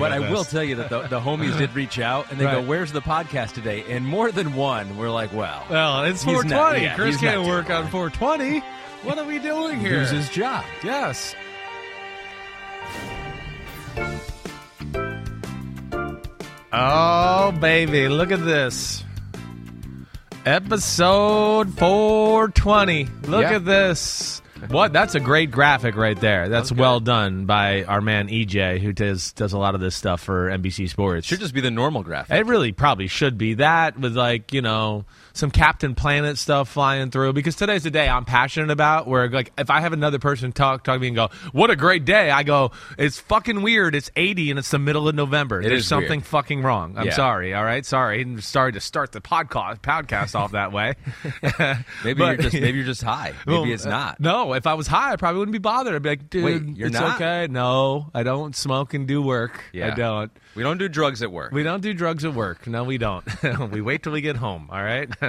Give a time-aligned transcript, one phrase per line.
[0.00, 2.62] But I will tell you that the, the homies did reach out and they go,
[2.62, 6.54] "Where's the podcast today?" And more than one we're like, "Well, Well, it's 420.
[6.54, 8.60] not- yeah, Chris can't work on 420.
[9.02, 9.98] What are we doing here?
[9.98, 11.34] Lose his job." Yes.
[16.72, 19.04] Oh, baby, look at this.
[20.46, 23.08] Episode 420.
[23.26, 23.56] Look Yeah.
[23.56, 24.39] at this.
[24.68, 24.92] What?
[24.92, 26.48] That's a great graphic right there.
[26.48, 30.20] That's well done by our man EJ, who does does a lot of this stuff
[30.20, 31.26] for NBC Sports.
[31.26, 32.36] Should just be the normal graphic.
[32.36, 35.04] It really probably should be that with like you know
[35.40, 39.06] some Captain Planet stuff flying through because today's the day I'm passionate about.
[39.08, 41.76] Where like if I have another person talk talk to me and go, "What a
[41.76, 43.94] great day," I go, "It's fucking weird.
[43.94, 45.62] It's 80 and it's the middle of November.
[45.62, 46.26] There's is something weird.
[46.26, 46.94] fucking wrong.
[46.96, 47.14] I'm Yeah.
[47.14, 47.54] sorry.
[47.54, 48.20] All right, sorry.
[48.22, 50.94] I'm sorry to start the podcast podcast off that way.
[52.04, 53.32] Maybe But- you're just maybe you're just high.
[53.46, 54.20] Maybe Well, it's uh, not.
[54.20, 55.94] No, if I was high, I probably wouldn't be bothered.
[55.94, 57.16] I'd be like, dude, Wait, you're it's not?
[57.16, 57.46] okay.
[57.50, 59.64] No, I don't smoke and do work.
[59.74, 60.30] I don't.
[60.54, 61.52] We don't do drugs at work.
[61.52, 62.66] We don't do drugs at work.
[62.66, 63.24] No, we don't.
[63.72, 64.68] we wait till we get home.
[64.70, 65.08] All right.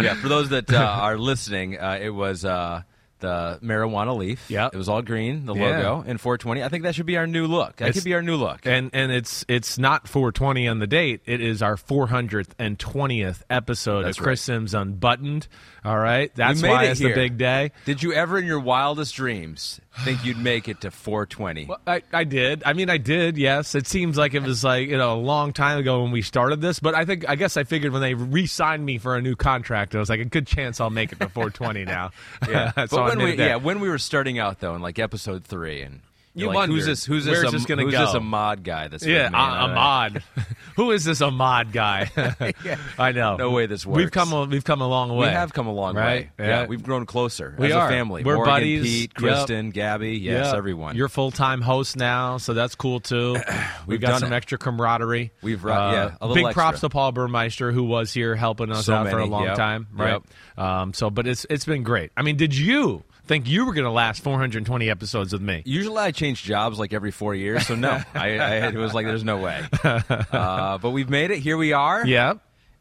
[0.00, 2.82] yeah, for those that uh, are listening, uh, it was uh,
[3.18, 4.46] the marijuana leaf.
[4.48, 4.68] Yeah.
[4.72, 5.78] it was all green, the Yeah.
[5.90, 6.62] logo, and 420.
[6.62, 7.76] I think that should be our new look.
[7.76, 8.60] That It's- could be our new look.
[8.64, 11.20] and and it's it's not 420 on the date.
[11.26, 14.54] It is our 420th episode That's of Chris right.
[14.54, 15.48] Sims Unbuttoned.
[15.84, 17.08] All right, that's why it it's here.
[17.10, 17.72] the big day.
[17.86, 21.66] Did you ever, in your wildest dreams, think you'd make it to 420?
[21.66, 22.62] Well, I, I did.
[22.66, 23.38] I mean, I did.
[23.38, 26.22] Yes, it seems like it was like you know a long time ago when we
[26.22, 26.80] started this.
[26.80, 29.94] But I think I guess I figured when they re-signed me for a new contract,
[29.94, 32.10] it was like a good chance I'll make it to 420 now.
[32.48, 34.98] Yeah, so but I when we yeah when we were starting out though in like
[34.98, 36.00] episode three and
[36.32, 38.06] You like, who's this who's this where's this gonna who's go?
[38.06, 40.22] this a mod guy that's Yeah, a, And a I'm like, mod.
[40.76, 42.08] Who is this a mod guy?
[42.98, 43.36] I know.
[43.36, 43.96] No way this works.
[43.96, 45.26] We've come a, we've come a long way.
[45.26, 46.30] We have come a long right?
[46.38, 46.46] way.
[46.46, 46.66] Yeah.
[46.66, 47.86] we've grown closer We as are.
[47.86, 48.22] a family.
[48.22, 48.82] We're Morgan, buddies.
[48.84, 49.14] Pete, Yep.
[49.16, 50.54] Kristen, Gabby, yes, Yep.
[50.54, 50.96] everyone.
[50.96, 53.32] You're full time host now, so that's cool too.
[53.86, 54.36] We've, We've got done some it.
[54.36, 55.32] extra camaraderie.
[55.42, 56.62] We've ru- yeah, a little big extra.
[56.62, 59.56] props to Paul Burmeister who was here helping us So out for a long yep.
[59.56, 59.88] time.
[59.92, 60.22] Right.
[60.56, 62.12] Um, so, but it's it's been great.
[62.16, 65.62] I mean, did you think you were going to last 420 episodes with me?
[65.64, 69.06] Usually I change jobs like every four years, so no, I, I it was like
[69.06, 69.62] there's no way.
[69.84, 71.38] Uh, but we've made it.
[71.38, 72.04] Here we are.
[72.04, 72.34] Yeah.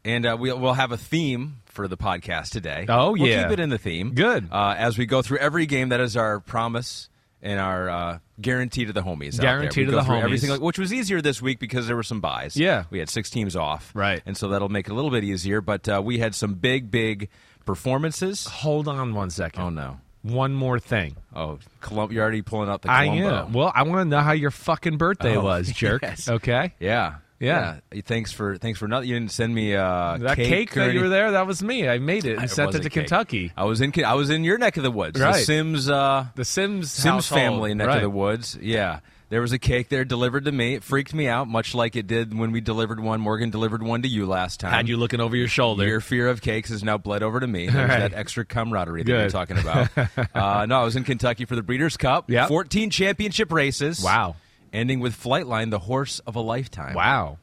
[0.03, 2.87] and uh, we, we'll have a theme for the podcast today.
[2.89, 3.43] Oh, we'll yeah.
[3.43, 4.15] keep it in the theme.
[4.15, 4.47] Good.
[4.51, 7.09] Uh, as we go through every game, that is our promise
[7.43, 9.35] and our uh, guarantee to the homies.
[9.35, 9.57] out there.
[9.59, 10.23] Guarantee to the homies.
[10.23, 12.57] Everything, like- which was easier this week because there were some buys.
[12.57, 12.85] Yeah.
[12.89, 13.91] we had six teams off.
[13.93, 14.23] Right.
[14.25, 15.61] and so that'll make it a little bit easier.
[15.61, 17.29] But uh, we had some big, big
[17.65, 18.45] performances.
[18.47, 19.61] Hold on one second.
[19.61, 19.99] Oh no.
[20.21, 21.15] One more thing.
[21.33, 23.53] Oh, Colum- you're already pulling out the I am.
[23.53, 26.01] Well, I want to know how your fucking birthday Oh, was, jerk.
[26.01, 26.27] yes.
[26.29, 26.73] Okay.
[26.79, 27.15] Yeah.
[27.39, 27.77] Yeah.
[28.03, 29.07] Thanks for thanks for nothing.
[29.07, 31.87] You didn't send me uh, That cake, cake, that you were there, that was me.
[31.87, 33.07] I made it and It sent it to cake.
[33.07, 33.53] Kentucky.
[33.55, 35.17] I was in I was in your neck of the woods.
[35.17, 37.39] The Sims uh, The Sims Sims household.
[37.41, 37.95] family neck Right.
[37.97, 38.57] of the woods.
[38.61, 38.99] Yeah.
[39.29, 40.73] There was a cake there delivered to me.
[40.73, 43.21] It freaked me out, much like it did when we delivered one.
[43.21, 44.71] Morgan delivered one to you last time.
[44.71, 45.85] Had you looking over your shoulder.
[45.85, 47.67] Your fear of cakes has now bled over to me.
[47.67, 47.99] There's right.
[47.99, 49.89] that extra camaraderie that you're talking about.
[50.35, 52.29] uh, no, I was in Kentucky for the Breeders' Cup.
[52.29, 52.47] Yep.
[52.47, 54.03] 14 championship races.
[54.03, 54.35] Wow.
[54.73, 56.95] Ending with Flightline, the horse of a lifetime.
[56.95, 57.37] Wow.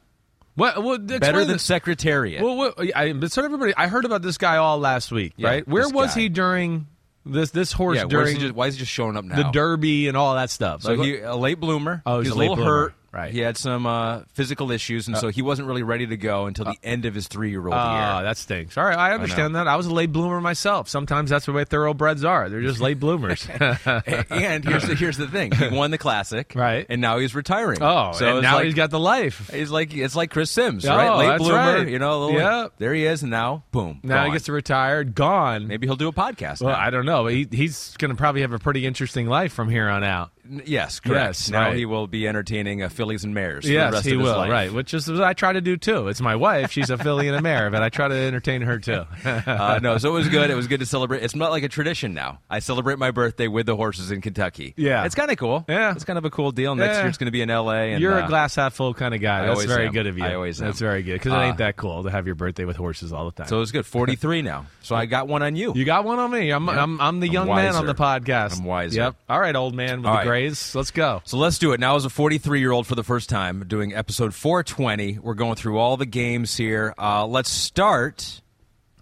[0.55, 0.83] What?
[0.83, 2.43] Well, Better than the- Secretariat.
[2.43, 5.49] Well, what, I, but so everybody, I heard about this guy all last week, Yeah,
[5.49, 5.67] right?
[5.67, 6.21] Where was guy.
[6.21, 6.87] he during
[7.31, 9.35] this this horse yeah, during just, why is he just showing up now?
[9.35, 10.81] the Derby and all that stuff?
[10.81, 12.01] So Like, he a late bloomer.
[12.05, 12.71] Oh, he's he's a a little bloomer.
[12.71, 12.93] hurt.
[13.11, 13.31] Right.
[13.31, 16.45] He had some uh, physical issues, and uh, so he wasn't really ready to go
[16.45, 18.23] until the uh, end of his three-year-old Oh, year.
[18.23, 18.77] that stinks.
[18.77, 19.67] All right, I understand that.
[19.67, 20.89] I was a late bloomer myself.
[20.89, 22.49] Sometimes that's the way thoroughbreds are.
[22.49, 23.47] They're just late bloomers.
[23.59, 26.85] and here's the here's the thing: he won the classic, Right.
[26.89, 27.79] And now he's retiring.
[27.81, 29.49] oh, so and now like, he's got the life.
[29.53, 31.29] He's like it's like Chris Sims, Oh, right?
[31.29, 31.87] Late bloomer, right.
[31.87, 32.07] you know.
[32.07, 32.73] a little- Yep.
[32.77, 35.67] there he is, and now boom, Now he gets to retire, gone.
[35.67, 36.61] Maybe he'll do a podcast.
[36.61, 36.79] Well, now.
[36.79, 37.25] I don't know.
[37.27, 40.31] He, he's going to probably have a pretty interesting life from here on out.
[40.65, 41.25] Yes, correct.
[41.27, 41.75] Yes, now right.
[41.75, 44.35] he will be entertaining uh, fillies and the Yes, rest he will.
[44.37, 44.49] life.
[44.51, 46.07] Right, which is what I try to do too.
[46.07, 48.79] It's my wife; she's a filly and a mare, but I try to entertain her
[48.79, 49.05] too.
[49.25, 50.49] uh, no, so it was good.
[50.49, 51.23] It was good to celebrate.
[51.23, 52.39] It's not like a tradition now.
[52.49, 54.73] I celebrate my birthday with the horses in Kentucky.
[54.77, 55.05] Yeah.
[55.05, 55.65] it's kind of cool.
[55.67, 55.91] Yeah.
[55.93, 56.75] it's kind of a cool deal.
[56.75, 56.99] Next Yeah.
[57.01, 57.93] year it's going to be in L.A.
[57.93, 59.43] And, You're uh, a glass half full kind of guy.
[59.43, 59.93] I That's very am.
[59.93, 60.23] good of you.
[60.25, 60.67] I always am.
[60.67, 63.11] That's very good because it Uh, ain't that cool to have your birthday with horses
[63.13, 63.47] all the time.
[63.47, 63.85] So it was good.
[63.85, 64.65] Forty-three now.
[64.81, 65.73] So I got one on you.
[65.75, 66.49] you got one on me.
[66.51, 68.59] I'm I'm, I'm the I'm young man on the podcast.
[68.59, 68.97] I'm wiser.
[69.01, 69.15] Yep.
[69.29, 70.25] All right, old man with All the right.
[70.41, 70.75] Grays.
[70.75, 71.21] Let's go.
[71.25, 71.79] So let's do it.
[71.79, 75.55] Now, as a 43 year old for the first time, doing episode 420, we're going
[75.55, 76.93] through all the games here.
[76.97, 78.41] Uh, let's start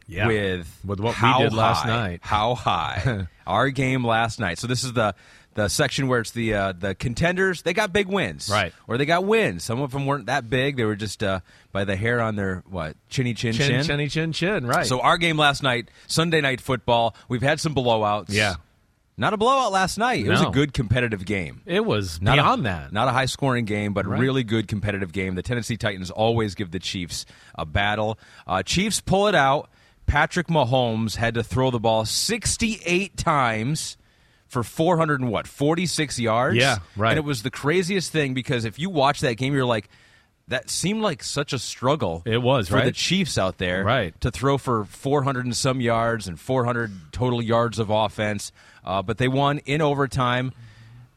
[0.08, 0.28] Yeah.
[0.28, 2.20] with With what we did last high- night.
[2.24, 3.28] How high?
[3.48, 4.58] Our game last night.
[4.60, 5.14] So this is the
[5.54, 7.62] the section where it's the uh, the contenders.
[7.62, 8.74] They got big wins, Right.
[8.90, 9.64] Or they got wins.
[9.64, 10.76] Some of them weren't that big.
[10.76, 11.40] They were just uh,
[11.72, 13.68] by the hair on their what chinny chin chin.
[13.70, 14.66] Chin, chinny, chin, chin.
[14.66, 14.86] Right.
[14.86, 17.16] So our game last night, Sunday night football.
[17.30, 18.32] We've had some blowouts.
[18.34, 18.56] Yeah.
[19.18, 20.26] Not a blowout last night.
[20.26, 21.62] It was a good competitive game.
[21.66, 22.92] it was Not beyond a, that.
[22.94, 24.20] Not a high scoring game, but Right.
[24.20, 25.36] really good competitive game.
[25.36, 27.26] The Tennessee Titans always give the Chiefs
[27.58, 28.20] a battle.
[28.46, 29.70] Uh, Chiefs pull it out.
[30.06, 33.98] Patrick Mahomes had to throw the ball 68 times
[34.48, 36.58] for 400 and what 46 yards.
[36.58, 37.12] Yeah, right.
[37.12, 39.90] And it was the craziest thing because if you watch that game, you're like.
[40.48, 42.22] That seemed like such a struggle.
[42.26, 42.92] It was, for the?
[42.92, 44.20] Chiefs out there, Right.
[44.22, 48.52] To throw for 400 and some yards and 400 total yards of offense,
[48.84, 50.54] uh, but they won in overtime.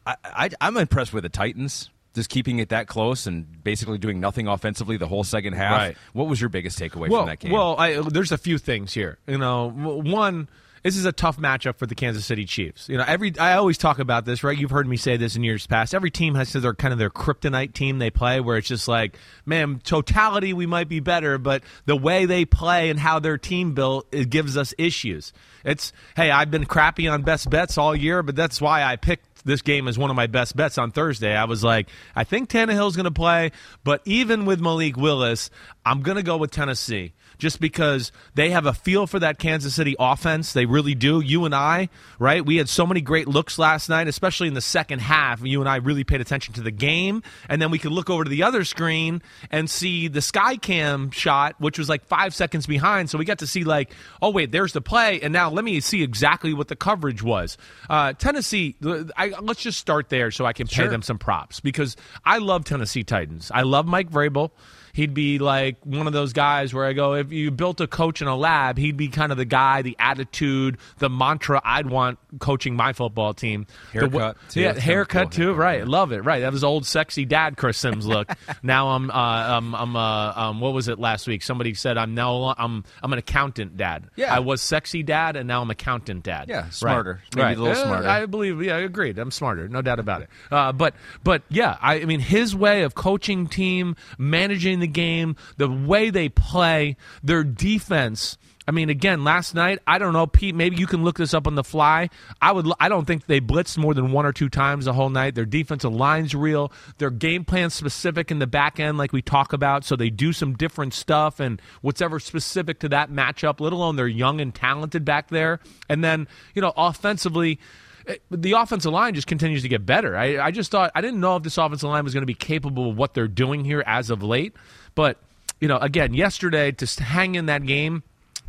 [0.05, 4.19] I, I, I'm impressed with the Titans, just keeping it that close and basically doing
[4.19, 5.77] nothing offensively the whole second half.
[5.77, 5.97] Right.
[6.13, 7.51] What was your biggest takeaway well, from that game?
[7.51, 9.19] Well, I, there's a few things here.
[9.27, 10.49] You know, one,
[10.83, 12.89] this is a tough matchup for the Kansas City Chiefs.
[12.89, 14.57] You know, every I always talk about this, right?
[14.57, 15.93] You've heard me say this in years past.
[15.93, 19.17] Every team has their kind of their kryptonite team they play, where it's just like,
[19.45, 23.73] man, totality we might be better, but the way they play and how their team
[23.73, 25.33] built it gives us issues.
[25.63, 29.25] It's hey, I've been crappy on best bets all year, but that's why I picked
[29.45, 31.35] this game as one of my best bets on Thursday.
[31.35, 33.51] I was like, I think Tannehill's going to play,
[33.83, 35.49] but even with Malik Willis,
[35.85, 39.73] I'm going to go with Tennessee just because they have a feel for that Kansas
[39.73, 40.53] City offense.
[40.53, 41.21] They really do.
[41.21, 41.89] You and I,
[42.19, 42.45] right?
[42.45, 45.41] We had so many great looks last night, especially in the second half.
[45.43, 48.23] You and I really paid attention to the game, and then we could look over
[48.25, 52.67] to the other screen and see the sky cam shot, which was like five seconds
[52.67, 53.09] behind.
[53.09, 53.91] So we got to see like,
[54.21, 57.57] oh wait, there's the play, and now let me see exactly what the coverage was.
[57.89, 58.75] Uh, Tennessee,
[59.17, 60.87] I, let's just start there so I can pay Sure.
[60.89, 61.95] them some props because
[62.25, 63.49] I love Tennessee Titans.
[63.53, 64.51] I love Mike Vrabel.
[64.93, 68.21] He'd be like one of those guys where I go, if you built a coach
[68.21, 72.19] in a lab, he'd be kind of the guy, the attitude, the mantra I'd want
[72.39, 73.67] coaching my football team.
[73.93, 74.61] Haircut, wa- too.
[74.61, 75.53] Yeah, haircut cool too.
[75.53, 76.19] Right, love it.
[76.23, 78.29] Right, that was old sexy dad Chris Sims look.
[78.63, 81.43] now I'm, uh, I'm, I'm, uh, um, what was it last week?
[81.43, 84.05] Somebody said I'm now I'm, I'm an accountant dad.
[84.15, 84.33] Yeah.
[84.35, 86.45] I was sexy dad, and now I'm accountant dad.
[86.49, 86.73] Yeah, Right.
[86.73, 87.21] smarter.
[87.35, 87.57] Maybe right.
[87.57, 88.07] a little Uh, smarter.
[88.07, 88.61] I believe.
[88.61, 89.17] Yeah, I agreed.
[89.19, 90.29] I'm smarter, no doubt about it.
[90.51, 90.93] Uh, but
[91.23, 96.09] but yeah, I, I mean his way of coaching team, managing the game, the way
[96.09, 98.37] they play, their defense.
[98.69, 100.53] I mean, again, last night I don't know, Pete.
[100.53, 102.11] Maybe you can look this up on the fly.
[102.39, 102.71] I would.
[102.79, 105.33] I don't think they blitzed more than one or two times the whole night.
[105.33, 106.71] Their defensive line's real.
[106.99, 109.85] Their game plan specific in the back end, like we talk about.
[109.85, 113.59] So they do some different stuff and whatever specific to that matchup.
[113.59, 115.59] Let alone they're young and talented back there.
[115.89, 117.59] And then you know, offensively
[118.07, 120.15] eh, the offensive line just continues to get better.
[120.15, 122.35] I, I just thought I didn't know if this offensive line was going to be
[122.35, 124.55] capable of what they're doing here as of late.
[124.99, 125.15] But
[125.61, 128.03] you know, again, yesterday to hang in that game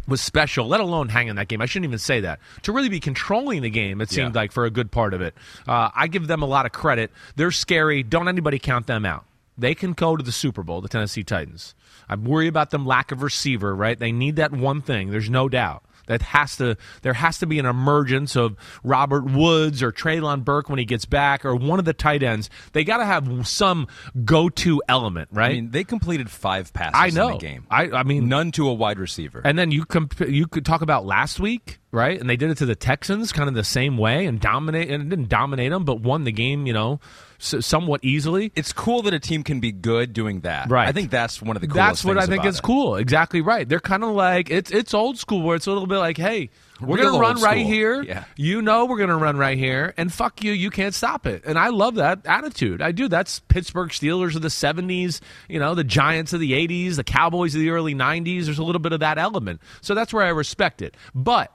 [0.09, 0.67] was special.
[0.67, 1.63] Let alone hang in that game.
[1.63, 2.41] I shouldn't even say that.
[2.63, 4.41] To really be controlling the game, it seemed Yeah.
[4.41, 5.33] like for a good part of it.
[5.69, 7.13] Uh, I give them a lot of credit.
[7.37, 8.03] They're scary.
[8.03, 9.27] Don't anybody count them out.
[9.57, 11.77] They can go to the Super Bowl, the Tennessee Titans.
[12.09, 13.73] I worry about them lack of receiver.
[13.73, 13.97] Right?
[13.97, 15.13] They need that one thing.
[15.13, 15.85] There's no doubt.
[16.07, 20.69] That has to there has to be an emergence of Robert Woods or Treylon Burks
[20.71, 22.51] when he gets back or one of the tight ends.
[22.73, 23.87] They got to have some
[24.25, 25.51] go to element, right?
[25.51, 27.29] I mean, they completed five passes I know.
[27.29, 27.67] in the game.
[27.71, 29.41] I I mean None to a wide receiver.
[29.45, 31.79] and then you comp- you could talk about last week.
[31.93, 32.21] right?
[32.21, 35.11] And they did it to the Texans kind of the same way and dominate and
[35.11, 37.01] didn't dominate them, but won the game, you know,
[37.41, 38.53] s- somewhat easily.
[38.55, 40.71] It's cool that a team can be good doing that.
[40.71, 40.89] Right.
[40.89, 42.63] I think that's one of the coolest That's what I think is it.
[42.63, 42.97] cool.
[42.97, 43.69] Exactly right.
[43.69, 46.51] They're kind of like it's it's old school where it's a little bit like, hey,
[46.81, 47.73] we're Real gonna run right school.
[47.73, 48.03] here.
[48.03, 48.25] Yeah.
[48.37, 51.43] You know we're gonna run right here, and fuck you, you can't stop it.
[51.45, 52.81] And I love that attitude.
[52.81, 53.07] I do.
[53.07, 55.21] That's Pittsburgh Steelers of the '70s.
[55.49, 58.47] You know, the Giants of the '80s, the Cowboys of the early '90s.
[58.47, 59.61] There's a little bit of that element.
[59.83, 60.97] So that's where I respect it.
[61.15, 61.55] But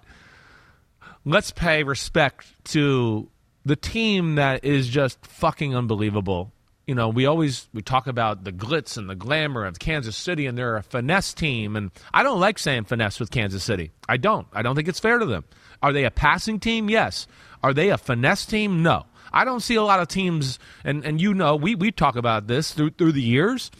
[1.26, 3.28] let's pay respect to
[3.66, 6.52] the team that is just fucking unbelievable.
[6.86, 10.46] You know, we always we talk about the glitz and the glamour of Kansas City,
[10.46, 11.76] and they're a finesse team.
[11.76, 13.92] And I don't like saying finesse with Kansas City.
[14.08, 14.48] I don't.
[14.54, 15.46] I don't think it's fair to them.
[15.82, 16.90] Are they a passing team?
[16.90, 17.26] Yes.
[17.64, 18.84] Are they a finesse team?
[18.84, 19.08] No.
[19.34, 22.48] I don't see a lot of teams, and, and you know, we, we talk about
[22.48, 23.72] this through through the years.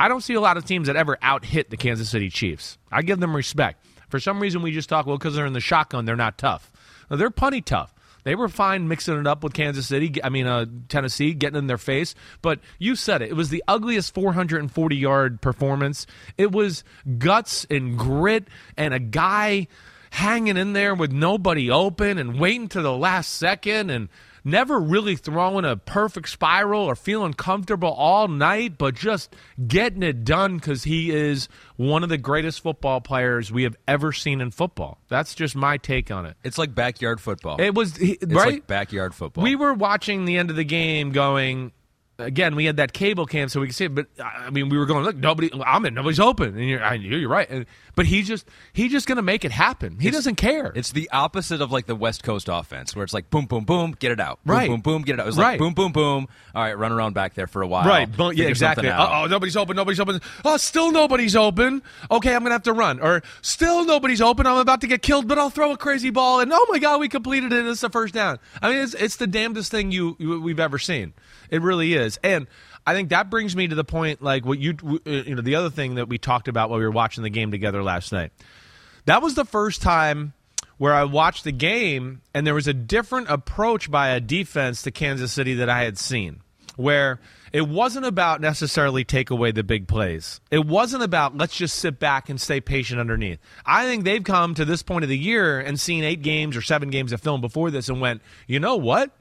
[0.00, 2.78] I don't see a lot of teams that ever out hit the Kansas City Chiefs.
[2.90, 3.84] I give them respect.
[4.08, 6.72] For some reason, we just talk, well, because they're in the shotgun, they're not tough.
[7.10, 7.93] No, they're punny tough.
[8.24, 11.66] They were fine mixing it up with Kansas City, I mean, uh, Tennessee, getting in
[11.66, 12.14] their face.
[12.42, 13.30] But you said it.
[13.30, 16.06] It was the ugliest 440 yard performance.
[16.36, 16.84] It was
[17.18, 19.68] guts and grit and a guy
[20.10, 24.08] hanging in there with nobody open and waiting to the last second and
[24.44, 29.34] never really throwing a perfect spiral or feeling comfortable all night, but just
[29.66, 34.12] getting it done because he is one of the greatest football players we have ever
[34.12, 34.98] seen in football.
[35.08, 36.36] That's just my take on it.
[36.44, 37.60] It's like backyard football.
[37.60, 38.54] It was he, it's right.
[38.54, 39.42] like backyard football.
[39.42, 41.72] we were watching the end of the game, going.
[42.16, 44.78] Again, we had that cable cam so we could see it, but I mean, we
[44.78, 45.04] were going.
[45.04, 45.50] Look, nobody.
[45.66, 45.94] I'm in.
[45.94, 46.82] Nobody's open, and you're.
[46.82, 47.50] I, you're right.
[47.50, 48.46] And, but he's just.
[48.72, 49.98] He's just going to make it happen.
[50.00, 50.72] He doesn't care.
[50.74, 53.94] It's the opposite of like the West Coast offense, where it's like boom, boom, boom,
[53.98, 54.38] get it out.
[54.44, 54.68] Boom, Right.
[54.68, 55.24] boom, boom, get it out.
[55.24, 55.50] It was Right.
[55.52, 56.28] like boom, boom, boom.
[56.54, 57.86] All right, run around back there for a while.
[57.88, 58.08] Right.
[58.14, 58.88] But, yeah, exactly.
[58.90, 59.76] Oh, nobody's open.
[59.76, 60.20] Nobody's open.
[60.44, 61.82] Oh, still nobody's open.
[62.10, 63.00] Okay, I'm going to have to run.
[63.00, 64.46] Or still nobody's open.
[64.46, 66.40] I'm about to get killed, but I'll throw a crazy ball.
[66.40, 67.66] And oh my God, we completed it.
[67.66, 68.38] It's the first down.
[68.62, 71.12] I mean, it's, it's the damnedest thing you, you we've ever seen.
[71.50, 72.18] It really is.
[72.22, 72.46] And
[72.86, 75.54] I think that brings me to the point, like what you, uh, you know, the
[75.54, 78.32] other thing that we talked about while we were watching the game together last night.
[79.06, 80.32] That was the first time
[80.76, 84.90] where I watched the game and there was a different approach by a defense to
[84.90, 86.40] Kansas City that I had seen.
[86.76, 87.20] Where
[87.52, 90.40] it wasn't about necessarily take away the big plays.
[90.50, 93.38] It wasn't about let's just sit back and stay patient underneath.
[93.64, 96.62] I think they've come to this point of the year and seen eight games or
[96.62, 99.12] seven games of film before this and went, you know what?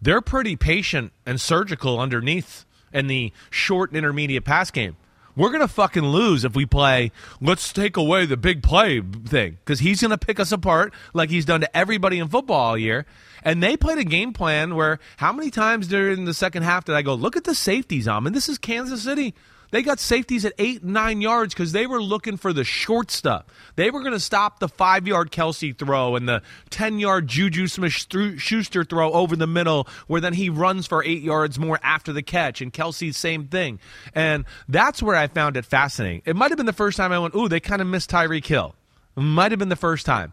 [0.00, 4.96] They're pretty patient and surgical underneath in the short and intermediate pass game.
[5.36, 9.58] We're going to fucking lose if we play, let's take away the big play thing,
[9.64, 12.78] because he's going to pick us apart like he's done to everybody in football all
[12.78, 13.06] year.
[13.42, 16.94] And they played a game plan where how many times during the second half did
[16.94, 18.26] I go, look at the safeties, on?
[18.26, 19.34] And this is Kansas City.
[19.70, 23.46] They got safeties at eight, nine yards because they were looking for the short stuff.
[23.76, 27.66] They were going to stop the five yard Kelsey throw and the 10 yard Juju
[27.66, 32.12] Smith Schuster throw over the middle, where then he runs for eight yards more after
[32.12, 32.60] the catch.
[32.60, 33.78] And Kelsey's same thing.
[34.14, 36.22] And that's where I found it fascinating.
[36.24, 38.46] It might have been the first time I went, ooh, they kind of missed Tyreek
[38.46, 38.74] Hill.
[39.16, 40.32] It might have been the first time.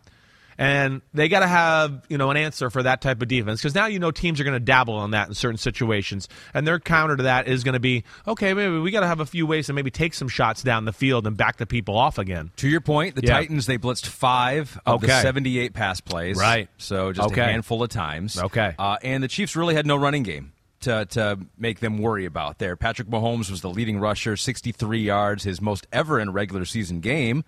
[0.60, 3.76] And they got to have, you know, an answer for that type of defense because
[3.76, 6.28] now you know teams are going to dabble on that in certain situations.
[6.54, 9.20] And their counter to that is going to be, okay, maybe we got to have
[9.20, 11.96] a few ways to maybe take some shots down the field and back the people
[11.96, 12.52] off again.
[12.58, 13.34] To your point, the Yeah.
[13.34, 16.38] Titans they blitzed five of the 78 pass plays.
[16.38, 16.70] Right.
[16.78, 17.42] So just Okay.
[17.42, 18.40] a handful of times.
[18.40, 18.74] Okay.
[18.80, 22.58] Uh, and the Chiefs really had no running game to to make them worry about
[22.58, 22.76] there.
[22.76, 27.00] Patrick Mahomes was the leading rusher, 63 yards, his most ever in a regular season
[27.00, 27.44] game.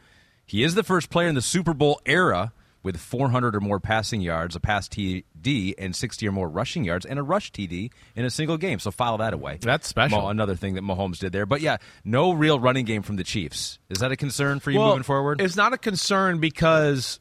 [0.46, 4.22] He is the first player in the Super Bowl era with 400 or more passing
[4.22, 8.26] yards, a pass TD, and 60 or more rushing yards, and a rush TD in
[8.26, 8.80] a single game.
[8.80, 9.58] So file that away.
[9.62, 10.22] That's special.
[10.22, 11.46] Mo- another thing that Mahomes did there.
[11.46, 13.80] But yeah, no real running game from the Chiefs.
[13.90, 15.42] Is that a concern for you Well, moving forward?
[15.42, 17.20] It's not a concern because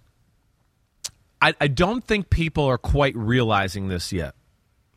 [1.40, 4.34] I, I don't think people are quite realizing this yet.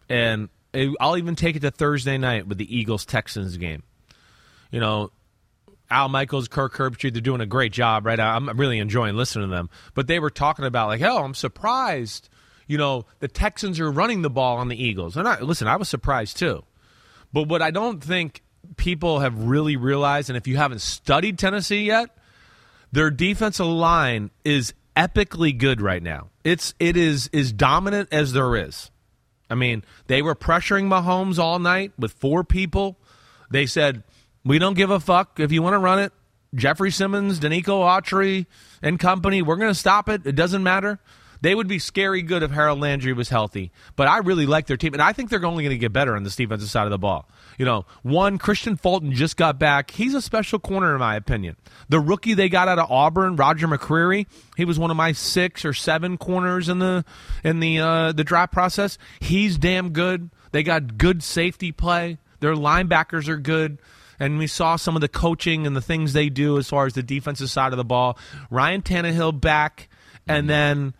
[0.09, 0.49] And
[0.99, 3.83] I'll even take it to Thursday night with the Eagles Texans game.
[4.71, 5.11] You know,
[5.91, 8.19] Al Michaels, Kirk Herbstreit, they're doing a great job, right?
[8.19, 9.69] I'm really enjoying listening to them.
[9.93, 12.29] But they were talking about, like, oh, I'm surprised,
[12.65, 15.17] you know, the Texans are running the ball on the Eagles.
[15.17, 16.63] And I, listen, I was surprised too.
[17.33, 18.41] But what I don't think
[18.77, 22.09] people have really realized, and if you haven't studied Tennessee yet,
[22.91, 26.29] their defensive line is epically good right now.
[26.43, 28.91] It's it is as dominant as there is.
[29.49, 32.97] I mean, they were pressuring Mahomes all night with four people.
[33.49, 34.03] They said,
[34.43, 36.13] "We don't give a fuck if you want to run it."
[36.53, 38.45] Jeffrey Simmons, Denico Autry,
[38.81, 40.25] and company, we're going to stop it.
[40.25, 40.99] It doesn't matter.
[41.41, 43.71] They would be scary good if Harold Landry was healthy.
[43.95, 46.15] But I really like their team, and I think they're only going to get better
[46.15, 47.27] on this defensive side of the ball.
[47.57, 49.91] You know, one, Kristian Fulton just got back.
[49.91, 51.55] He's a special corner, in my opinion.
[51.89, 55.65] The rookie they got out of Auburn, Roger McCreary, he was one of my six
[55.65, 57.03] or seven corners in the
[57.43, 58.99] in the uh, the draft process.
[59.19, 60.29] He's damn good.
[60.51, 62.19] They got good safety play.
[62.39, 63.79] Their linebackers are good.
[64.21, 66.93] And we saw some of the coaching and the things they do as far as
[66.93, 68.19] the defensive side of the ball.
[68.51, 69.89] Ryan Tannehill back,
[70.27, 70.93] and then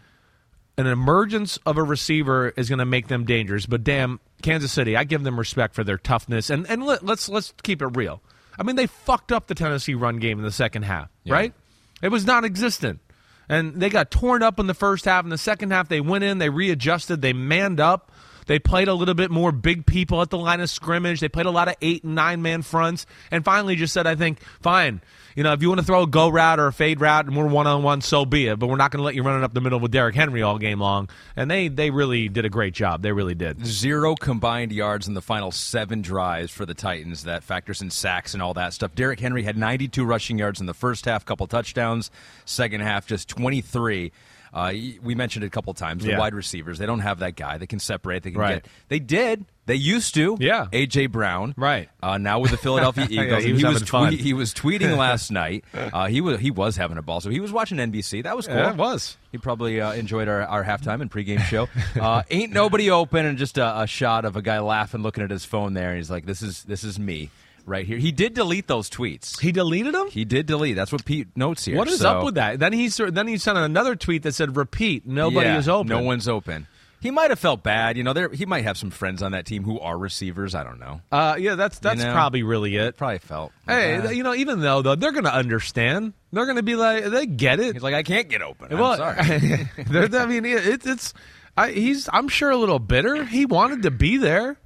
[0.76, 3.68] an emergence of a receiver is going to make them dangerous.
[3.68, 6.50] But damn, Kansas City, I give them respect for their toughness.
[6.50, 8.24] And and let, let's let's keep it real.
[8.58, 11.34] I mean, they fucked up the Tennessee run game in the second half, Yeah.
[11.36, 11.54] right?
[12.02, 13.00] It was non-existent.
[13.48, 15.24] And they got torn up in the first half.
[15.24, 18.12] In the second half, they went in, they readjusted, they manned up.
[18.48, 21.20] They played a little bit more big people at the line of scrimmage.
[21.20, 24.16] They played a lot of eight and nine man fronts, and finally just said, "I
[24.16, 25.02] think fine.
[25.36, 27.38] You know, if you want to throw a go route or a fade route, and
[27.38, 28.60] we're one on one, so be it.
[28.60, 30.42] But we're not going to let you run it up the middle with Derrick Henry
[30.42, 33.02] all game long." And they they really did a great job.
[33.02, 33.66] They really did.
[33.66, 37.24] Zero combined yards in the final seven drives for the Titans.
[37.24, 38.96] That factors in sacks and all that stuff.
[38.96, 42.12] Derrick Henry had 92 rushing yards in the first half, couple touchdowns.
[42.46, 44.12] Second half, just 23.
[44.54, 46.04] Uh, we mentioned it a couple times.
[46.04, 46.20] The Yeah.
[46.20, 47.58] wide receivers, they don't have that guy.
[47.58, 48.24] They can separate.
[48.24, 48.64] They can Right.
[48.64, 48.68] get.
[48.90, 49.46] They did.
[49.68, 50.36] They used to.
[50.42, 50.68] Yeah.
[50.74, 51.54] AJ Brown.
[51.56, 51.88] Right.
[52.04, 55.32] Uh, now with the Philadelphia Yeah, Eagles, he was he was he was tweeting last
[55.32, 55.64] night.
[55.74, 57.22] Uh, he was he was having a ball.
[57.22, 58.24] So he was watching NBC.
[58.24, 58.58] That was cool.
[58.58, 59.18] Yeah, it was.
[59.32, 61.70] He probably uh, enjoyed our, our halftime and pregame show.
[61.98, 65.30] Uh, ain't nobody open, and just a, a shot of a guy laughing, looking at
[65.32, 67.30] his phone there, and he's like, "This is this is me
[67.72, 69.40] right here." He did delete those tweets.
[69.40, 70.10] He deleted them.
[70.10, 70.76] He did delete.
[70.76, 71.78] That's what Pete notes here.
[71.78, 72.60] What is So, up with that?
[72.60, 76.02] Then he then he sent another tweet that said, "Repeat, nobody yeah, is open." No
[76.04, 76.68] one's open.
[77.02, 77.98] He might have felt bad.
[77.98, 80.54] You know, there he might have some friends on that team who are receivers.
[80.54, 81.02] I don't know.
[81.12, 82.14] Uh, yeah, that's that's know?
[82.14, 82.96] probably really it.
[82.96, 83.52] Probably felt.
[83.68, 86.76] Hey, uh, you know, even though though they're going to understand, they're going to be
[86.76, 87.74] like, they get it.
[87.74, 88.72] he's like, I can't get open.
[88.72, 89.18] I'm well, sorry.
[89.20, 91.16] I mean, it, it's
[91.58, 93.26] I, he's I'm sure a little bitter.
[93.26, 94.58] He wanted to be there.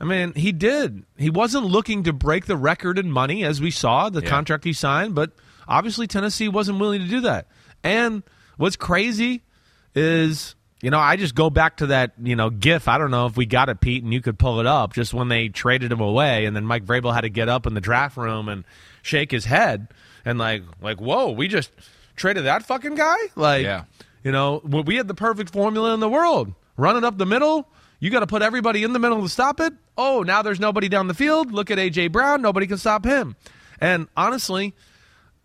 [0.00, 1.04] I mean, he did.
[1.16, 4.28] He wasn't looking to break the record in money, as we saw the Yeah.
[4.28, 5.32] contract he signed, but
[5.66, 7.46] obviously Tennessee wasn't willing to do that.
[7.82, 8.22] And
[8.58, 9.42] what's crazy
[9.94, 10.54] is.
[10.82, 12.86] You know, I just go back to that, you know, GIF.
[12.86, 14.92] I don't know if we got it, Pete, and you could pull it up.
[14.92, 17.72] Just when they traded him away, and then Mike Vrabel had to get up in
[17.72, 18.62] the draft room and
[19.00, 19.88] shake his head,
[20.26, 21.70] and like, like, whoa, we just
[22.14, 23.16] traded that fucking guy.
[23.36, 23.84] Like, Yeah.
[24.22, 26.52] you know, we had the perfect formula in the world.
[26.76, 27.66] running up the middle.
[27.98, 29.72] You got to put everybody in the middle to stop it.
[29.96, 31.52] Oh, now there's nobody down the field.
[31.52, 32.42] Look at AJ Brown.
[32.42, 33.36] Nobody can stop him.
[33.80, 34.74] And honestly,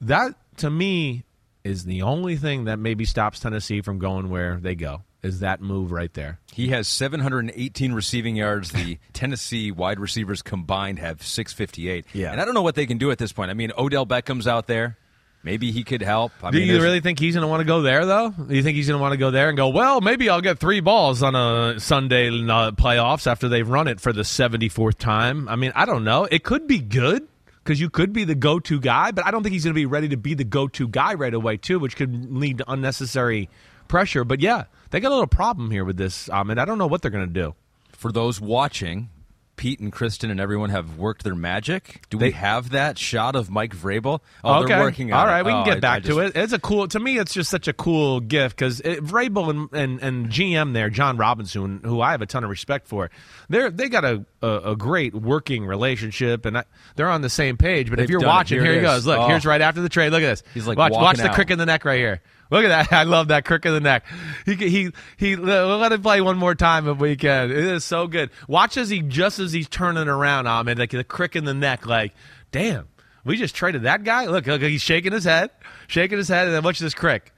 [0.01, 1.23] that to me
[1.63, 5.03] is the only thing that maybe stops Tennessee from going where they go.
[5.21, 6.39] Is that move right there?
[6.51, 8.71] He has 718 receiving yards.
[8.71, 12.05] The Tennessee wide receivers combined have 658.
[12.13, 12.31] Yeah.
[12.31, 13.51] And I don't know what they can do at this point.
[13.51, 14.97] I mean, Odell Beckham's out there.
[15.43, 16.31] Maybe he could help.
[16.43, 18.29] I Do mean, you really think he's going to want to go there, though?
[18.29, 20.41] Do you think he's going to want to go there and go, well, maybe I'll
[20.41, 24.97] get three balls on a Sunday uh, playoffs after they've run it for the 74th
[24.99, 25.49] time?
[25.49, 26.25] I mean, I don't know.
[26.25, 27.27] It could be good
[27.63, 29.79] because you could be the go to guy, but I don't think he's going to
[29.79, 32.71] be ready to be the go to guy right away, too, which could lead to
[32.71, 33.49] unnecessary
[33.87, 34.23] pressure.
[34.23, 37.01] But yeah, they got a little problem here with this, and I don't know what
[37.01, 37.55] they're going to do.
[37.93, 39.09] For those watching,
[39.57, 42.01] Pete and Kristen and everyone have worked their magic.
[42.09, 44.19] Do They- we have that shot of Mike Vrabel?
[44.43, 44.69] Oh, okay.
[44.73, 45.45] they're working on All it.
[45.45, 46.35] we can Oh, get I- back I to it.
[46.35, 46.87] It's a cool.
[46.87, 50.89] To me, it's just such a cool gift because Vrabel and, and and GM there,
[50.89, 53.09] Jon Robinson, who I have a ton of respect for,
[53.49, 56.63] they're they got a a, a great working relationship and I,
[56.95, 57.89] they're on the same page.
[57.89, 58.33] But if They've you're done it.
[58.33, 59.05] watching, Here here, he goes.
[59.05, 59.27] Look, Oh.
[59.27, 60.11] here's right after the trade.
[60.11, 60.43] Look at this.
[60.53, 61.35] He's like watch watch the out.
[61.35, 62.21] crick in the neck right here.
[62.49, 62.91] Look at that.
[62.97, 64.05] I love that crick in the neck.
[64.45, 65.35] He he he.
[65.37, 67.49] Let him play one more time if we can.
[67.51, 68.29] It is so good.
[68.47, 71.85] Watch as he just as he's turning around, Ahmed, like the crick in the neck.
[71.85, 72.13] Like,
[72.51, 72.87] damn,
[73.23, 74.25] we just traded that guy.
[74.25, 75.51] Look, look, he's shaking his head,
[75.87, 77.33] shaking his head, and then watch this crick,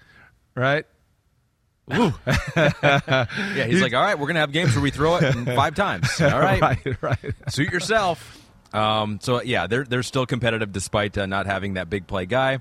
[0.55, 0.85] right?
[1.87, 5.75] Yeah, he's like, all right, we're going to have games where we throw it five
[5.75, 6.09] times.
[6.21, 6.61] All right.
[6.61, 7.33] right, right.
[7.49, 8.39] Suit yourself.
[8.73, 12.59] Um, so, yeah, they're, they're still competitive despite uh, not having that big play guy.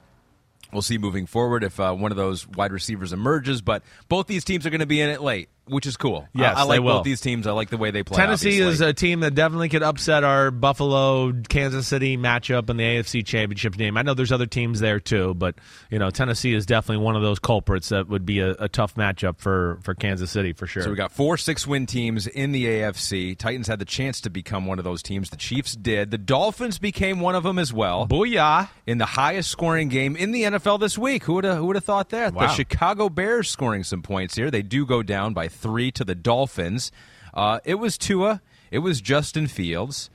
[0.73, 4.43] We'll see moving forward if uh, one of those wide receivers emerges, but both these
[4.45, 6.29] teams are going to be in it late, which is cool.
[6.35, 7.47] Yes, I, I like both these teams.
[7.47, 8.17] I like the way they play.
[8.17, 8.73] Tennessee obviously.
[8.73, 13.25] is a team that definitely could upset our Buffalo Kansas City matchup in the AFC
[13.25, 13.97] Championship game.
[13.97, 15.55] I know there's other teams there too, but
[15.91, 18.95] you know Tennessee is definitely one of those culprits that would be a, a tough
[18.95, 20.83] matchup for for Kansas City for sure.
[20.83, 23.37] So we got four six win teams in the AFC.
[23.37, 25.31] Titans had the chance to become one of those teams.
[25.31, 26.11] The Chiefs did.
[26.11, 28.07] The Dolphins became one of them as well.
[28.07, 28.69] Booyah!
[28.87, 31.25] in the highest scoring game in the NFL this week.
[31.25, 32.35] Who would have who would have thought that?
[32.35, 32.47] Wow.
[32.47, 34.51] The Chicago Bears scoring some points here.
[34.51, 36.91] They do go down by three to the Dolphins.
[37.35, 38.41] Uh, it was Tua.
[38.71, 40.11] It was Justin Fields.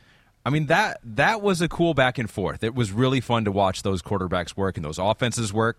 [0.45, 2.63] I mean that that was a cool back and forth.
[2.63, 5.77] It was really fun to watch those quarterbacks work and those offenses work.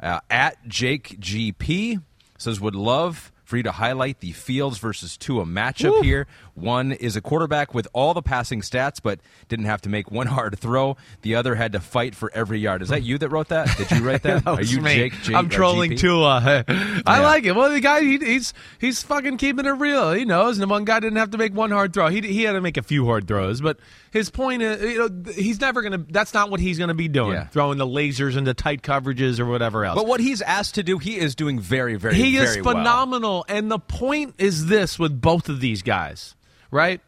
[0.00, 2.02] Uh, at Jake GP
[2.38, 6.26] says would love for you to highlight the Fields versus Tua matchup here.
[6.54, 10.26] One is a quarterback with all the passing stats, but didn't have to make one
[10.36, 10.96] hard throw.
[11.22, 12.82] The other had to fight for every yard.
[12.82, 13.74] Is that you that wrote that?
[13.78, 14.26] Did you write that?
[14.44, 14.94] That Are you me.
[14.94, 15.12] Jake?
[15.22, 15.98] Jake I'm trolling GP?
[16.00, 16.64] Tua.
[16.68, 17.20] I Yeah.
[17.22, 17.52] like it.
[17.54, 20.12] Well, the guy he, he's he's fucking keeping it real.
[20.12, 22.08] He knows, and the one guy didn't have to make one hard throw.
[22.08, 23.78] He he had to make a few hard throws, but
[24.10, 26.04] his point is, you know, he's never gonna.
[26.10, 27.32] That's not what he's gonna be doing.
[27.34, 27.46] Yeah.
[27.46, 29.94] Throwing the lasers into tight coverages or whatever else.
[29.96, 32.24] But what he's asked to do, he is doing very, very, well.
[32.24, 33.30] he is phenomenal.
[33.34, 33.35] well.
[33.48, 36.34] And the point is this with both of these guys,
[36.70, 37.00] right?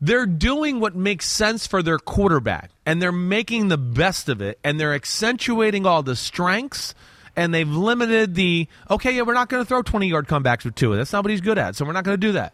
[0.00, 4.58] They're doing what makes sense for their quarterback, and they're making the best of it,
[4.64, 6.94] and they're accentuating all the strengths.
[7.34, 10.74] And they've limited the okay, yeah, we're not going to throw twenty yard comebacks with
[10.74, 10.96] Tua.
[10.96, 12.52] That's not what he's good at, so we're not going to do that,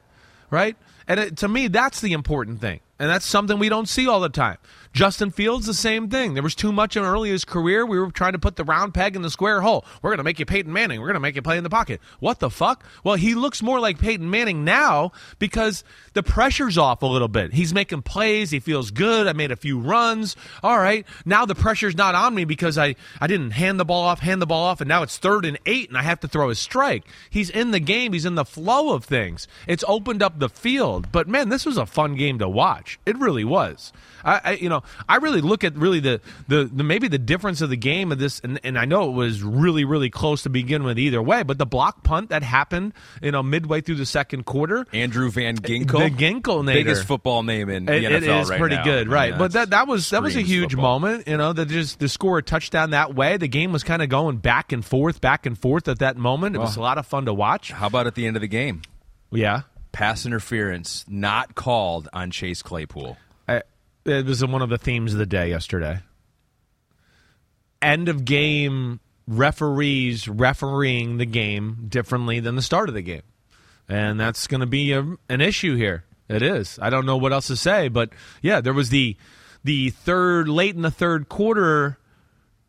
[0.50, 0.76] right?
[1.08, 4.20] And it, to me, that's the important thing, and that's something we don't see all
[4.20, 4.58] the time.
[4.92, 6.34] Justin Fields, the same thing.
[6.34, 7.84] There was too much in early his career.
[7.84, 9.84] We were trying to put the round peg in the square hole.
[10.02, 11.00] We're going to make you Peyton Manning.
[11.00, 12.00] We're going to make you play in the pocket.
[12.20, 12.84] What the fuck?
[13.04, 17.52] Well, he looks more like Peyton Manning now because the pressure's off a little bit.
[17.52, 18.50] He's making plays.
[18.50, 19.26] He feels good.
[19.26, 20.36] I made a few runs.
[20.62, 21.06] All right.
[21.24, 24.42] Now the pressure's not on me because I, I didn't hand the ball off, hand
[24.42, 26.54] the ball off, and now it's third and eight and I have to throw a
[26.54, 27.04] strike.
[27.30, 28.12] He's in the game.
[28.12, 29.46] He's in the flow of things.
[29.66, 31.12] It's opened up the field.
[31.12, 32.98] But man, this was a fun game to watch.
[33.06, 33.92] It really was.
[34.28, 37.60] I, I you know, I really look at really the, the, the maybe the difference
[37.60, 40.50] of the game of this, and, and I know it was really, really close to
[40.50, 44.06] begin with either way, but the block punt that happened, you know, midway through the
[44.06, 48.42] second quarter, Andrew Van Ginkel, the Ginkel biggest football name in it, the it NFL
[48.42, 48.84] is right pretty now.
[48.84, 49.30] good, right?
[49.30, 51.00] mean, but that that was that was a huge football.
[51.00, 51.52] moment, you know.
[51.52, 54.72] That just to score a touchdown that way, the game was kind of going back
[54.72, 56.56] and forth, back and forth at that moment.
[56.56, 57.72] It was a lot of fun to watch.
[57.72, 58.82] How about at the end of the game?
[59.30, 59.62] Yeah,
[59.92, 63.16] Pass interference not called on Chase Claypool.
[64.04, 66.00] It was one of the themes of the day yesterday.
[67.80, 73.22] End of game referees refereeing the game differently than the start of the game,
[73.88, 76.04] and that's going to be a, an issue here.
[76.28, 76.78] It is.
[76.80, 78.10] I don't know what else to say, but
[78.42, 79.16] yeah, there was the
[79.64, 81.98] the third late in the third quarter.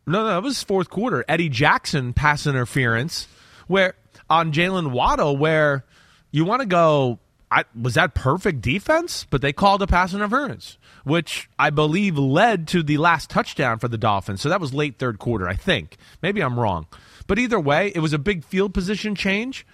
[0.06, 1.24] No, no, it was fourth quarter.
[1.28, 3.28] Eddie Jackson pass interference
[3.68, 3.94] where
[4.30, 5.86] on Jaylen Waddle, where
[6.32, 7.20] you want to go.
[7.52, 9.26] I, was that perfect defense?
[9.30, 13.88] But they called a pass interference, which I believe led to the last touchdown for
[13.88, 14.42] the Dolphins.
[14.42, 15.98] So that was late third quarter, I think.
[16.22, 16.88] Maybe I'm wrong,
[17.28, 19.66] but either way, it was a big field position change.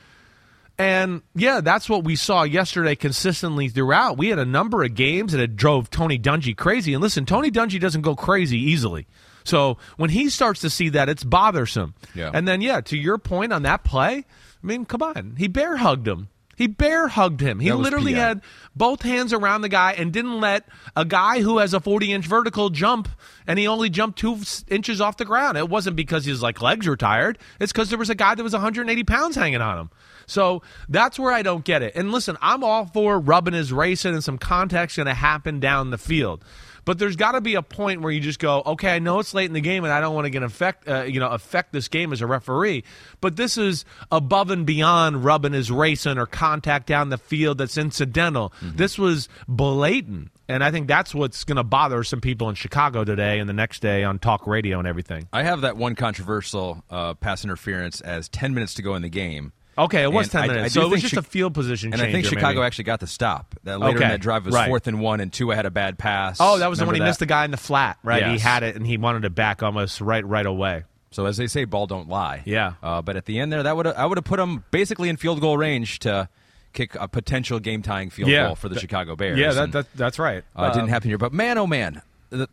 [0.78, 4.18] And yeah, that's what we saw yesterday consistently throughout.
[4.18, 6.94] We had a number of games that had drove Tony Dungy crazy.
[6.94, 9.08] And listen, Tony Dungy doesn't go crazy easily.
[9.46, 11.94] So when he starts to see that, it's bothersome.
[12.14, 12.32] Yeah.
[12.34, 15.78] And then yeah, to your point on that play, I mean, come on, he bear
[15.78, 16.28] hugged him.
[16.56, 17.60] He bear hugged him.
[17.60, 18.20] He literally PI.
[18.20, 18.41] had
[18.76, 22.26] both hands around the guy and didn't let a guy who has a 40 inch
[22.26, 23.10] vertical jump
[23.46, 25.58] and he only jumped two inches off the ground.
[25.58, 27.38] It wasn't because his like legs were tired.
[27.60, 29.89] It's because there was a guy that was 180 pounds hanging on him.
[30.28, 31.94] So that's where I don't get it.
[31.96, 35.91] And listen, I'm all for rubbing his racing and some contact's going to happen down
[35.91, 36.44] the field.
[36.86, 39.34] But there's got to be a point where you just go, okay, I know it's
[39.34, 41.74] late in the game, and I don't want to get affect, uh, you know, affect
[41.74, 42.84] this game as a referee.
[43.21, 47.78] But this is above and beyond rubbing his racing or contact down the field that's
[47.78, 48.54] incidental.
[48.62, 53.04] This was blatant, and I think that's what's going to bother some people in Chicago
[53.04, 55.28] today and the next day on talk radio and everything.
[55.34, 59.10] I have that one controversial uh, pass interference as 10 minutes to go in the
[59.10, 59.54] game.
[59.78, 61.92] Okay, it was And 10 I- I minutes, so it was just a field position
[61.92, 62.66] And I think Chicago maybe.
[62.68, 63.56] actually got the stop.
[63.66, 64.68] That later Okay, in that drive was right.
[64.70, 66.38] fourth and one, and Tua had a bad pass.
[66.40, 68.26] Oh, that was the one he Remember missed the guy in the flat, right?
[68.28, 70.84] He had it and he wanted it back almost right right away.
[71.12, 72.42] So as they say, ball don't lie.
[72.46, 72.74] Yeah.
[72.84, 75.18] Uh, but at the end there, that would I would have put him basically in
[75.18, 76.28] field goal range to
[76.74, 78.48] kick a potential game tying field Yeah.
[78.48, 79.38] goal for the Th- Chicago Bears.
[79.40, 80.44] Yeah, that, that that's right.
[80.58, 81.18] uh, it didn't Um, happen here.
[81.18, 82.50] But man, oh man, the,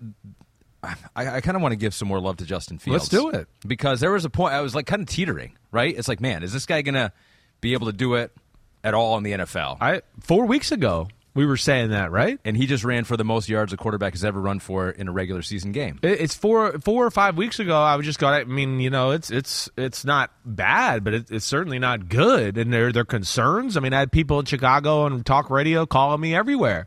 [0.82, 3.02] I, I kind of want to give some more love to Justin Fields.
[3.04, 3.48] Let's do it.
[3.66, 5.56] because there was a point I was like kind of teetering.
[5.70, 5.96] Right?
[5.96, 7.12] It's like, man, is this guy gonna
[7.60, 8.32] be able to do it
[8.84, 9.78] at all in the NFL?
[9.80, 12.38] I four weeks ago we were saying that, right?
[12.44, 15.08] and he just ran for the most yards a quarterback has ever run for in
[15.08, 15.98] a regular season game.
[16.02, 17.80] It- It's four four or five weeks ago.
[17.80, 18.34] I was just going.
[18.34, 22.58] I mean, you know, it's it's it's not bad, but it, it's certainly not good.
[22.58, 23.76] And there there are concerns.
[23.78, 26.86] I mean, I had people in Chicago and talk radio calling me everywhere.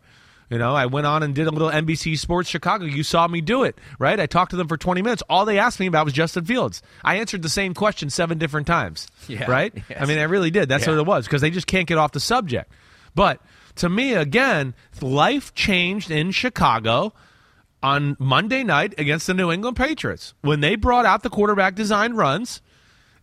[0.50, 2.86] You know, I went on and did a little NBC Sports Chicago.
[2.86, 4.20] You saw me do it, right?
[4.20, 5.24] I talked to them for 20 minutes.
[5.30, 6.84] All they asked me about was Justin Fields.
[7.04, 9.74] I answered the same question seven different times, Yeah, right?
[9.90, 9.98] yes.
[10.00, 10.70] I mean, I really did.
[10.70, 10.92] That's Yeah.
[10.94, 12.72] what it was because they just can't get off the subject.
[13.16, 13.42] But
[13.78, 17.14] to me, again, life changed in Chicago
[17.82, 22.14] on Monday night against the New England Patriots when they brought out the quarterback design
[22.14, 22.62] runs.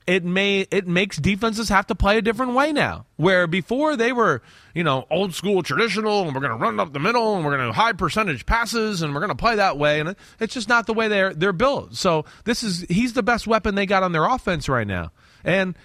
[0.06, 3.06] It may it makes defenses have to play a different way now.
[3.16, 4.42] Where before they were,
[4.74, 7.56] you know, old school traditional, and we're going to run up the middle, and we're
[7.56, 10.68] going to high percentage passes, and we're going to play that way, and it's just
[10.68, 11.94] not the way they're they're built.
[11.94, 15.12] So this is he's the best weapon they got on their offense right now,
[15.44, 15.76] and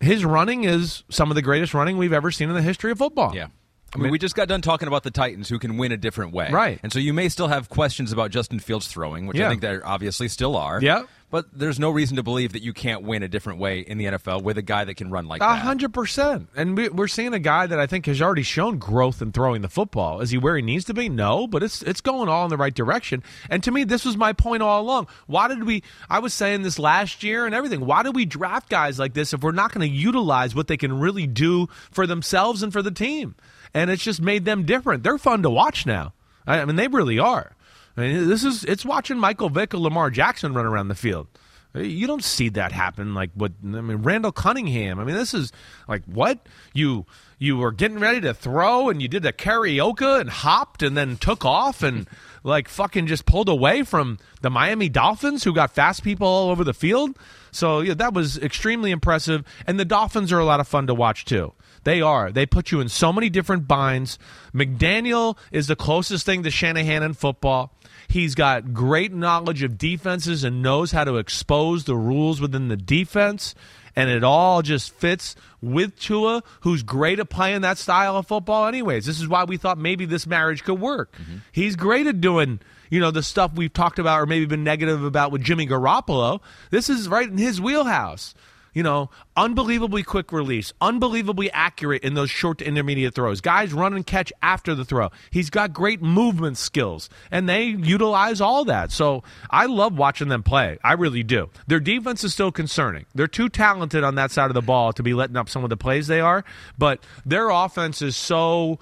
[0.00, 2.98] his running is some of the greatest running we've ever seen in the history of
[2.98, 3.34] football.
[3.34, 3.48] Yeah.
[3.92, 6.32] I mean, we just got done talking about the Titans who can win a different
[6.32, 6.48] way.
[6.52, 6.78] Right.
[6.84, 9.46] And so you may still have questions about Justin Fields throwing, which Yeah.
[9.46, 10.80] I think there obviously still are.
[10.80, 11.02] Yeah.
[11.30, 14.06] But there's no reason to believe that you can't win a different way in the
[14.06, 15.60] NFL with a guy that can run like that.
[15.60, 19.22] hundred percent, and we, we're seeing a guy that I think has already shown growth
[19.22, 20.20] in throwing the football.
[20.20, 21.08] Is he where he needs to be?
[21.08, 23.22] No, but it's it's going all in the right direction.
[23.48, 25.06] And to me, this was my point all along.
[25.28, 25.84] Why did we?
[26.08, 27.86] I was saying this last year and everything.
[27.86, 30.76] Why do we draft guys like this if we're not going to utilize what they
[30.76, 33.36] can really do for themselves and for the team?
[33.72, 35.04] And it's just made them different.
[35.04, 36.12] They're fun to watch now.
[36.44, 37.52] I, I mean, they really are.
[38.00, 41.26] I mean, this is it's watching Michael Vick or Lamar Jackson run around the field.
[41.74, 44.98] You don't see that happen like what I mean Randall Cunningham.
[44.98, 45.52] I mean this is
[45.86, 46.40] like what?
[46.72, 47.06] You
[47.38, 51.16] you were getting ready to throw and you did a karaoke and hopped and then
[51.16, 52.08] took off and
[52.42, 56.64] like fucking just pulled away from the Miami Dolphins who got fast people all over
[56.64, 57.16] the field.
[57.52, 60.94] So yeah, that was extremely impressive and the Dolphins are a lot of fun to
[60.94, 61.52] watch too.
[61.84, 62.30] They are.
[62.30, 64.18] They put you in so many different binds.
[64.54, 67.72] McDaniel is the closest thing to Shanahan in football.
[68.08, 72.76] He's got great knowledge of defenses and knows how to expose the rules within the
[72.76, 73.54] defense.
[73.96, 78.66] And it all just fits with Tua, who's great at playing that style of football,
[78.66, 79.06] anyways.
[79.06, 81.12] This is why we thought maybe this marriage could work.
[81.16, 81.38] Mm-hmm.
[81.52, 82.60] He's great at doing,
[82.90, 86.40] you know, the stuff we've talked about or maybe been negative about with Jimmy Garoppolo.
[86.70, 88.34] This is right in his wheelhouse
[88.72, 93.40] you know, unbelievably quick release, unbelievably accurate in those short to intermediate throws.
[93.40, 95.10] Guys run and catch after the throw.
[95.30, 98.92] He's got great movement skills, and they utilize all that.
[98.92, 100.78] So I love watching them play.
[100.84, 101.50] I really do.
[101.66, 103.06] Their defense is still concerning.
[103.14, 105.70] They're too talented on that side of the ball to be letting up some of
[105.70, 106.44] the plays they are,
[106.78, 108.78] but their offense is so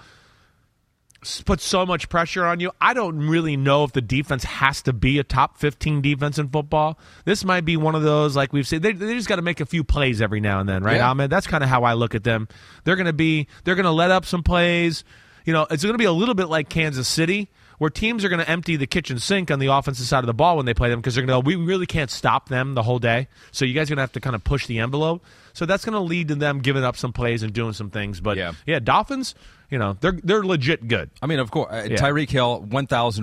[1.44, 2.70] puts so much pressure on you.
[2.80, 6.48] I don't really know if the defense has to be a top 15 defense in
[6.48, 6.98] football.
[7.24, 9.60] This might be one of those, like we've said, they, they just got to make
[9.60, 11.10] a few plays every now and then, right, Yeah.
[11.10, 11.30] Ahmed?
[11.30, 12.48] That's kind of how I look at them.
[12.84, 15.04] They're going to be, they're going to let up some plays.
[15.44, 17.50] You know, it's going to be a little bit like Kansas City.
[17.78, 20.34] Where teams are going to empty the kitchen sink on the offensive side of the
[20.34, 22.74] ball when they play them because they're going to go, we really can't stop them
[22.74, 23.28] the whole day.
[23.52, 25.24] So you guys are going to have to kind of push the envelope.
[25.58, 28.20] So that's going to lead to them giving up some plays and doing some things.
[28.20, 28.52] But Yeah.
[28.64, 29.34] yeah, Dolphins,
[29.70, 31.10] you know, they're they're legit good.
[31.20, 31.96] I mean, of course, uh, Yeah.
[31.96, 32.60] Tyreek Hill,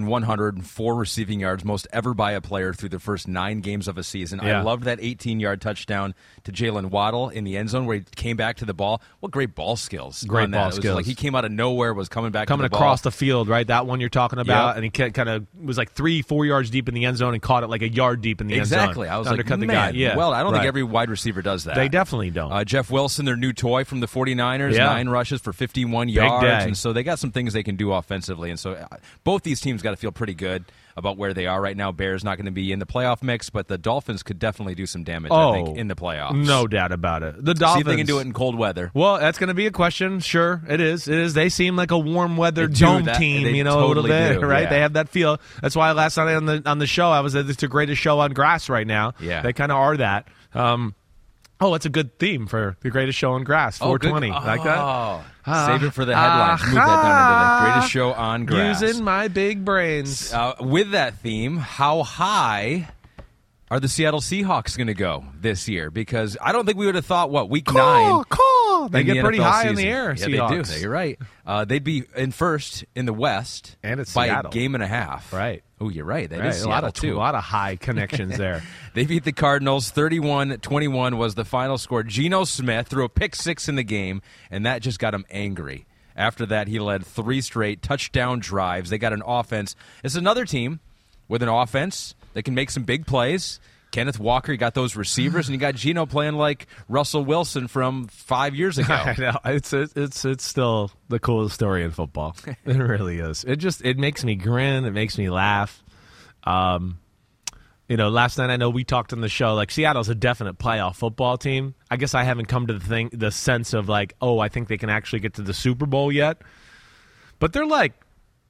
[0.03, 4.03] 1,104 receiving yards, most ever by a player through the first nine games of a
[4.03, 4.39] season.
[4.39, 4.61] I Yeah.
[4.63, 8.37] loved that 18 yard touchdown to Jaylen Waddle in the end zone where he came
[8.37, 9.01] back to the ball.
[9.21, 10.23] What great ball skills.
[10.23, 10.95] Great on ball skills.
[10.95, 13.11] Like he came out of nowhere, was coming back coming to the across ball.
[13.11, 13.65] the field, right?
[13.65, 16.87] That one you're talking about, and he kind of was like three, four yards deep
[16.87, 18.79] in the end zone and caught it like a yard deep in the end zone.
[18.79, 19.07] Exactly.
[19.07, 19.97] I was to like, undercut the man, guy.
[19.97, 20.15] Yeah.
[20.15, 20.59] well, I don't right.
[20.59, 21.75] think every wide receiver does that.
[21.75, 22.51] They definitely don't.
[22.51, 24.85] Uh, Jeff Wilson, their new toy from the 49ers, Yeah.
[24.85, 26.43] nine rushes for 51 Big yards.
[26.43, 26.63] day.
[26.67, 28.49] And so they got some things they can do offensively.
[28.49, 28.87] And so uh,
[29.23, 30.65] both these teams got to feel pretty good
[30.97, 31.91] about where they are right now.
[31.91, 34.85] Bears not going to be in the playoff mix, but the Dolphins could definitely do
[34.85, 36.29] some damage, I think, in the playoffs.
[36.31, 37.43] Oh, No doubt about it.
[37.43, 37.81] The See Dolphins.
[37.81, 38.91] if they can do it in cold weather.
[38.93, 40.21] Well, that's going to be a question.
[40.21, 41.09] Sure, it is.
[41.09, 41.33] It is.
[41.33, 43.17] They seem like a warm weather dome that.
[43.17, 44.63] team, you know, a little bit, do, right?
[44.63, 44.69] yeah.
[44.69, 45.39] They have that feel.
[45.61, 48.01] That's why last night on the on the show, I was at it's the greatest
[48.01, 49.13] show on grass right now.
[49.19, 49.41] Yeah.
[49.41, 50.27] they kind of are that.
[50.53, 50.95] Um,
[51.61, 53.79] oh, that's a good theme for the greatest show on grass.
[53.81, 54.09] Oh, good.
[54.09, 54.77] 420, like that.
[54.77, 55.67] Oh, Ah.
[55.67, 56.63] save it for the headlines.
[56.65, 58.81] Move that down into the greatest show on grass.
[58.81, 60.33] Using my big brains.
[60.33, 62.89] Uh, with that theme, how high
[63.71, 65.89] are the Seattle Seahawks going to go this year?
[65.89, 68.23] Because I don't think we would have thought what week nine.
[68.29, 68.89] call.
[68.89, 70.13] They get the pretty NFL high in the air.
[70.15, 70.67] Yeah, Seahawks.
[70.67, 70.81] they do.
[70.81, 71.17] You're right.
[71.45, 74.51] Uh, they'd be in first in the West, And it's by Seattle.
[74.51, 75.33] a game and a half.
[75.33, 75.63] Right.
[75.81, 76.29] Oh, you're right.
[76.29, 77.15] That is Right, a lot Seattle of too.
[77.15, 78.61] a lot of high connections there.
[78.93, 82.03] They beat the Cardinals 31-21 was the final score.
[82.03, 85.85] Geno Smith threw a pick six in the game, and that just got him angry.
[86.15, 88.89] After that, he led three straight touchdown drives.
[88.89, 89.75] They got an offense.
[90.03, 90.79] It's another team
[91.27, 93.59] with an offense that can make some big plays.
[93.91, 98.07] Kenneth Walker, you got those receivers, and you got Geno playing like Russell Wilson from
[98.07, 98.93] five years ago.
[98.93, 102.35] I know it's it's it's still the coolest story in football.
[102.65, 103.45] it really is.
[103.45, 104.83] It just it makes me grin.
[104.83, 105.81] It makes me laugh.
[106.43, 106.99] Um,
[107.87, 110.57] you know, last night I know we talked on the show like Seattle's a definite
[110.57, 111.73] playoff football team.
[111.89, 114.67] I guess I haven't come to the thing the sense of like, oh, I think
[114.67, 116.41] they can actually get to the Super Bowl yet.
[117.39, 117.93] But they're like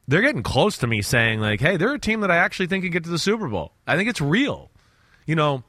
[0.07, 2.83] they're getting close to me saying like, hey, they're a team that I actually think
[2.83, 3.73] can get to the Super Bowl.
[3.87, 4.69] I think it's real.
[5.25, 5.63] You know,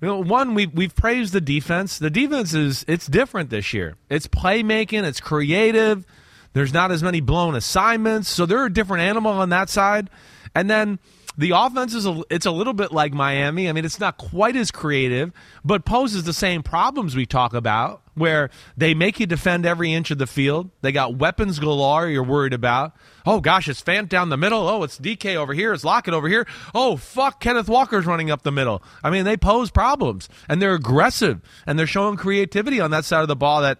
[0.00, 1.98] you know, one we've we've praised the defense.
[1.98, 3.96] The defense is it's different this year.
[4.08, 5.04] It's playmaking.
[5.04, 6.06] It's creative.
[6.52, 10.10] There's not as many blown assignments, so they're a different animal on that side.
[10.54, 10.98] And then
[11.40, 13.66] The offense is a, it's a little bit like Miami.
[13.66, 15.32] I mean, it's not quite as creative,
[15.64, 20.10] but poses the same problems we talk about, where they make you defend every inch
[20.10, 20.68] of the field.
[20.82, 22.08] They got weapons galore.
[22.08, 22.92] You're worried about.
[23.24, 24.68] Oh gosh, it's Fant down the middle.
[24.68, 25.72] Oh, it's DK over here.
[25.72, 26.46] It's Lockett over here.
[26.74, 28.82] Oh fuck, Kenneth Walker's running up the middle.
[29.02, 33.22] I mean, they pose problems and they're aggressive and they're showing creativity on that side
[33.22, 33.78] of the ball that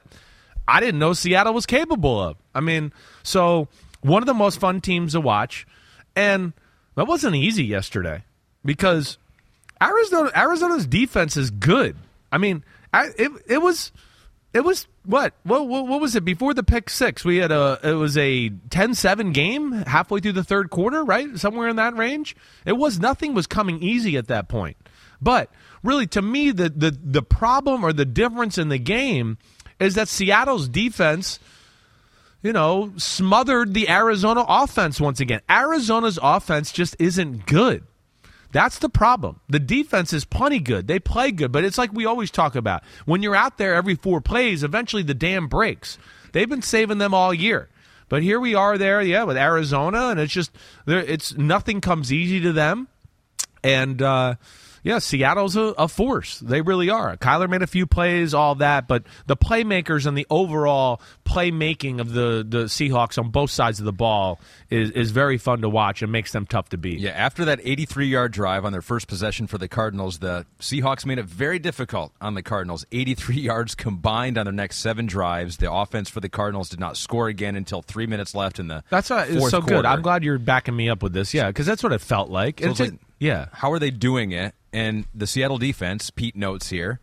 [0.67, 2.39] I didn't know Seattle was capable of.
[2.55, 3.69] I mean, so
[4.01, 5.67] one of the most fun teams to watch,
[6.17, 6.55] and
[7.01, 8.25] that wasn't easy yesterday
[8.63, 9.17] because
[9.83, 11.97] Arizona Arizona's defense is good.
[12.31, 13.91] I mean, I, it it was
[14.53, 15.33] it was what?
[15.43, 17.25] what what was it before the pick six?
[17.25, 21.39] We had a it was a 10-7 game halfway through the third quarter, right?
[21.39, 22.37] Somewhere in that range.
[22.67, 24.77] It was nothing was coming easy at that point.
[25.23, 25.51] But
[25.83, 29.39] really to me the the the problem or the difference in the game
[29.79, 31.41] is that Seattle's defense
[32.43, 35.41] you know, smothered the Arizona offense once again.
[35.49, 37.85] Arizona's offense just isn't good.
[38.53, 39.41] That's the problem.
[39.49, 40.89] The defense is plenty good.
[40.89, 42.83] They play good, but it's like we always talk about.
[43.05, 45.99] When you're out there every four plays, eventually the dam breaks.
[46.33, 47.69] They've been saving them all year.
[48.09, 50.51] But here we are there, yeah, with Arizona, and it's just
[50.87, 52.89] it's nothing comes easy to them.
[53.63, 54.35] And uh,
[54.83, 56.41] yeah, Seattle's a, a, force.
[56.41, 57.17] They really are.
[57.17, 62.13] Kyler made a few plays, all that, but the playmakers and the overall playmaking of
[62.13, 64.41] the, the Seahawks on both sides of the ball
[64.71, 66.99] is, is very fun to watch and makes them tough to beat.
[67.01, 71.05] Yeah, after that 83 yard drive on their first possession for the Cardinals, the Seahawks
[71.05, 72.87] made it very difficult on the Cardinals.
[72.93, 75.59] 83 yards combined on their next seven drives.
[75.59, 78.83] The offense for the Cardinals did not score again until three minutes left in the
[78.91, 79.77] That's what, fourth so quarter.
[79.77, 79.87] good.
[79.87, 81.35] I'm glad you're backing me up with this.
[81.35, 82.61] Yeah, because that's what it felt like.
[82.61, 83.47] So it's it's like, yeah.
[83.53, 84.55] How are they doing it?
[84.73, 87.01] And the Seattle defense, Pete notes here,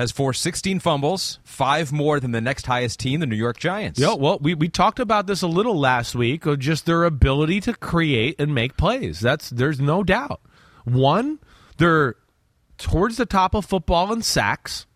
[0.00, 4.00] has forced 16 fumbles, five more than the next highest team, the New York Giants.
[4.00, 7.60] Yeah, well, we, we talked about this a little last week of just their ability
[7.62, 9.20] to create and make plays.
[9.20, 10.40] That's there's no doubt.
[10.84, 11.38] One,
[11.76, 12.16] they're
[12.78, 14.86] towards the top of football in sacks.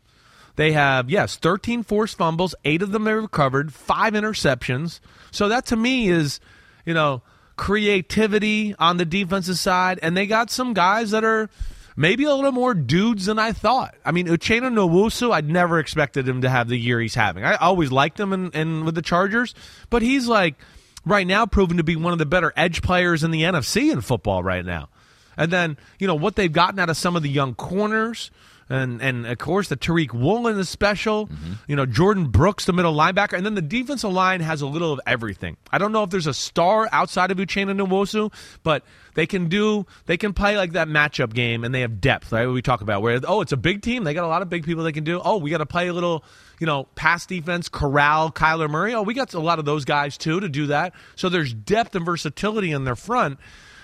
[0.57, 5.01] They have yes, 13 forced fumbles, 8 of them they recovered, 5 interceptions.
[5.31, 6.41] So that to me is,
[6.87, 7.23] you know,
[7.57, 11.51] creativity on the defensive side and they got some guys that are
[11.97, 13.95] maybe a little more dudes than I thought.
[14.05, 17.45] I mean, Uchenna Nwosu, I'd never expected him to have the year he's having.
[17.45, 19.55] I always liked him in, in with the Chargers,
[19.91, 20.57] but he's like
[21.05, 24.01] right now proven to be one of the better edge players in the NFC in
[24.01, 24.89] football right now.
[25.37, 28.31] And then, you know, what they've gotten out of some of the young corners.
[28.69, 31.27] And and of course the Tariq Woolen is special.
[31.27, 31.53] Mm-hmm.
[31.67, 34.93] You know Jordyn Brooks, the middle linebacker, and then the defensive line has a little
[34.93, 35.57] of everything.
[35.71, 38.83] I don't know if there's a star outside of Uchenna Nwosu, but
[39.15, 42.33] they can do they can play like that matchup game, and they have depth.
[42.33, 44.49] Right, we talk about where oh it's a big team, they got a lot of
[44.49, 45.21] big people they can do.
[45.23, 46.25] Oh, we got to play a little
[46.59, 48.95] you know pass defense, corral Kyler Murray.
[48.95, 50.95] Oh, we got a lot of those guys too to do that.
[51.17, 53.39] So there's depth and versatility in their front,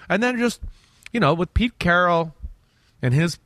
[0.09, 0.63] and then just
[1.13, 2.35] you know with Pete Carroll
[3.03, 3.39] and his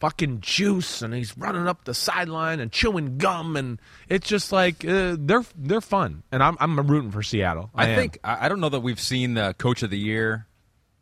[0.00, 4.84] fucking juice and he's running up the sideline and chewing gum and it's just like
[4.84, 7.70] uh, they're they're fun and I'm I'm rooting for Seattle.
[7.74, 7.96] I, am.
[7.98, 10.46] think I I don't know that we've seen the coach of the year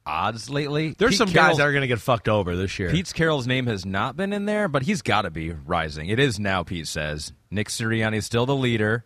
[0.05, 0.95] odds lately.
[0.99, 2.91] there's Pete some Carroll's- guys that are going to get fucked over this year.
[2.91, 6.09] Pete's Carroll's name has not been in there, but he's got to be rising.
[6.09, 6.63] It is now.
[6.65, 9.05] Pete says Nick Sirianni is still the leader,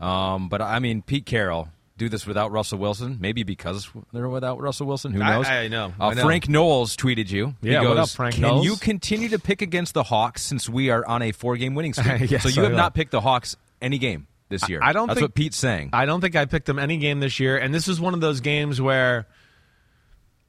[0.00, 3.18] um, but I mean Pete Carroll do this without Russell Wilson.
[3.20, 5.12] Maybe because they're without Russell Wilson.
[5.12, 5.46] Who knows?
[5.46, 6.22] I know, Uh, I know.
[6.22, 7.54] Frank Knowles tweeted you.
[7.60, 10.68] He Yeah, what up, Frank Can Knowles?" you continue to pick against the Hawks since
[10.68, 12.30] we are on a four-game winning streak?
[12.30, 12.78] Yes, so you I have will.
[12.78, 14.80] not picked the Hawks any game this year.
[14.82, 15.90] I don't That's think- what Pete's saying.
[15.92, 18.20] I don't think I picked them any game this year, and this is one of
[18.20, 19.26] those games where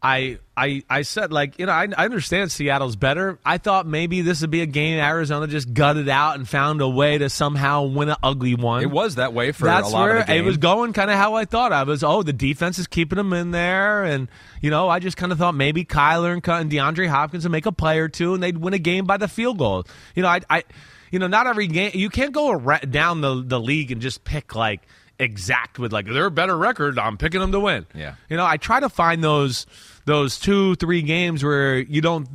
[0.02, 3.38] I I I said like you know I, I understand Seattle's better.
[3.46, 6.88] I thought maybe this would be a game Arizona just gutted out and found a
[6.88, 8.82] way to somehow win an ugly one.
[8.82, 10.44] it was that way for That's a lot where of the game.
[10.44, 11.74] it was going, kind of how I thought.
[11.74, 14.30] I was, oh, the defense is keeping them in there, and
[14.62, 17.66] you know, I just kind of thought maybe Kyler and, and DeAndre Hopkins would make
[17.66, 19.86] a play or two, and they'd win a game by the field goal.
[20.16, 20.64] You know, I, I
[21.12, 22.58] you know, not every game you can't go
[22.90, 24.82] down the the league and just pick like
[25.20, 26.98] exact with like they're a better record.
[26.98, 27.86] I'm picking them to win.
[27.94, 28.16] Yeah.
[28.30, 29.66] you know, I try to find those
[30.10, 32.28] those two three games where you don't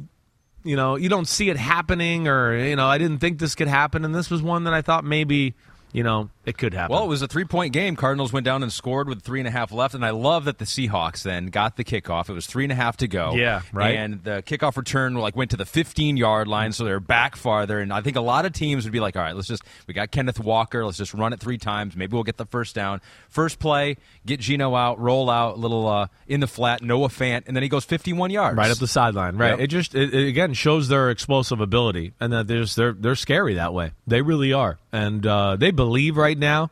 [0.65, 3.69] you know, you don't see it happening, or you know, I didn't think this could
[3.69, 5.55] happen, and this was one that I thought maybe,
[5.93, 6.95] you know, it could happen.
[6.95, 7.97] Well, it was a three point game.
[7.97, 9.95] Cardinals went down and scored with three and a half left.
[9.95, 12.29] And I love that the Seahawks then got the kickoff.
[12.29, 13.35] It was three and a half to go.
[13.35, 13.97] Yeah, right.
[13.97, 17.81] And the kickoff return like went to the 15 yard line, so they're back farther.
[17.81, 19.95] And I think a lot of teams would be like, all right, let's just, we
[19.95, 20.85] got Kenneth Walker.
[20.85, 21.97] Let's just run it three times.
[21.97, 23.01] Maybe we'll get the first down.
[23.29, 27.45] First play, get Geno out, roll out, a little uh, in the flat, Noah Fant,
[27.47, 28.57] and then he goes 51 yards.
[28.57, 29.37] right up the sideline.
[29.37, 29.51] Right.
[29.51, 29.61] Yep.
[29.61, 33.55] It just it, it again shows their explosive ability, and that there's they're they're scary
[33.55, 33.93] that way.
[34.07, 36.71] They really are, and uh, they believe right now.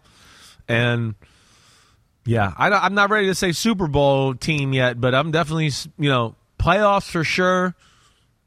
[0.68, 1.14] And
[2.24, 6.10] yeah, I, I'm not ready to say Super Bowl team yet, but I'm definitely you
[6.10, 7.74] know playoffs for sure.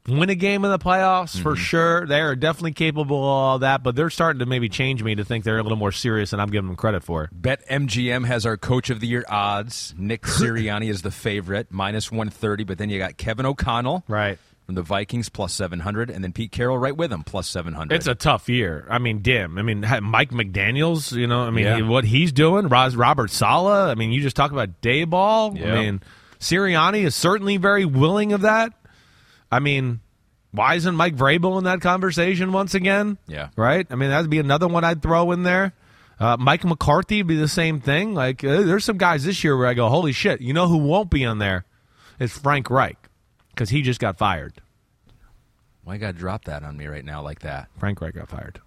[0.08, 1.62] Win a game in the playoffs for mm-hmm.
[1.62, 2.06] sure.
[2.06, 5.24] They are definitely capable of all that, but they're starting to maybe change me to
[5.24, 7.24] think they're a little more serious and I'm giving them credit for.
[7.24, 7.30] it.
[7.32, 9.94] Bet MGM has our Coach of the Year odds.
[9.98, 14.38] Nick Sirianni is the favorite, minus 130, but then you got Kevin O'Connell Right.
[14.66, 17.94] From the Vikings, plus 700, and then Pete Carroll right with him, plus 700.
[17.94, 18.84] It's a tough year.
[18.90, 19.58] I mean, dim.
[19.58, 21.12] I mean, Mike McDaniel's.
[21.12, 21.80] You know, I mean, Yeah.
[21.82, 22.66] what he's doing.
[22.66, 23.88] Robert Saleh.
[23.88, 25.56] I mean, you just talk about Daboll.
[25.56, 25.72] Yeah.
[25.72, 26.00] I mean,
[26.40, 28.72] Sirianni is certainly very willing of that.
[29.52, 30.00] I mean,
[30.50, 33.18] why isn't Mike Vrabel in that conversation once again?
[33.28, 33.50] Yeah.
[33.56, 33.86] right.
[33.88, 35.74] I mean, that'd be another one I'd throw in there.
[36.18, 38.14] Uh, Mike McCarthy would be the same thing.
[38.14, 40.40] Like, uh, there's some guys this year where I go, holy shit.
[40.40, 41.66] You know who won't be on there?
[42.18, 42.96] It's Frank Reich
[43.50, 44.54] because he just got fired.
[45.86, 47.68] Why you got to drop that on me right now like that?
[47.78, 48.60] Frank Reich got fired.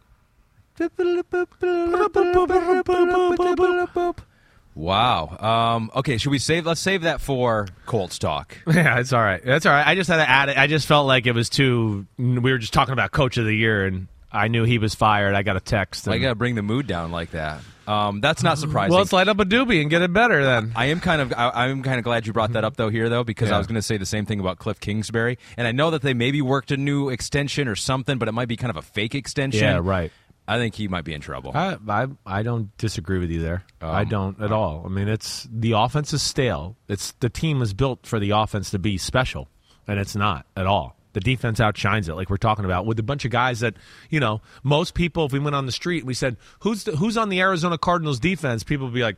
[4.73, 5.37] Wow.
[5.37, 6.65] Um, okay, should we save?
[6.65, 8.57] Let's save that for Colts talk.
[8.73, 9.43] Yeah, it's all right.
[9.43, 9.85] That's all right.
[9.85, 10.57] I just had to add it.
[10.57, 12.07] I just felt like it was too.
[12.17, 15.35] We were just talking about coach of the year, and I knew he was fired.
[15.35, 16.07] I got a text.
[16.07, 17.59] I and- got to bring the mood down like that.
[17.89, 18.91] Um, that's not surprising.
[18.91, 20.73] well, let's light up a doobie and get it better then.
[20.75, 23.09] I am kind of I, I'm kind of glad you brought that up though here
[23.09, 23.55] though because Yeah.
[23.55, 26.01] I was going to say the same thing about Cliff Kingsbury and I know that
[26.03, 28.81] they maybe worked a new extension or something but it might be kind of a
[28.83, 29.63] fake extension.
[29.63, 30.11] Yeah, right.
[30.47, 31.51] I think he might be in trouble.
[31.55, 33.63] I, I I don't disagree with you there.
[33.81, 34.83] I Um, don't at all.
[34.85, 36.75] I mean, it's the offense is stale.
[36.87, 39.47] It's the team is built for the offense to be special,
[39.87, 40.95] and it's not at all.
[41.13, 43.75] The defense outshines it, like we're talking about, with a bunch of guys that
[44.09, 44.41] you know.
[44.63, 47.29] Most people, if we went on the street and we said, "Who's the, who's on
[47.29, 49.17] the Arizona Cardinals defense?" People would be like,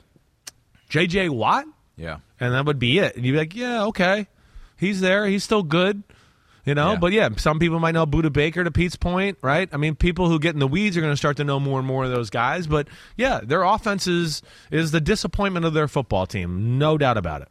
[0.89, 1.29] "J.J.
[1.29, 1.65] Watt,"
[1.97, 2.17] yeah.
[2.39, 3.15] and that would be it.
[3.15, 4.27] And you'd be like, "Yeah, okay,
[4.77, 5.25] he's there.
[5.25, 6.03] He's still good."
[6.63, 6.99] You know, Yeah.
[6.99, 9.67] but yeah, some people might know Budda Baker to Pete's point, right?
[9.73, 11.79] I mean, people who get in the weeds are going to start to know more
[11.79, 12.67] and more of those guys.
[12.67, 12.87] But
[13.17, 17.47] yeah, their offense is, is the disappointment of their football team, no doubt about it.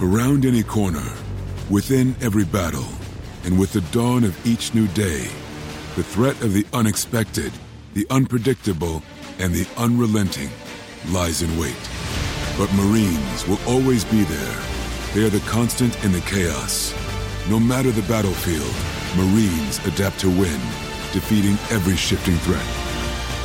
[0.00, 1.04] Around any corner,
[1.68, 2.86] within every battle,
[3.46, 5.28] and with the dawn of each new day,
[5.94, 7.52] the threat of the unexpected,
[7.94, 9.02] the unpredictable,
[9.38, 10.50] and the unrelenting
[11.10, 11.76] lies in wait.
[12.58, 14.62] But Marines will always be there.
[15.14, 16.92] They are the constant in the chaos.
[17.48, 18.74] No matter the battlefield,
[19.16, 20.60] Marines adapt to win,
[21.12, 22.66] defeating every shifting threat,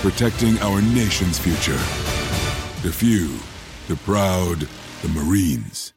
[0.02, 1.80] protecting our nation's future.
[2.82, 3.38] The few,
[3.88, 4.68] the proud,
[5.04, 5.94] the Marines.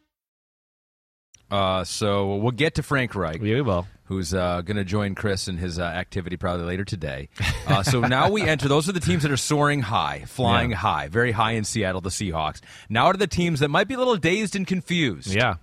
[1.51, 3.41] Uh, so we'll get to Frank Reich.
[3.41, 3.87] We will.
[4.07, 7.31] Who's uh, going to join Chris in his uh, activity probably later today?
[7.67, 8.69] Uh, so now we enter.
[8.69, 10.77] Those are the teams that are soaring high, flying Yeah.
[10.77, 12.03] high, very high in Seattle.
[12.03, 12.61] The Seahawks.
[12.91, 15.35] Now are the teams that might be a little dazed and confused.
[15.35, 15.55] Yeah.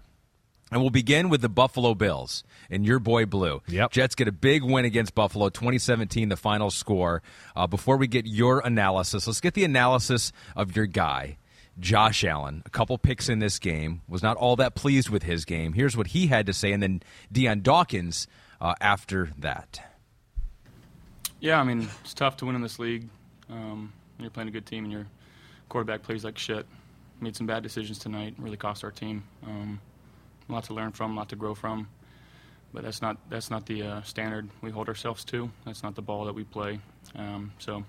[0.71, 3.61] And we'll begin with the Buffalo Bills and your boy Blue.
[3.67, 3.91] Yep.
[3.91, 7.21] Jets get a big win against Buffalo, 2017, the final score.
[7.55, 11.37] Uh, before we get your analysis, let's get the analysis of your guy,
[11.81, 12.63] Josh Allen.
[12.65, 14.01] A couple picks in this game.
[14.07, 15.73] Was not all that pleased with his game.
[15.73, 18.27] Here's what he had to say, and then Dion Dawkins
[18.61, 19.81] uh, after that.
[21.39, 23.09] Yeah, I mean, it's tough to win in this league.
[23.49, 25.07] Um, you're playing a good team and your
[25.69, 26.65] quarterback plays like shit.
[27.19, 29.23] Made some bad decisions tonight, really cost our team.
[29.45, 29.79] Um,
[30.47, 31.87] a lot to learn from, a lot to grow from.
[32.73, 35.51] But that's not that's not the uh, standard we hold ourselves to.
[35.65, 36.79] That's not the ball that we play.
[37.15, 37.83] Um, so,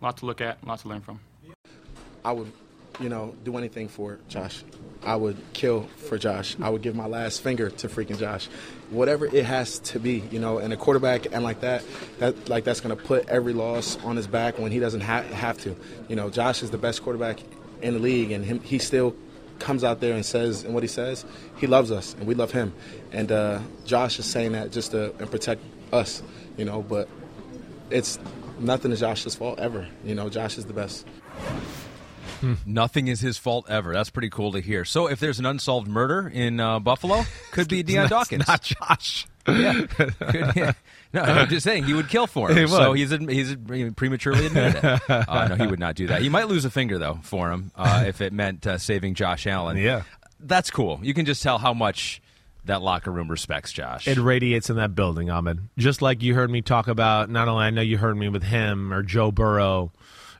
[0.00, 1.18] a lot to look at, a lot to learn from.
[2.24, 2.52] I would,
[3.00, 4.62] you know, do anything for Josh.
[5.04, 6.56] I would kill for Josh.
[6.60, 8.48] I would give my last finger to freaking Josh.
[8.90, 11.82] Whatever it has to be, you know, and a quarterback and like that,
[12.18, 15.22] that like that's going to put every loss on his back when he doesn't ha-
[15.22, 15.76] have to.
[16.08, 17.40] You know, Josh is the best quarterback
[17.80, 19.16] in the league, and him, he still
[19.58, 21.24] comes out there and says, and what he says,
[21.56, 22.72] he loves us, and we love him.
[23.12, 25.62] And uh, Josh is saying that just to and protect
[25.92, 26.22] us,
[26.56, 27.08] you know, but
[27.90, 28.18] it's
[28.58, 29.88] nothing is Josh's fault ever.
[30.04, 31.06] You know, Josh is the best.
[32.66, 33.92] Nothing is his fault ever.
[33.92, 34.84] That's pretty cool to hear.
[34.84, 38.46] So, if there's an unsolved murder in uh, Buffalo, could be Dion Dawkins.
[38.48, 39.26] not Josh.
[39.48, 39.82] yeah.
[39.88, 40.14] Could-
[40.56, 40.72] yeah.
[41.14, 42.56] No, I'm just saying he would kill for him.
[42.56, 42.66] He.
[42.68, 43.54] So he's he's
[43.96, 45.10] prematurely admitted it.
[45.10, 46.22] Uh, no, he would not do that.
[46.22, 49.46] He might lose a finger though for him uh, if it meant uh, saving Josh
[49.46, 49.76] Allen.
[49.76, 50.04] Yeah.
[50.40, 51.00] that's cool.
[51.02, 52.22] You can just tell how much
[52.64, 54.08] that locker room respects Josh.
[54.08, 55.58] It radiates in that building, Ahmed.
[55.76, 58.44] Just like you heard me talk about, not only I know you heard me with
[58.44, 59.92] him or Joe Burrow,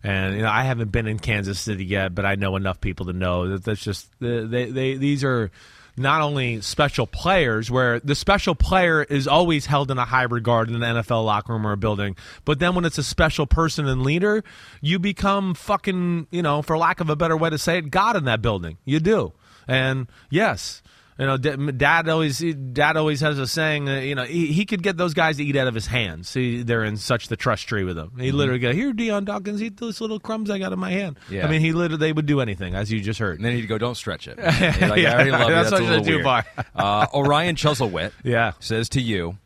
[0.02, 3.06] and you know I haven't been in Kansas City yet, but I know enough people
[3.06, 5.50] to know that that's just they they these are
[5.96, 10.68] not only special players where the special player is always held in a high regard
[10.70, 13.86] in an NFL locker room or a building, but then when it's a special person
[13.86, 14.42] and leader,
[14.80, 18.16] you become fucking, you know, for lack of a better way to say it, God
[18.16, 18.78] in that building.
[18.84, 19.32] You do.
[19.68, 20.82] And yes,
[21.22, 22.38] You know, dad always
[22.72, 23.88] dad always has a saying.
[23.88, 26.28] Uh, you know, he, he could get those guys to eat out of his hands.
[26.28, 28.10] See, they're in such the trust tree with him.
[28.18, 28.34] He Mhm.
[28.34, 31.46] literally go, "Here, Dion Dawkins, eat those little crumbs I got in my hand." Yeah.
[31.46, 33.36] I mean, he literally they would do anything, as you just heard.
[33.38, 34.36] And then he'd go, "Don't stretch it."
[34.82, 36.24] Like, Yeah, I already love that's That's, what a little do, weird.
[36.24, 36.44] Bar.
[36.74, 38.52] uh, Orion Chuzzlewit yeah.
[38.58, 39.38] says to you,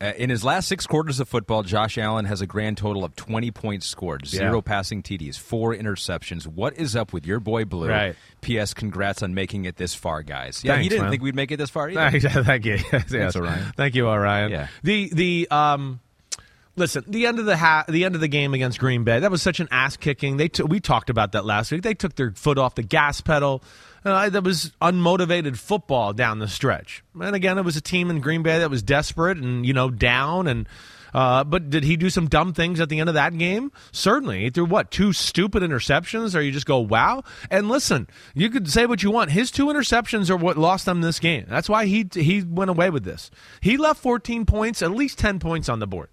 [0.00, 3.50] in his last six quarters of football, Josh Allen has a grand total of 20
[3.50, 4.60] points scored, zero Yeah.
[4.60, 6.46] passing TDs, four interceptions.
[6.46, 7.88] What is up with your boy Blue?
[7.88, 8.14] Right.
[8.40, 8.74] P.S.
[8.74, 10.62] Congrats on making it this far, guys.
[10.64, 11.10] Yeah, he didn't man.
[11.10, 12.18] think we'd make it this far either.
[12.20, 12.74] Thank thank you.
[12.92, 13.72] Yes, Thanks, Orion.
[13.76, 14.50] Thank you, Orion.
[14.52, 14.68] Yeah.
[14.84, 16.00] The the um
[16.76, 19.30] listen, the end of the ha- the end of the game against Green Bay, that
[19.32, 20.36] was such an ass kicking.
[20.36, 21.82] They t- we talked about that last week.
[21.82, 23.62] They took their foot off the gas pedal.
[24.04, 27.02] Uh, that was unmotivated football down the stretch.
[27.20, 29.90] And again, it was a team in Green Bay that was desperate and you know
[29.90, 30.68] down and
[31.14, 33.72] uh, but did he do some dumb things at the end of that game?
[33.92, 34.40] Certainly.
[34.42, 37.22] He threw what two stupid interceptions, or you just go wow.
[37.50, 39.30] And listen, you could say what you want.
[39.30, 41.46] His two interceptions are what lost them this game.
[41.48, 43.30] That's why he he went away with this.
[43.60, 46.08] He left 14 points, at least 10 points on the board.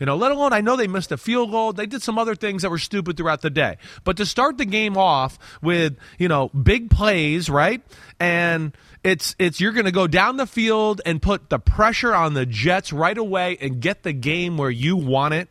[0.00, 1.72] You know, let alone I know they missed a field goal.
[1.74, 3.76] They did some other things that were stupid throughout the day.
[4.02, 7.82] But to start the game off with, you know, big plays, right?
[8.18, 12.34] And it's it's you're going to go down the field and put the pressure on
[12.34, 15.48] the Jets right away and get the game where you want it.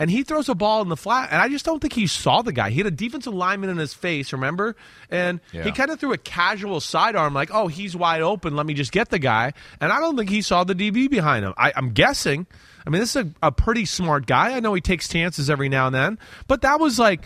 [0.00, 2.40] And he throws a ball in the flat, and I just don't think he saw
[2.42, 2.70] the guy.
[2.70, 4.76] He had a defensive lineman in his face, remember?
[5.10, 5.64] And Yeah.
[5.64, 8.54] he kind of threw a casual sidearm, like, "Oh, he's wide open.
[8.54, 11.44] Let me just get the guy." And I don't think he saw the DB behind
[11.44, 11.52] him.
[11.58, 12.46] I, I'm guessing.
[12.88, 14.56] I mean, this is a, a pretty smart guy.
[14.56, 17.20] I know he takes chances every now and then, but that was like,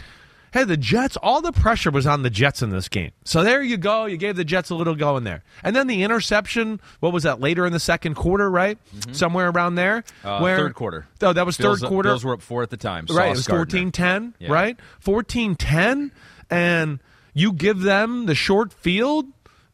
[0.52, 1.16] hey, the Jets.
[1.22, 3.12] All the pressure was on the Jets in this game.
[3.22, 4.06] So there you go.
[4.06, 6.80] You gave the Jets a little go in there, and then the interception.
[6.98, 7.40] What was that?
[7.40, 8.76] Later in the second quarter, right?
[9.12, 10.02] Somewhere around there.
[10.24, 11.06] Uh, where third quarter.
[11.20, 12.08] Oh, that was Bills, third quarter.
[12.08, 13.06] Bills were up four at the time.
[13.08, 14.52] Right, Sauce it was 14-10, Yeah.
[14.52, 14.76] right?
[15.04, 16.10] 14-10
[16.50, 16.98] and
[17.34, 19.26] you give them the short field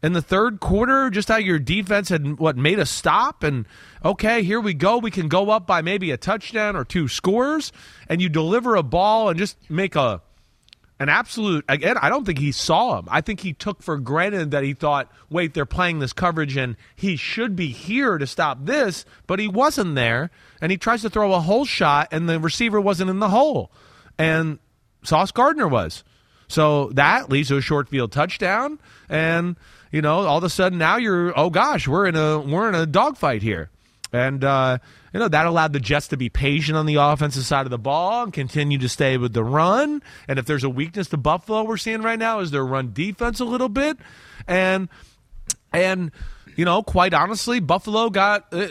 [0.03, 3.43] in the third quarter just how your defense had what made a stop?
[3.43, 3.67] And
[4.05, 4.99] okay, here we go.
[4.99, 7.73] We can go up by maybe a touchdown or two scores.
[8.09, 10.23] And you deliver a ball and just make a
[11.01, 13.07] an absolute again i don't think he saw him.
[13.09, 16.77] I think he took for granted that he thought wait they're playing this coverage and
[16.97, 19.05] he should be here to stop this.
[19.27, 20.31] But he wasn't there.
[20.61, 23.71] And he tries to throw a hole shot and the receiver wasn't in the hole.
[24.19, 24.59] And
[25.05, 26.03] sauce gardner was.
[26.49, 28.81] So that leads to a short field touchdown.
[29.09, 29.57] And
[29.93, 32.75] you know all of a sudden now you're oh gosh we're in a we're in
[32.75, 33.71] a dogfight here
[34.13, 34.79] and uh,
[35.13, 37.79] you know that allowed the Jets to be patient on the offensive side of the
[37.79, 40.03] ball and continue to stay with the run.
[40.27, 43.41] And if there's a weakness to Buffalo, we're seeing right now is their run defense
[43.41, 43.99] a little bit,
[44.47, 44.89] and
[45.73, 46.11] and
[46.57, 48.69] you know quite honestly, Buffalo got uh,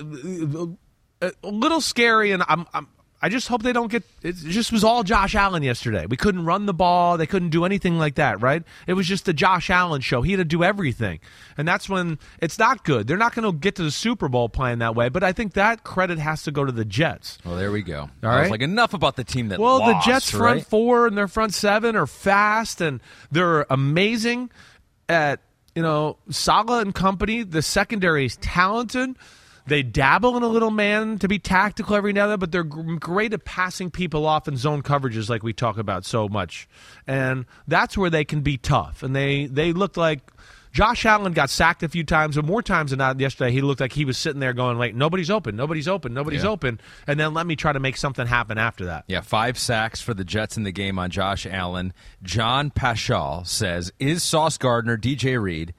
[1.22, 2.65] uh, a little scary, and I'm.
[2.74, 2.88] I'm
[3.20, 4.03] I just hope they don't get.
[4.22, 6.05] It just was all Josh Allen yesterday.
[6.07, 7.18] We couldn't run the ball.
[7.18, 8.61] They couldn't do anything like that, right?
[8.86, 10.22] It was just the Josh Allen show.
[10.22, 11.20] He had to do everything,
[11.57, 13.07] and that's when it's not good.
[13.07, 15.09] They're not going to get to the Super Bowl playing that way.
[15.09, 17.39] But I think that credit has to go to the Jets.
[17.43, 18.01] Well, there we go.
[18.24, 18.51] All I right.
[18.51, 20.68] like, enough about the team that Well, lost, the Jets front right?
[20.68, 23.01] four and their front seven are fast and
[23.32, 24.51] they're amazing
[25.09, 25.39] at
[25.74, 27.41] you know Saleh and company.
[27.43, 29.15] The secondary is talented.
[29.68, 32.63] They dabble in a little man to be tactical every now and then, but they're
[32.63, 36.68] great at passing people off in zone coverages, like we talk about so much.
[37.05, 39.03] And that's where they can be tough.
[39.03, 40.22] And they they looked like
[40.74, 43.82] Josh Allen got sacked a few times, but more times than not yesterday, he looked
[43.82, 46.49] like he was sitting there going, like, nobody's open, nobody's open, nobody's Yeah.
[46.49, 46.80] open.
[47.07, 49.05] And then let me try to make something happen after that.
[49.07, 51.93] Yeah, five sacks for the Jets in the game on Josh Allen.
[52.22, 55.74] John Paschal says, "Is Sauce Gardner, DJ Reed,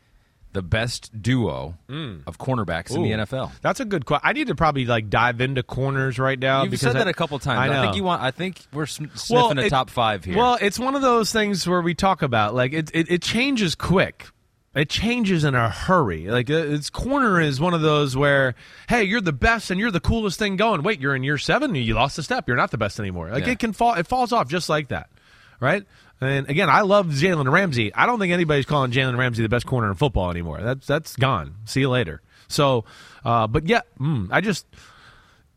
[0.52, 2.22] the best duo mm.
[2.26, 4.28] of cornerbacks in the NFL?" That's a good question.
[4.28, 6.64] I need to probably like dive into corners right now.
[6.64, 7.58] You've said that a couple times.
[7.58, 7.82] I, know.
[7.82, 8.22] think you want.
[8.22, 10.36] I think we're sniffing a it- top five here.
[10.36, 12.90] Well, it's one of those things where we talk about like it.
[12.94, 14.26] It, it changes quick.
[14.74, 16.28] It changes in a hurry.
[16.28, 18.54] Like it's corner is one of those where,
[18.88, 20.82] hey, you're the best and you're the coolest thing going.
[20.82, 21.74] Wait, you're in year seven.
[21.74, 22.46] You lost a step.
[22.46, 23.30] You're not the best anymore.
[23.30, 23.52] Like Yeah.
[23.52, 23.94] it can fall.
[23.94, 25.10] It falls off just like that,
[25.58, 25.84] right?
[26.20, 27.94] And again, I love Jalen Ramsey.
[27.94, 30.60] I don't think anybody's calling Jalen Ramsey the best corner in football anymore.
[30.60, 31.54] That's that's gone.
[31.64, 32.22] See you later.
[32.48, 32.84] So,
[33.24, 34.66] uh, but yeah, mm, I just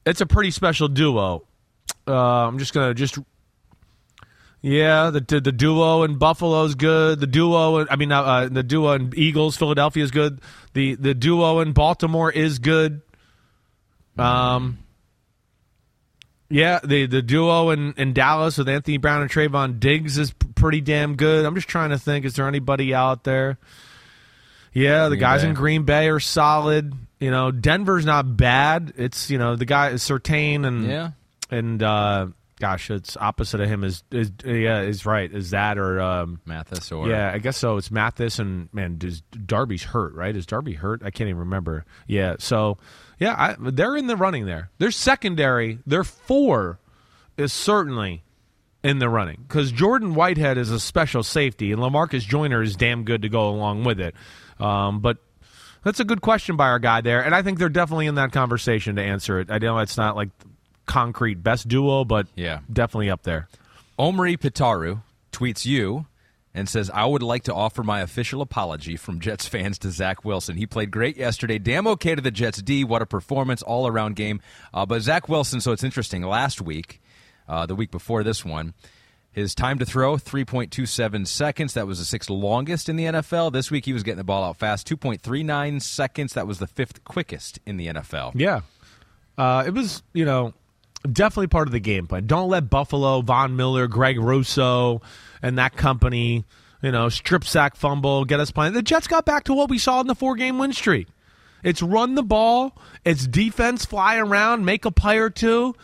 [0.06, 1.44] it's a pretty special duo.
[2.08, 3.18] Uh, I'm just gonna just
[4.62, 7.20] yeah, the the, the duo in Buffalo's good.
[7.20, 10.40] The duo, I mean, uh, uh, the duo in Eagles, Philadelphia is good.
[10.74, 13.02] The the duo in Baltimore is good.
[14.20, 14.78] Um,
[16.52, 20.82] yeah, the the duo in, in Dallas with Anthony Brown and Trevon Diggs is pretty
[20.82, 21.46] damn good.
[21.46, 23.58] I'm just trying to think, is there anybody out there?
[24.74, 25.50] Yeah, the Green guys Bay.
[25.50, 26.94] in Green Bay are solid.
[27.20, 28.94] You know, Denver's not bad.
[28.98, 31.12] It's you know the guy Surtain and Yeah.
[31.50, 32.28] and uh,
[32.60, 36.92] gosh, it's opposite of him is is yeah is right is that or um, Mathis
[36.92, 40.74] or yeah I guess so it's Mathis and man does Darby's hurt right is Darby
[40.74, 42.78] hurt I can't even remember yeah so
[43.22, 44.70] yeah I, they're in the running there.
[44.80, 46.80] Their secondary their four
[47.38, 48.24] is certainly
[48.84, 49.46] in the running.
[49.48, 53.50] Because Jordan Whitehead is a special safety and Lamarcus Joyner is damn good to go
[53.50, 54.16] along with it.
[54.60, 55.18] Um, but
[55.84, 58.32] that's a good question by our guy there and I think they're definitely in that
[58.32, 59.52] conversation to answer it.
[59.52, 60.30] I know it's not like
[60.86, 63.48] concrete best duo, but yeah, definitely up there.
[63.98, 66.06] Omri Pitaru tweets you
[66.54, 70.26] and says, I would like to offer my official apology from Jets fans to Zach
[70.26, 70.58] Wilson.
[70.58, 71.58] He played great yesterday.
[71.58, 72.84] Damn okay to the Jets D.
[72.84, 74.42] What a performance, all around game.
[74.74, 76.24] Uh, but Zach Wilson, so it's interesting.
[76.24, 77.02] Last week,
[77.48, 78.74] uh, the week before this one,
[79.32, 81.74] his time to throw, 3.27 seconds.
[81.74, 83.54] That was the sixth longest in the NFL.
[83.54, 86.34] This week, he was getting the ball out fast, 2.39 seconds.
[86.34, 88.34] That was the fifth quickest in the NFL.
[88.36, 88.62] Yeah.
[89.38, 90.54] Uh, it was, you know,
[91.10, 92.28] definitely part of the game plan.
[92.28, 95.02] Don't let Buffalo, Von Miller, Greg Rousseau,
[95.42, 96.46] and that company,
[96.82, 98.74] you know, strip sack fumble, get us playing.
[98.74, 101.08] The Jets got back to what we saw in the four game win streak.
[101.64, 102.76] It's run the ball,
[103.06, 105.76] it's defense fly around, make a play or two.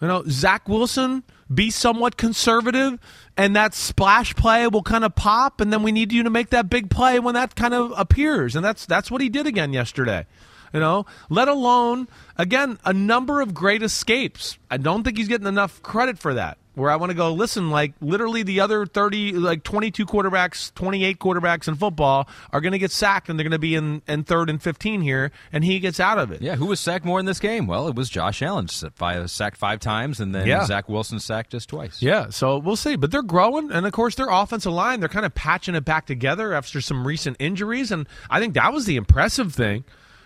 [0.00, 2.98] You know, Zach Wilson, be somewhat conservative,
[3.36, 6.50] and that splash play will kind of pop, and then we need you to make
[6.50, 8.54] that big play when that kind of appears.
[8.54, 10.26] And that's that's what he did again yesterday.
[10.72, 14.58] You know, let alone again a number of great escapes.
[14.70, 16.58] I don't think he's getting enough credit for that.
[16.74, 21.18] Where I want to go, listen, like literally the other 30, like 22 quarterbacks, 28
[21.18, 24.22] quarterbacks in football are going to get sacked and they're going to be in, in
[24.22, 26.40] third and 15 here, and he gets out of it.
[26.40, 27.66] Yeah, who was sacked more in this game?
[27.66, 30.64] Well, it was Josh Allen, five, sacked five times, and then yeah.
[30.66, 32.00] Zach Wilson sacked just twice.
[32.00, 32.94] Yeah, so we'll see.
[32.94, 36.06] But they're growing, and of course, their offensive line, they're kind of patching it back
[36.06, 39.82] together after some recent injuries, and I think that was the impressive thing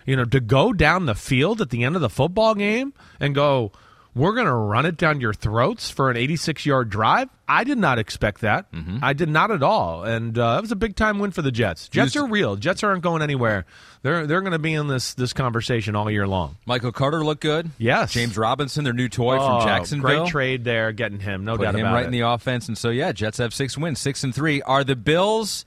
[0.06, 3.34] you know, to go down the field at the end of the football game and
[3.34, 3.72] go,
[4.14, 7.30] we're going to run it down your throats for an 86 yard drive.
[7.48, 8.70] I did not expect that.
[8.72, 8.98] Mm-hmm.
[9.02, 10.04] I did not at all.
[10.04, 11.88] And uh, it was a big time win for the Jets.
[11.88, 12.56] Jets are real.
[12.56, 13.64] Jets aren't going anywhere.
[14.02, 16.56] They're they're going to be in this this conversation all year long.
[16.66, 17.70] Michael Carter looked good.
[17.78, 18.12] Yes.
[18.12, 20.20] James Robinson, their new toy oh, from Jacksonville.
[20.22, 21.44] Great trade there, getting him.
[21.44, 22.06] No Put doubt him about right it.
[22.06, 22.68] in the offense.
[22.68, 24.60] And so yeah, Jets have six wins, six and three.
[24.62, 25.64] Are the Bills?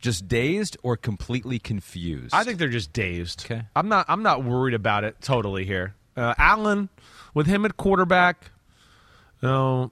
[0.00, 2.34] Just dazed or completely confused?
[2.34, 3.44] I think they're just dazed.
[3.44, 3.62] Okay.
[3.74, 4.06] I'm not.
[4.08, 5.94] I'm not worried about it totally here.
[6.16, 6.88] Uh, Allen,
[7.34, 8.50] with him at quarterback,
[9.42, 9.90] you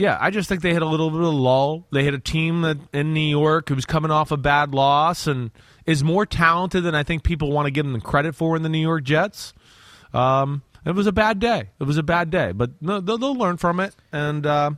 [0.00, 1.86] yeah, I just think they hit a little bit of lull.
[1.92, 5.26] They hit a team that in New York who was coming off a bad loss
[5.26, 5.50] and
[5.84, 8.70] is more talented than I think people want to give them credit for in the
[8.70, 9.52] New York Jets.
[10.14, 11.68] Um, it was a bad day.
[11.78, 13.94] It was a bad day, but they'll, they'll learn from it.
[14.10, 14.70] And uh,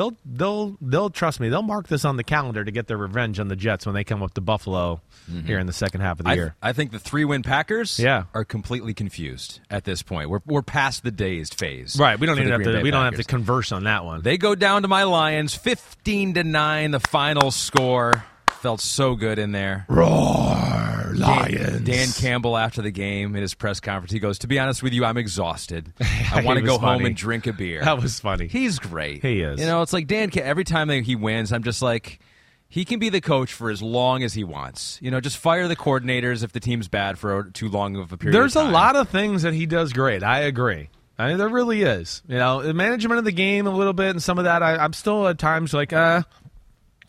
[0.00, 1.50] they'll they'll they'll trust me.
[1.50, 4.04] They'll mark this on the calendar to get their revenge on the Jets when they
[4.04, 5.46] come up to Buffalo mm-hmm.
[5.46, 6.54] here in the second half of the I year.
[6.62, 8.24] I think the three win Packers yeah.
[8.32, 10.30] are completely confused at this point.
[10.30, 11.98] We're we're past the dazed phase.
[11.98, 12.18] Right.
[12.18, 14.22] We don't even have to Bay we don't have to converse on that one.
[14.22, 18.24] They go down to my Lions, fifteen to nine, the final score.
[18.60, 19.86] Felt so good in there.
[19.88, 21.80] Roar, Lions.
[21.80, 24.82] Dan, Dan, Campbell after the game in his press conference, he goes, "To be honest
[24.82, 25.92] with you, I'm exhausted.
[26.34, 26.98] I want to go funny.
[26.98, 28.48] home and drink a beer." That was funny.
[28.48, 29.22] He's great.
[29.22, 29.60] He is.
[29.60, 30.30] You know, it's like Dan.
[30.36, 32.20] Every time that he wins, I'm just like,
[32.68, 34.98] he can be the coach for as long as he wants.
[35.00, 38.18] You know, just fire the coordinators if the team's bad for too long of a
[38.18, 38.38] period.
[38.38, 40.22] There's a lot of things that he does great.
[40.22, 40.90] I agree.
[41.18, 42.22] I mean, there really is.
[42.28, 44.62] You know, the management of the game a little bit and some of that.
[44.62, 46.22] I, I'm still at times like, uh,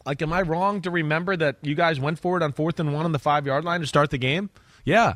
[0.05, 2.93] like, am I wrong to remember that you guys went for it on fourth and
[2.93, 4.49] one on the five yard line to start the game?
[4.83, 5.15] Yeah,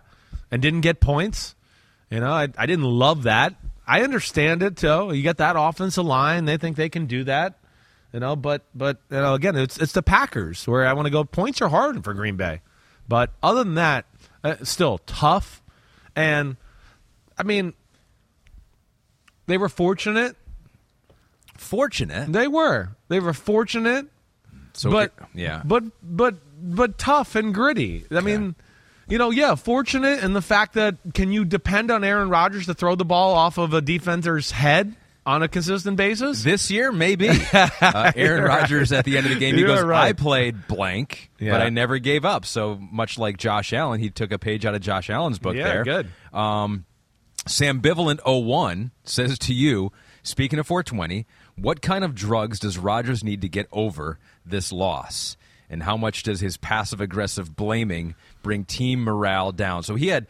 [0.51, 1.55] and didn't get points.
[2.09, 3.55] You know, I, I didn't love that.
[3.87, 5.11] I understand it too.
[5.13, 7.59] You got that offensive line; they think they can do that.
[8.13, 11.11] You know, but but you know, again, it's it's the Packers where I want to
[11.11, 11.23] go.
[11.23, 12.61] Points are hard for Green Bay,
[13.07, 14.05] but other than that,
[14.43, 15.61] uh, still tough.
[16.15, 16.57] And
[17.37, 17.73] I mean,
[19.47, 20.35] they were fortunate.
[21.57, 22.31] Fortunate.
[22.31, 22.95] They were.
[23.07, 24.07] They were fortunate
[24.75, 28.05] so but yeah, but but but tough and gritty.
[28.11, 28.55] I mean,
[29.07, 32.73] you know, yeah, fortunate in the fact that can you depend on Aaron Rodgers to
[32.73, 34.95] throw the ball off of a defender's head?
[35.27, 37.29] On a consistent basis, this year maybe.
[37.53, 40.09] uh, Aaron Rodgers at the end of the game, he goes, right.
[40.09, 41.51] "I played blank, yeah.
[41.51, 44.75] but I never gave up." So much like Josh Allen, he took a page out
[44.75, 45.83] of Josh Allen's book yeah, there.
[45.83, 46.09] Good.
[46.31, 46.85] Um,
[47.47, 49.91] Sam Bivalent 01 says to you,
[50.23, 55.37] speaking of 420, what kind of drugs does Rodgers need to get over this loss?
[55.69, 59.83] And how much does his passive aggressive blaming bring team morale down?
[59.83, 60.27] So he had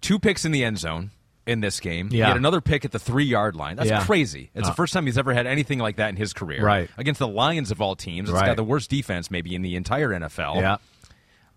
[0.00, 1.10] two picks in the end zone
[1.46, 2.08] in this game.
[2.10, 2.24] Yeah.
[2.24, 3.76] He had another pick at the three yard line.
[3.76, 4.04] That's yeah.
[4.04, 4.50] crazy.
[4.54, 6.64] It's uh, the first time he's ever had anything like that in his career.
[6.64, 6.88] Right.
[6.96, 8.30] Against the Lions of all teams.
[8.30, 8.46] It's right.
[8.46, 10.56] got the worst defense maybe in the entire NFL.
[10.56, 10.76] Yeah.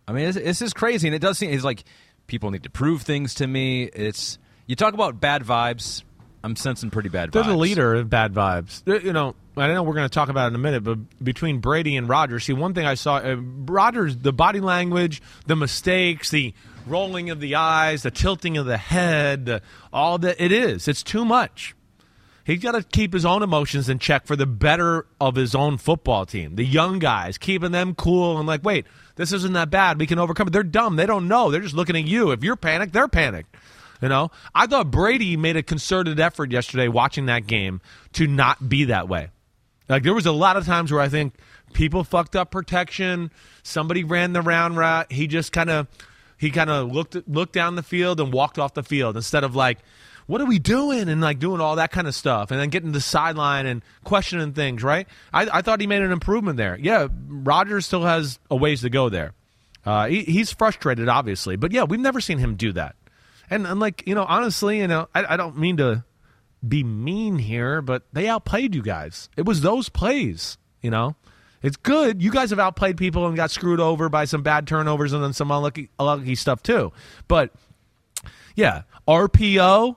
[0.06, 1.08] I mean, this is crazy.
[1.08, 1.86] And it does seem, he's like,
[2.28, 3.84] people need to prove things to me.
[3.84, 4.38] It's,
[4.68, 6.04] you talk about bad vibes
[6.43, 7.47] I'm sensing pretty bad They're vibes.
[7.47, 8.84] the leader of bad vibes.
[8.84, 11.24] They're- you know, I know we're going to talk about it in a minute, but
[11.24, 15.56] between Brady and Rodgers, see, one thing I saw, uh, Rodgers, the body language, the
[15.56, 16.54] mistakes, the
[16.88, 20.88] rolling of the eyes, the tilting of the head, the, all that it is.
[20.88, 21.76] It's too much.
[22.45, 25.78] He's got to keep his own emotions in check for the better of his own
[25.78, 26.56] football team.
[26.56, 28.86] The young guys, keeping them cool and like, wait,
[29.16, 29.99] this isn't that bad.
[29.99, 30.51] We can overcome it.
[30.51, 30.97] They're dumb.
[30.97, 31.51] They don't know.
[31.51, 32.32] They're just looking at you.
[32.32, 33.56] If you're panicked, they're panicked.
[34.01, 37.80] You know, I thought Brady made a concerted effort yesterday watching that game
[38.14, 39.30] to not be that way.
[39.90, 41.34] Like there was a lot of times where I think
[41.74, 43.32] people fucked up protection.
[43.64, 45.12] Somebody ran the round route.
[45.12, 45.88] He just kind of
[46.38, 49.56] he kind of looked looked down the field and walked off the field instead of
[49.56, 49.80] like,
[50.26, 51.10] what are we doing?
[51.10, 53.82] And like doing all that kind of stuff, and then getting to the sideline and
[54.04, 54.84] questioning things.
[54.84, 55.08] Right?
[55.34, 56.78] I, I thought he made an improvement there.
[56.80, 59.34] Yeah, Rodgers still has a ways to go there.
[59.86, 62.96] Uh, he, he's frustrated, obviously, but yeah, we've never seen him do that.
[63.50, 66.06] And, and like you know, honestly, you know, I, I don't mean to
[66.68, 69.30] be mean here, but they outplayed you guys.
[69.36, 71.16] It was those plays, you know.
[71.61, 72.22] It's good.
[72.22, 75.32] You guys have outplayed people and got screwed over by some bad turnovers and then
[75.34, 76.91] some unlucky, unlucky stuff too.
[77.28, 77.51] But
[78.55, 79.95] yeah, RPO.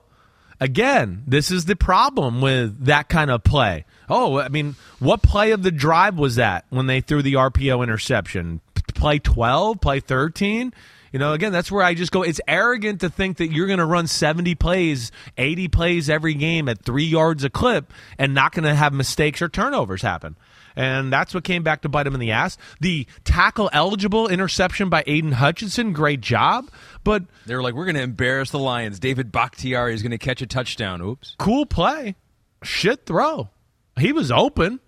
[0.59, 3.85] Again, this is the problem with that kind of play.
[4.09, 7.83] Oh, I mean, what play of the drive was that when they threw the RPO
[7.83, 8.61] interception?
[8.95, 10.73] Play 12, play 13?
[11.11, 12.21] You know, again, that's where I just go.
[12.23, 16.67] It's arrogant to think that you're going to run 70 plays, 80 plays every game
[16.69, 20.35] at three yards a clip and not going to have mistakes or turnovers happen.
[20.75, 22.55] And that's what came back to bite him in the ass.
[22.79, 26.69] The tackle eligible interception by Aidan Hutchinson, great job.
[27.03, 28.99] But They were like, we're going to embarrass the Lions.
[28.99, 31.01] David Bakhtiari is going to catch a touchdown.
[31.01, 31.35] Oops.
[31.39, 32.15] cool play,
[32.61, 33.49] shit throw.
[33.99, 34.79] He was open.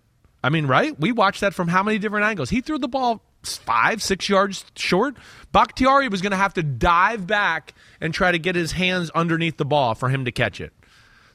[0.44, 0.98] I mean, right?
[1.00, 2.52] We watched that from how many different angles?
[2.52, 5.16] He threw the ball five, six yards short.
[5.52, 9.58] Bakhtiari was going to have to dive back and try to get his hands underneath
[9.58, 10.74] the ball for him to catch it.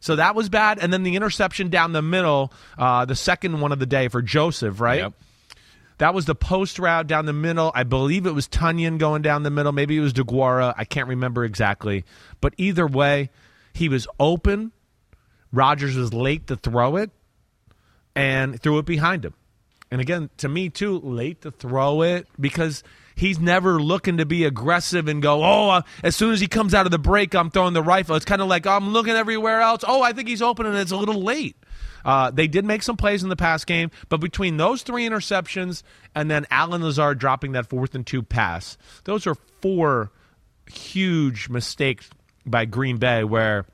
[0.01, 0.79] So that was bad.
[0.81, 4.21] And then the interception down the middle, uh, the second one of the day for
[4.21, 5.01] Joseph, right?
[5.01, 5.15] Yep.
[5.99, 7.71] That was the post route down the middle.
[7.75, 9.73] I believe it was Tonyan going down the middle.
[9.73, 10.75] Maybe it was Deguara.
[10.77, 12.05] I can't remember exactly.
[12.41, 13.31] But either way,
[13.73, 14.73] he was open.
[15.53, 17.11] Rodgers was late to throw it
[18.15, 19.35] and threw it behind him.
[19.95, 22.83] And again, to me too, late to throw it because
[23.15, 26.75] he's never looking to be aggressive and go, oh, uh, as soon as he comes
[26.75, 28.17] out of the break, I'm throwing the rifle.
[28.17, 29.85] It's kind of like I'm looking everywhere else.
[29.87, 31.55] Oh, I think he's open, and it's a little late.
[32.05, 35.85] Uh, they did make some plays in the pass game, but between those three interceptions
[36.13, 40.11] and then Allen Lazard dropping that fourth and two pass, those are four
[40.67, 42.11] huge mistakes
[42.45, 43.65] by Green Bay where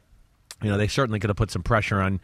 [0.62, 2.20] you know they certainly could have put some pressure on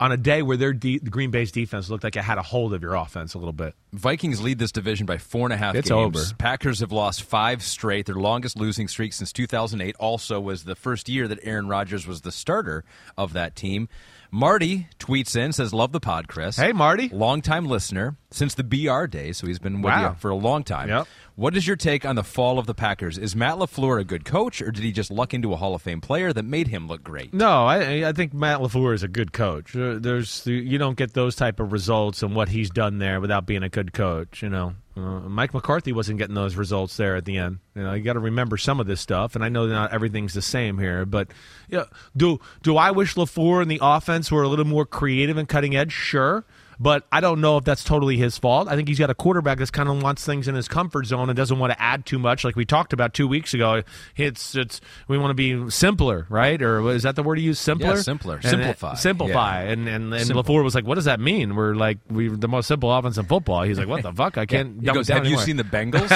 [0.00, 2.42] on a day where their de- the Green Bay's defense looked like it had a
[2.42, 3.74] hold of your offense a little bit.
[3.92, 6.16] Vikings lead this division by four and a half It's games.
[6.16, 6.34] over.
[6.38, 9.96] Packers have lost five straight, their longest losing streak since 2008.
[9.98, 12.84] Also, was the first year that Aaron Rodgers was the starter
[13.16, 13.88] of that team.
[14.30, 16.56] Marty tweets in says, "Love the pod, Chris.
[16.56, 20.10] Hey, Marty, longtime listener since the BR days, so he's been with Wow.
[20.10, 20.88] you for a long time.
[20.88, 21.06] Yep.
[21.34, 23.16] What is your take on the fall of the Packers?
[23.16, 25.80] Is Matt LaFleur a good coach, or did he just luck into a Hall of
[25.82, 27.32] Fame player that made him look great?
[27.32, 29.74] No, I, I think Matt LaFleur is a good coach.
[29.76, 33.46] Uh, There's you don't get those type of results and what he's done there without
[33.46, 34.42] being a good coach.
[34.42, 37.58] You know, uh, Mike McCarthy wasn't getting those results there at the end.
[37.74, 40.34] You know, you got to remember some of this stuff, and I know not everything's
[40.34, 41.28] the same here, but
[41.68, 41.84] yeah,
[42.16, 45.76] do do I wish LaFleur and the offense were a little more creative and cutting
[45.76, 45.92] edge?
[45.92, 46.44] Sure.
[46.80, 48.68] But I don't know if that's totally his fault.
[48.68, 51.28] I think he's got a quarterback that kind of wants things in his comfort zone
[51.28, 53.82] and doesn't want to add too much, like we talked about two weeks ago.
[54.16, 56.60] It's it's we want to be simpler, right?
[56.62, 57.58] Or is that the word you use?
[57.58, 58.34] Simpler, Yeah, simpler.
[58.36, 58.94] And- Simplify.
[58.94, 59.64] simplify.
[59.64, 59.70] Yeah.
[59.72, 60.44] And and and Simple.
[60.44, 61.56] LaFleur was like, "What does that mean?
[61.56, 64.38] We're like we're the most simple offense in football." He's like, "What the fuck?
[64.38, 66.08] I can't." He goes, "Have you seen the Bengals?"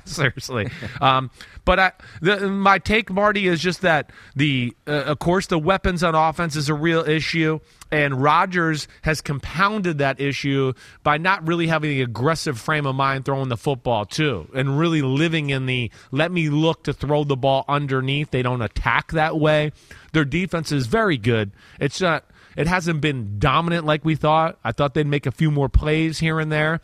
[0.08, 0.70] Seriously.
[1.00, 1.30] Um,
[1.66, 1.92] but I,
[2.22, 6.54] the, my take, Marty, is just that the uh, of course the weapons on offense
[6.54, 7.58] is a real issue,
[7.90, 13.24] and Rodgers has compounded that issue by not really having the aggressive frame of mind
[13.24, 17.36] throwing the football too, and really living in the let me look to throw the
[17.36, 18.30] ball underneath.
[18.30, 19.72] They don't attack that way.
[20.12, 21.50] Their defense is very good.
[21.80, 22.24] It's not.
[22.56, 24.58] It hasn't been dominant like we thought.
[24.64, 26.80] I thought they'd make a few more plays here and there.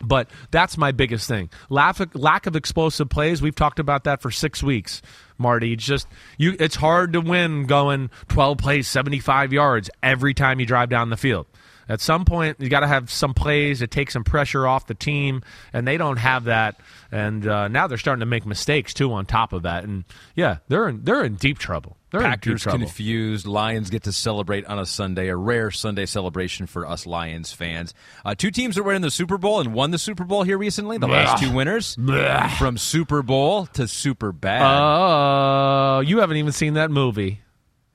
[0.00, 1.50] But that's my biggest thing.
[1.70, 3.42] Lack of, lack of explosive plays.
[3.42, 5.02] We've talked about that for six weeks,
[5.38, 5.72] Marty.
[5.72, 6.56] It's just you.
[6.60, 11.10] It's hard to win going twelve plays, seventy five yards every time you drive down
[11.10, 11.46] the field.
[11.88, 14.94] At some point, you got to have some plays that take some pressure off the
[14.94, 16.80] team, and they don't have that.
[17.10, 19.12] And uh, now they're starting to make mistakes too.
[19.12, 21.96] On top of that, and yeah, they're in they're in deep trouble.
[22.10, 22.78] They're in deep Packers trouble.
[22.80, 23.46] confused.
[23.46, 27.94] Lions get to celebrate on a Sunday, a rare Sunday celebration for us Lions fans.
[28.24, 30.58] Uh, two teams that were in the Super Bowl and won the Super Bowl here
[30.58, 30.98] recently.
[30.98, 32.48] The last two winners Blah.
[32.48, 34.62] from Super Bowl to Super Bad.
[34.62, 37.40] Oh, you haven't even seen that movie.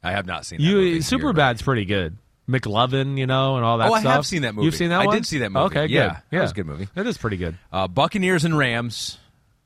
[0.03, 1.01] I have not seen that You movie.
[1.01, 2.17] Superbad's pretty good.
[2.49, 4.13] McLovin, you know, and all that Oh, I stuff.
[4.13, 4.65] have seen that movie.
[4.65, 5.15] You've seen that I one?
[5.15, 5.65] did see that movie.
[5.77, 6.37] Okay, Yeah, good.
[6.37, 6.87] that was a good movie.
[6.95, 7.57] It is pretty good.
[7.71, 9.17] Uh, Buccaneers and Rams,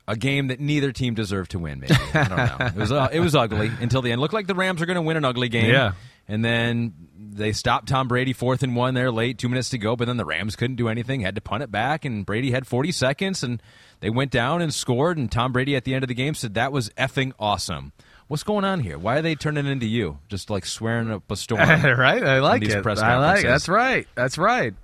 [0.06, 1.80] a game that neither team deserved to win.
[1.80, 2.66] Maybe I don't know.
[2.66, 4.20] It was uh, it was ugly until the end.
[4.20, 5.70] Looked like the Rams are going to win an ugly game.
[5.70, 5.92] Yeah.
[6.28, 6.92] and then
[7.30, 9.96] they stopped Tom Brady fourth and one there late, two minutes to go.
[9.96, 12.66] But then the Rams couldn't do anything, had to punt it back, and Brady had
[12.66, 13.62] forty seconds, and
[14.00, 15.18] they went down and scored.
[15.18, 17.92] And Tom Brady at the end of the game said that was effing awesome.
[18.28, 18.98] What's going on here?
[18.98, 20.18] Why are they turning into you?
[20.28, 22.22] Just like swearing up a storm, right?
[22.22, 22.86] I like it.
[22.86, 23.42] I like.
[23.42, 24.06] That's right.
[24.14, 24.74] That's right.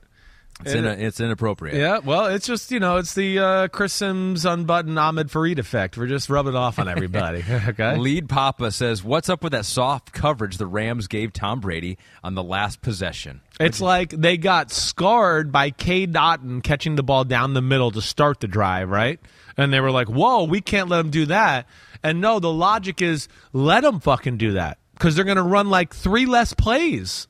[0.60, 1.76] It's, in it's inappropriate.
[1.76, 5.98] Yeah, well, it's just you know, it's the uh, Chris Sims unbutton Ahmed Fareed effect.
[5.98, 7.44] We're just rubbing off on everybody.
[7.68, 7.96] okay.
[7.96, 12.34] Lead Papa says, "What's up with that soft coverage the Rams gave Tom Brady on
[12.34, 17.54] the last possession?" It's like they got scarred by Cade Otton catching the ball down
[17.54, 19.18] the middle to start the drive, right?
[19.56, 21.66] And they were like, "Whoa, we can't let him do that."
[22.04, 25.70] And no, the logic is let them fucking do that because they're going to run
[25.70, 27.26] like three less plays,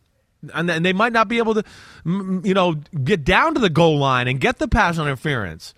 [0.53, 1.65] and then they might not be able to,
[2.05, 5.73] you know, get down to the goal line and get the pass interference.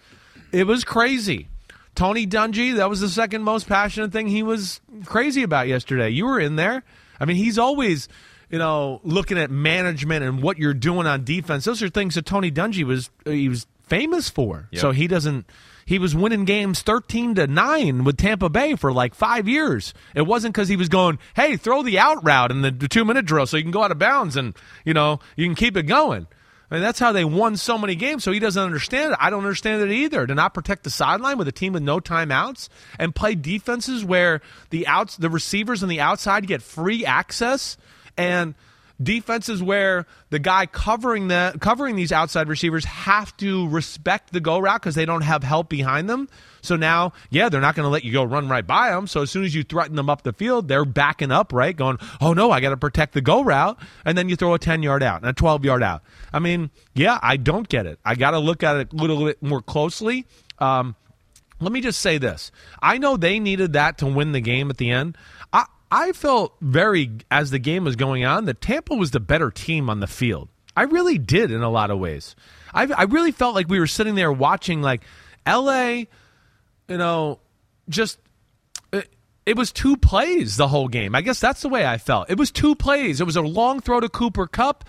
[0.51, 1.49] It was crazy.
[1.95, 6.09] Tony Dungy, that was the second most passionate thing he was crazy about yesterday.
[6.09, 6.83] You were in there.
[7.21, 8.09] I mean, he's always,
[8.51, 11.65] you know, looking at management and what you're doing on defense.
[11.65, 14.69] Those are things that Tony Dungy was he was famous for.
[14.73, 14.81] Yep.
[14.81, 15.47] So he doesn't
[15.87, 19.95] he was winning games 13 to 9 with Tampa Bay for like 5 years.
[20.14, 23.47] It wasn't cuz he was going, "Hey, throw the out route in the 2-minute drill
[23.47, 26.26] so you can go out of bounds and, you know, you can keep it going."
[26.68, 28.24] I mean, that's how they won so many games.
[28.24, 29.18] So he doesn't understand it.
[29.20, 30.26] I don't understand it either.
[30.26, 32.68] To not protect the sideline with a team with no timeouts
[32.99, 37.76] and play defenses where the outs, the receivers on the outside get free access,
[38.16, 38.55] and
[39.03, 44.59] defenses where the guy covering the covering these outside receivers have to respect the go
[44.59, 46.29] route because they don't have help behind them.
[46.63, 49.07] So now, yeah, they're not going to let you go run right by them.
[49.07, 51.77] So as soon as you threaten them up the field, they're backing up, right?
[51.77, 54.59] Going, oh no, I got to protect the go route, and then you throw a
[54.59, 56.03] ten yard out and a twelve yard out.
[56.33, 58.01] I mean, yeah, I don't get it.
[58.05, 60.27] I got to look at it a little bit more closely.
[60.59, 60.97] Um,
[61.61, 62.53] let me just say this.
[62.83, 65.17] I know they needed that to win the game at the end.
[65.91, 69.89] I, felt very, as the game was going on, that Tampa was the better team
[69.89, 70.49] on the field.
[70.76, 72.37] I really did in a lot of ways.
[72.74, 75.03] I, I really felt like we were sitting there watching, like,
[75.47, 76.05] LA,
[76.89, 77.41] you know,
[77.89, 78.18] just.
[78.93, 79.09] It,
[79.47, 81.14] it was two plays the whole game.
[81.14, 82.30] I guess that's the way I felt.
[82.30, 83.20] It was two plays.
[83.20, 84.84] It was a long throw to Cooper Kupp,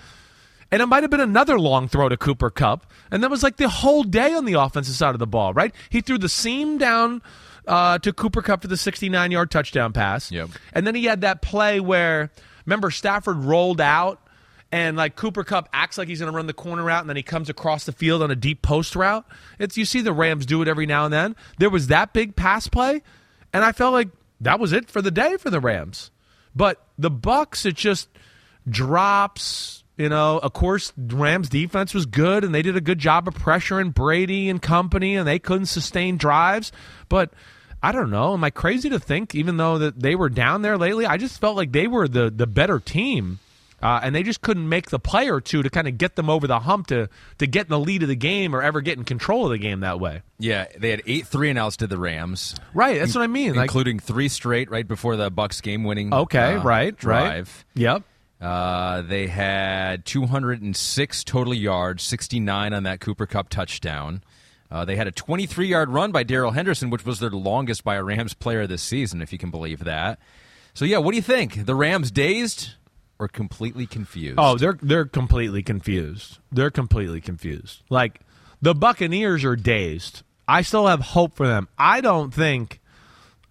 [0.71, 2.91] and it might have been another long throw to Cooper Kupp.
[3.11, 5.73] And that was like the whole day on the offensive side of the ball, right?
[5.89, 7.21] He threw the seam down
[7.67, 10.31] uh, to Cooper Kupp for the 69 yard touchdown pass.
[10.31, 10.49] Yep.
[10.73, 12.31] And then he had that play where,
[12.65, 14.21] remember, Stafford rolled out.
[14.69, 17.15] And like Cooper Kupp acts like he's going to run the corner route, and then
[17.15, 19.25] he comes across the field on a deep post route.
[19.59, 21.37] It's you see the Rams do it every now and then.
[21.57, 23.01] There was that big pass play,
[23.53, 24.09] and I felt like
[24.41, 26.11] that was it for the day for the Rams.
[26.53, 28.09] But the Bucks, it just
[28.67, 29.83] drops.
[29.95, 33.35] You know, of course, Rams defense was good, and they did a good job of
[33.35, 36.71] pressuring Brady and company, and they couldn't sustain drives.
[37.09, 37.31] But
[37.81, 38.33] I don't know.
[38.33, 41.39] Am I crazy to think, even though that they were down there lately, I just
[41.39, 43.39] felt like they were the the better team.
[43.79, 46.31] Uh, and they just couldn't make the play or two to kind of get them
[46.31, 47.07] over the hump to
[47.37, 49.59] to get in the lead of the game or ever get in control of the
[49.59, 50.23] game that way.
[50.39, 52.55] Yeah, they had eight three and outs to the Rams.
[52.73, 53.53] Right, that's what I mean.
[53.53, 56.11] Like, including three straight right before the Bucks game winning.
[56.11, 57.65] Okay, uh, right, drive.
[57.75, 57.81] right.
[57.81, 58.03] Yep.
[58.39, 64.23] Uh, they had 206 total yards, 69 on that Cooper Kupp touchdown.
[64.69, 67.95] Uh, they had a 23 yard run by Darrell Henderson, which was their longest by
[67.95, 70.19] a Rams player this season, if you can believe that.
[70.73, 71.65] So yeah, what do you think?
[71.65, 72.71] The Rams dazed
[73.19, 74.37] or completely confused?
[74.37, 76.39] Oh, they're they're completely confused.
[76.51, 77.81] They're completely confused.
[77.89, 78.21] Like
[78.61, 80.23] the Buccaneers are dazed.
[80.47, 81.67] I still have hope for them.
[81.77, 82.79] I don't think.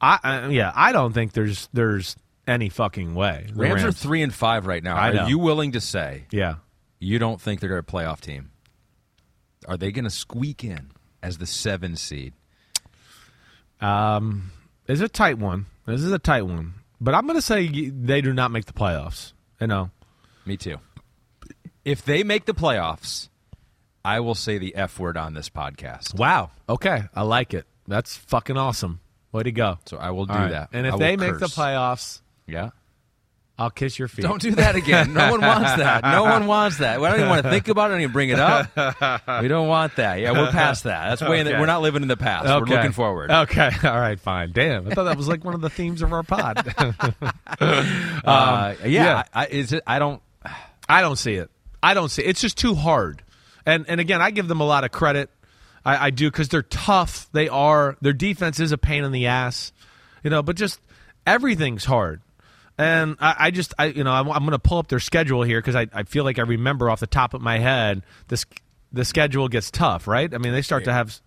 [0.01, 3.47] I uh, yeah, I don't think there's there's any fucking way.
[3.49, 4.97] The Rams, are three and five right now.
[4.97, 6.25] Are you willing to say?
[6.31, 6.57] Yeah.
[6.99, 8.51] You don't think they're going to be a playoff team?
[9.69, 10.91] Are they going to squeak in
[11.27, 12.33] as the seven seed?
[13.81, 14.53] Um,
[14.87, 15.66] it's a tight one.
[15.87, 18.72] This is a tight one, but I'm going to say they do not make the
[18.72, 19.33] playoffs.
[19.61, 19.91] You know,
[20.45, 20.77] Me too.
[21.85, 23.29] If they make the playoffs,
[24.05, 26.14] I will say the F word on this podcast.
[26.18, 26.51] wow.
[26.68, 27.66] Okay, I like it.
[27.89, 29.01] That's fucking awesome.
[29.33, 29.79] Way to go.
[29.87, 30.51] So I will do right.
[30.51, 30.68] that.
[30.72, 32.70] And if they make the playoffs, Yeah.
[33.59, 34.23] I'll kiss your feet.
[34.23, 35.15] Don't do that again.
[35.15, 36.05] No one wants that.
[36.05, 37.01] No one wants that.
[37.01, 37.87] We don't even want to think about it.
[37.87, 39.41] I don't even bring it up.
[39.41, 40.21] We don't want that.
[40.21, 41.09] Yeah, we're past that.
[41.19, 41.41] That's way.
[41.41, 42.47] In the, we're not living in the past.
[42.47, 42.59] Okay.
[42.71, 43.31] We're looking forward.
[43.31, 43.71] Okay.
[43.85, 44.21] All right.
[44.21, 44.53] Fine.
[44.53, 44.87] Damn.
[44.87, 46.75] I thought that was like one of the themes of our pod.
[47.61, 48.87] Uh, yeah.
[48.87, 49.23] yeah.
[49.33, 49.83] I, I- is it?
[49.87, 50.21] I don't.
[50.89, 51.51] I don't see it.
[51.83, 52.29] I don't see it.
[52.29, 53.23] It's just too hard.
[53.65, 55.31] And and again, I give them a lot of credit.
[55.85, 57.29] I, I do because they're tough.
[57.33, 57.97] They are.
[58.01, 59.73] Their defense is a pain in the ass,
[60.23, 60.43] you know.
[60.43, 60.81] But just
[61.27, 62.21] everything's hard.
[62.79, 65.43] And I, I just, I you know, I'm, I'm going to pull up their schedule
[65.43, 68.45] here because I, I feel like I remember off the top of my head this
[68.93, 70.33] the schedule gets tough, right?
[70.33, 71.20] I mean, they start to have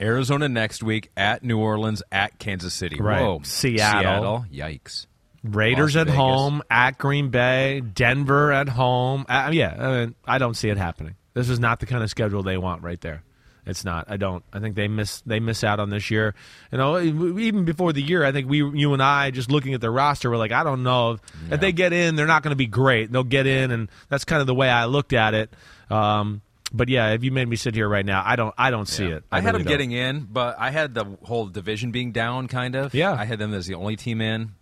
[0.00, 3.00] Arizona next week at New Orleans at Kansas City.
[3.00, 3.22] Right.
[3.22, 3.40] Whoa.
[3.44, 4.00] Seattle.
[4.02, 4.44] Seattle.
[4.52, 5.06] Yikes.
[5.44, 6.16] Raiders Las at Vegas.
[6.18, 9.24] home, at Green Bay, Denver at home.
[9.28, 11.14] Uh, yeah, I, mean, I don't see it happening.
[11.34, 13.22] This is not the kind of schedule they want right there.
[13.68, 14.06] It's not.
[14.08, 14.42] I don't.
[14.50, 16.34] I think they miss they miss out on this year.
[16.72, 19.82] You know, even before the year, I think we, you and I, just looking at
[19.82, 21.20] the roster, we're like, I don't know if,
[21.52, 23.12] if they get in, they're not going to be great.
[23.12, 25.52] They'll get in, and that's kind of the way I looked at it.
[25.90, 26.40] Um,
[26.72, 28.54] but yeah, if you made me sit here right now, I don't.
[28.56, 29.22] I don't see it.
[29.30, 29.72] I, had really them don't.
[29.72, 32.94] getting in, but I had the whole division being down, kind of.
[32.94, 33.12] Yeah.
[33.12, 34.52] I had them as the only team in.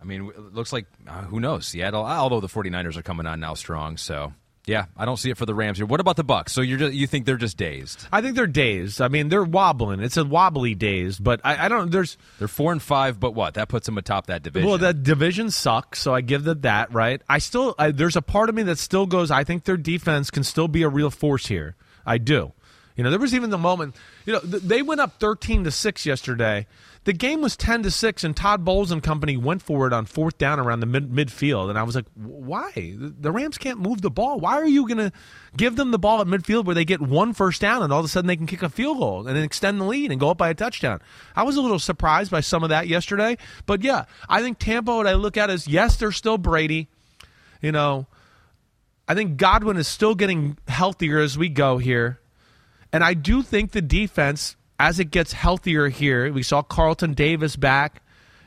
[0.00, 1.66] I mean, it looks like, uh, who knows?
[1.66, 4.32] Seattle, although the 49ers are coming on now strong, so.
[4.66, 5.86] Yeah, I don't see it for the Rams here.
[5.86, 6.52] What about the Bucks?
[6.52, 8.08] So you're just, you think they're just dazed?
[8.10, 9.00] I think they're dazed.
[9.00, 10.00] I mean, they're wobbling.
[10.00, 11.92] It's a wobbly dazed, but I, I don't.
[11.92, 13.54] There's They're four and five, but what?
[13.54, 14.68] That puts them atop that division.
[14.68, 16.92] Well, that division sucks, so I give them that.
[16.92, 17.22] Right?
[17.28, 19.30] I still I, there's a part of me that still goes.
[19.30, 21.76] I think their defense can still be a real force here.
[22.04, 22.52] I do.
[22.96, 23.94] You know, there was even the moment.
[24.24, 26.66] You know, th- they went up thirteen to six yesterday.
[27.04, 30.06] The game was ten to six, and Todd Bowles and company went for it on
[30.06, 31.68] fourth down around the mid- midfield.
[31.68, 32.72] And I was like, why?
[32.74, 34.40] The the Rams can't move the ball.
[34.40, 35.12] Why are you going to
[35.56, 38.06] give them the ball at midfield where they get one first down, and all of
[38.06, 40.30] a sudden they can kick a field goal and then extend the lead and go
[40.30, 41.00] up by a touchdown?
[41.36, 43.36] I was a little surprised by some of that yesterday.
[43.66, 44.96] But yeah, I think Tampa.
[44.96, 46.88] What I look at is yes, they're still Brady.
[47.60, 48.06] You know,
[49.06, 52.20] I think Godwin is still getting healthier as we go here.
[52.96, 57.54] And I do think the defense, as it gets healthier here, we saw Carlton Davis
[57.54, 58.00] back.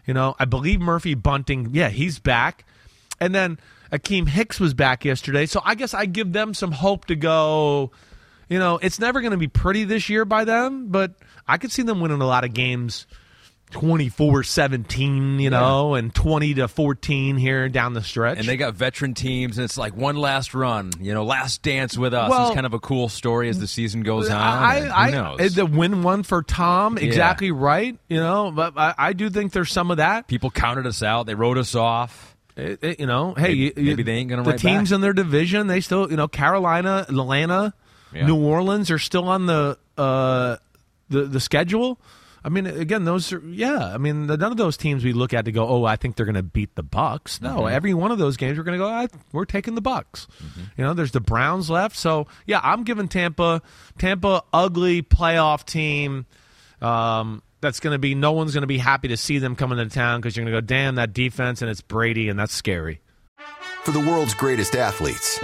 [0.08, 2.66] You know, I believe Murphy Bunting, yeah, he's back.
[3.20, 3.60] And then
[3.92, 5.46] Akiem Hicks was back yesterday.
[5.46, 7.92] So I guess I give them some hope to go.
[8.50, 11.14] You know, it's never going to be pretty this year by them, but
[11.48, 13.06] I could see them winning a lot of games
[13.72, 18.40] 24 17, you know, and 20 to 14 here down the stretch.
[18.40, 21.98] and they got veteran teams, and it's like one last run, you know, last dance
[21.98, 22.30] with us.
[22.30, 24.38] Well- it's kind of a cool story as the season goes on.
[24.42, 25.54] I, I, knows?
[25.56, 27.06] The win one for Tom, Yeah.
[27.06, 27.98] exactly right.
[28.08, 30.28] You know, but I, I do think there's some of that.
[30.28, 31.26] People counted us out.
[31.28, 32.36] They wrote us off.
[32.58, 34.96] It- it- you know, hey, Maybe- you- maybe they ain't gonna The teams back.
[34.96, 37.74] in their division, they still, you know, Carolina, Atlanta,
[38.14, 38.26] Yeah.
[38.26, 40.58] New Orleans are still on the uh,
[41.10, 42.00] the the schedule.
[42.44, 43.94] I mean, again, those are yeah.
[43.94, 46.26] I mean, none of those teams we look at to go, oh, I think they're
[46.26, 47.42] going to beat the Bucks.
[47.42, 47.72] No, Mhm.
[47.72, 50.28] every one of those games we're going to go, I, we're taking the Bucks.
[50.44, 50.62] Mm-hmm.
[50.78, 53.62] You know, there's the Browns left, so yeah, I'm giving Tampa,
[53.98, 56.26] Tampa, ugly playoff team.
[56.82, 59.78] Um, that's going to be no one's going to be happy to see them coming
[59.78, 62.54] to town because you're going to go, damn that defense, and it's Brady, and that's
[62.54, 63.02] scary.
[63.84, 65.40] For the world's greatest athletes,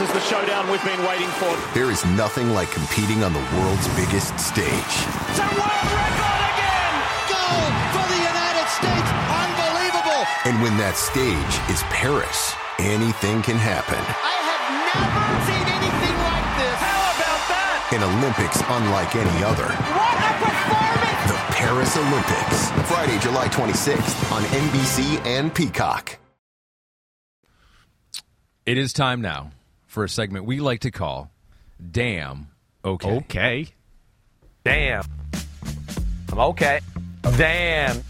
[0.00, 1.52] This is the showdown we've been waiting for.
[1.74, 4.64] there is nothing like competing on the world's biggest stage.
[4.64, 6.94] It's a world record again!
[7.28, 9.08] Gold for the United States!
[9.28, 10.24] Unbelievable!
[10.48, 14.00] And when that stage is Paris, anything can happen.
[14.00, 16.80] I have never seen anything like this!
[16.80, 17.92] How about that?
[17.92, 19.68] An Olympics unlike any other.
[19.68, 21.28] What a performance!
[21.28, 26.16] The Paris Olympics, Friday, July 26th on NBC and Peacock.
[28.64, 29.52] It is time now
[29.90, 31.30] for a segment we like to call
[31.90, 32.46] Damn
[32.84, 33.16] Okay.
[33.16, 33.68] Okay.
[34.64, 35.04] Damn.
[36.32, 36.80] I'm okay.
[37.36, 38.02] Damn.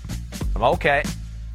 [0.54, 1.02] I'm okay.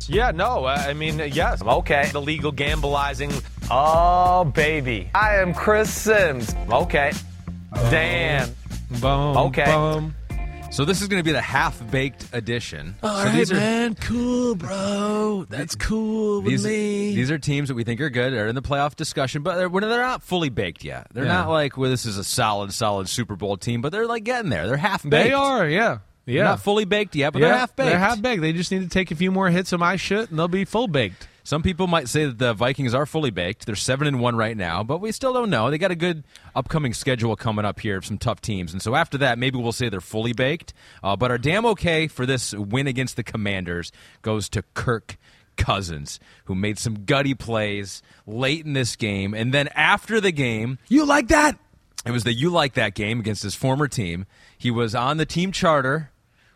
[0.07, 1.61] Yeah, no, I mean, yes.
[1.61, 2.09] I'm okay.
[2.11, 3.41] The legal gambleizing.
[3.71, 5.09] Oh, baby.
[5.15, 6.53] I am Chris Sims.
[6.53, 7.13] I'm okay.
[7.73, 8.49] Damn.
[8.99, 9.37] Boom.
[9.37, 9.65] Okay.
[9.65, 10.13] boom.
[10.75, 12.95] So this is going to be the half-baked edition.
[13.01, 15.45] so these are Cool, bro.
[15.49, 17.15] That's cool with these, me.
[17.15, 18.33] these are teams that we think are good.
[18.33, 21.07] They're in the playoff discussion, but they're, they're not fully baked yet.
[21.13, 21.31] They're Yeah.
[21.31, 24.49] not like, well, this is a solid, solid Super Bowl team, but they're like getting
[24.49, 24.67] there.
[24.67, 25.11] They're half baked.
[25.11, 25.99] They are, yeah.
[26.25, 26.43] Yeah.
[26.43, 27.89] not fully baked yet, but yeah, they're half baked.
[27.91, 28.41] They're half baked.
[28.41, 30.65] They just need to take a few more hits of my shit, and they'll be
[30.65, 31.25] full baked.
[31.45, 33.67] Some people might say that the Vikings are fully baked.
[33.67, 35.69] They're seven and one right now, but we still don't know.
[35.69, 36.23] They got a good
[36.55, 39.71] upcoming schedule coming up here of some tough teams, and so after that, maybe we'll
[39.71, 40.73] say they're fully baked.
[41.03, 43.91] Uh, but our damn okay for this win against the Commanders
[44.23, 45.17] goes to Kirk
[45.55, 50.79] Cousins, who made some gutty plays late in this game, and then after the game,
[50.89, 51.59] You like that?
[52.07, 54.25] it was the you like that game against his former team.
[54.57, 56.09] He was on the team charter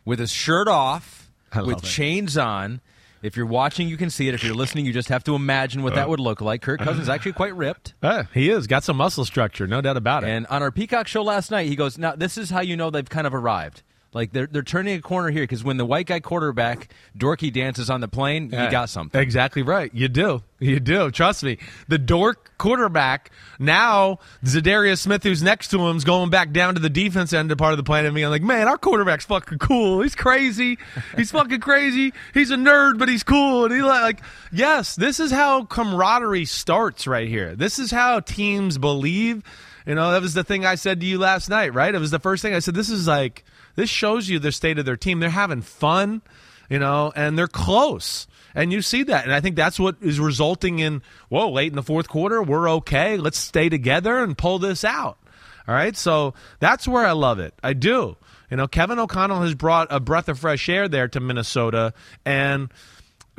[0.04, 1.84] with his shirt off, with it.
[1.84, 2.82] chains on.
[3.22, 4.34] If you're watching, you can see it.
[4.34, 6.62] If you're listening, you just have to imagine what that would look like.
[6.62, 7.94] Kirk Cousins is actually quite ripped.
[8.10, 8.66] Uh, he is.
[8.66, 10.30] Got some muscle structure, no doubt about it.
[10.30, 12.90] And on our Peacock show last night, he goes, "Now this is how you know
[12.90, 13.84] they've kind of arrived.
[14.12, 17.92] Like they're they're turning a corner here because when the white guy quarterback dorky dances
[17.92, 18.66] on the plane, Yeah.
[18.66, 19.22] you got something.
[19.22, 19.92] Exactly right.
[19.94, 20.42] You do.
[20.58, 21.12] You do.
[21.12, 21.60] Trust me.
[21.90, 23.30] The dork quarterback
[23.60, 27.52] now Za'Darius Smith, who's next to him, is going back down to the defense end
[27.52, 30.02] of part of the plane and being like, "Man, our quarterback's fucking cool.
[30.02, 30.80] He's crazy.
[31.16, 32.12] He's fucking crazy.
[32.34, 37.06] He's a nerd, but he's cool." And he like, yes, this is how camaraderie starts
[37.06, 37.56] right here.
[37.56, 39.44] This is how teams believe.
[39.86, 41.94] You know, that was the thing I said to you last night, right?
[41.94, 42.74] It was the first thing I said.
[42.76, 43.44] This is like
[43.80, 45.22] this shows you the state of their team.
[45.22, 46.22] They're having fun,
[46.70, 48.28] you know, and they're close.
[48.54, 49.24] And you see that.
[49.24, 52.70] And I think that's what is resulting in, whoa, late in the fourth quarter, we're
[52.70, 53.16] okay.
[53.16, 55.18] Let's stay together and pull this out.
[55.66, 55.96] All right.
[55.96, 57.54] So that's where I love it.
[57.64, 58.18] I do.
[58.52, 61.94] You know, Kevin O'Connell has brought a breath of fresh air there to Minnesota.
[62.26, 62.70] And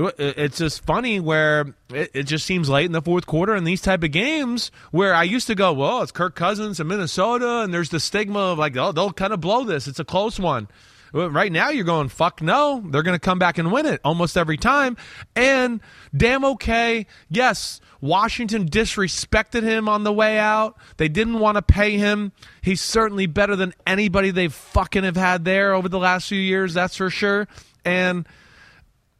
[0.08, 3.82] it's just funny where it, it just seems late in the fourth quarter in these
[3.82, 7.74] type of games where I used to go, well, it's Kirk Cousins and Minnesota, and
[7.74, 9.88] there's the stigma of like, oh, they'll kind of blow this.
[9.88, 10.68] It's a close one.
[11.12, 12.84] Right now, you're going, fuck no.
[12.86, 14.96] They're going to come back and win it almost every time.
[15.34, 15.80] And
[16.16, 17.06] damn okay.
[17.28, 20.78] Yes, Washington disrespected him on the way out.
[20.98, 22.30] They didn't want to pay him.
[22.62, 26.74] He's certainly better than anybody they fucking have had there over the last few years,
[26.74, 27.48] that's for sure.
[27.84, 28.24] And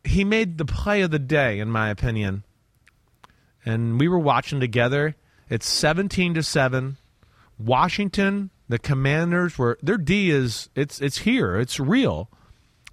[0.04, 2.44] he made the play of the day, in my opinion.
[3.64, 5.16] And we were watching together.
[5.48, 6.96] It's 17 to 7.
[7.58, 11.56] Washington, the commanders were their D is it's it's here.
[11.56, 12.30] It's real.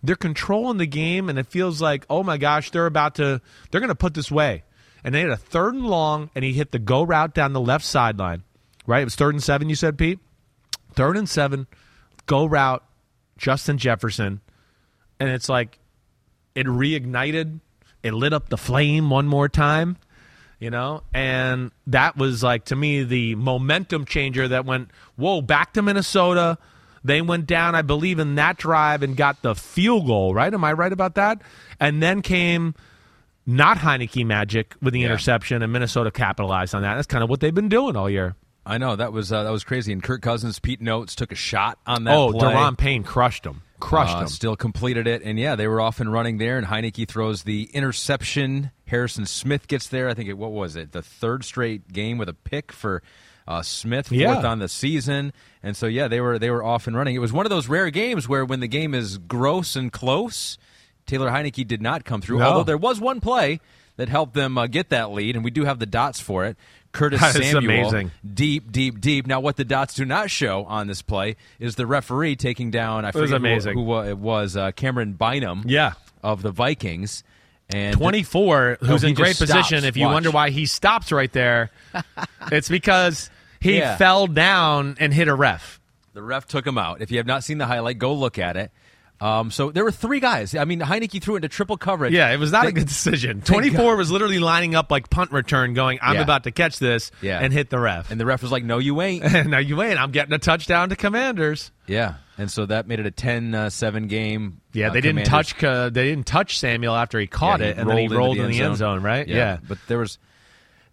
[0.04, 3.42] They're controlling the game and it feels like, oh my gosh, they're about to
[3.72, 4.64] they're gonna put this way.
[5.04, 7.62] And they had a third and long and he hit the go route down the
[7.62, 8.44] left sideline.
[8.86, 9.02] Right?
[9.02, 10.20] It was third and seven, you said, Pete?
[10.94, 11.68] Third and seven,
[12.26, 12.84] go route,
[13.38, 14.42] Justin Jefferson.
[15.20, 15.80] And it's like
[16.58, 17.60] it reignited,
[18.02, 19.98] it lit up the flame one more time,
[20.60, 21.04] you know?
[21.14, 26.58] And that was like to me the momentum changer that went, whoa, back to Minnesota.
[27.04, 30.52] They went down, I believe, in that drive and got the field goal, right?
[30.52, 31.44] Am I right about that?
[31.80, 32.74] And then came
[33.46, 36.96] not Heinicke magic with the interception, and Minnesota capitalized on that.
[36.96, 38.36] That's kind of what they've been doing all year.
[38.66, 39.94] I know that was uh, that was crazy.
[39.94, 42.14] And Kirk Cousins, Pete Notes took a shot on that.
[42.14, 42.52] oh, play.
[42.52, 43.62] Daron Payne crushed him.
[43.80, 44.28] Crushed Uh, him.
[44.28, 46.58] Still completed it, and yeah, they were off and running there.
[46.58, 48.72] And Heinicke throws the interception.
[48.88, 50.10] Harrison Smith gets there.
[50.10, 50.92] I think it what was it?
[50.94, 53.04] The third straight game with a pick for
[53.48, 54.46] uh, Smith, fourth Yeah.
[54.46, 55.32] on the season.
[55.64, 57.16] And so yeah, they were they were off and running.
[57.16, 60.58] It was one of those rare games where when the game is gross and close,
[61.06, 62.40] Taylor Heinicke did not come through.
[62.40, 62.46] No.
[62.46, 63.60] Although there was one play
[63.98, 66.56] that helped them uh, get that lead, and we do have the dots for it.
[66.94, 68.12] Curtis That Samuel, amazing.
[68.34, 69.28] deep, deep, deep.
[69.28, 73.06] Now, what the dots do not show on this play is the referee taking down.
[73.06, 73.72] I forget who-.
[73.74, 74.56] Who, uh, it was?
[74.56, 75.64] Uh, Camryn Bynum.
[75.68, 75.94] Yeah.
[76.24, 77.24] of the Vikings.
[77.70, 79.80] And 24, No, who's in great position.
[79.80, 79.84] stops.
[79.84, 80.14] If you Watch.
[80.14, 81.70] wonder why he stops right there,
[82.52, 83.30] it's because
[83.60, 83.98] he Yeah.
[83.98, 85.80] fell down and hit a ref.
[86.14, 87.02] The ref took him out.
[87.02, 88.72] If you have not seen the highlight, go look at it.
[89.20, 90.54] Um, so there were three guys.
[90.54, 92.14] I mean, Heinicke threw into triple coverage.
[92.14, 93.42] Yeah, it was not They- a good decision.
[93.42, 96.22] 24 was literally lining up like punt return, going, I'm Yeah.
[96.22, 97.40] about to catch this, Yeah.
[97.40, 98.12] and hit the ref.
[98.12, 100.00] And the ref was like, "No, you ain't." no, you ain't.
[100.00, 101.72] I'm getting a touchdown to Commanders.
[101.88, 104.62] yeah, and so that made it a 10-7 game.
[104.74, 105.64] Yeah, Uh, they didn't Commanders- touch.
[105.64, 108.52] Uh, they didn't touch Samuel after he caught Yeah, it, and then he rolled in
[108.52, 109.28] the end zone, right?
[109.28, 109.58] Yeah.
[109.68, 110.20] but there was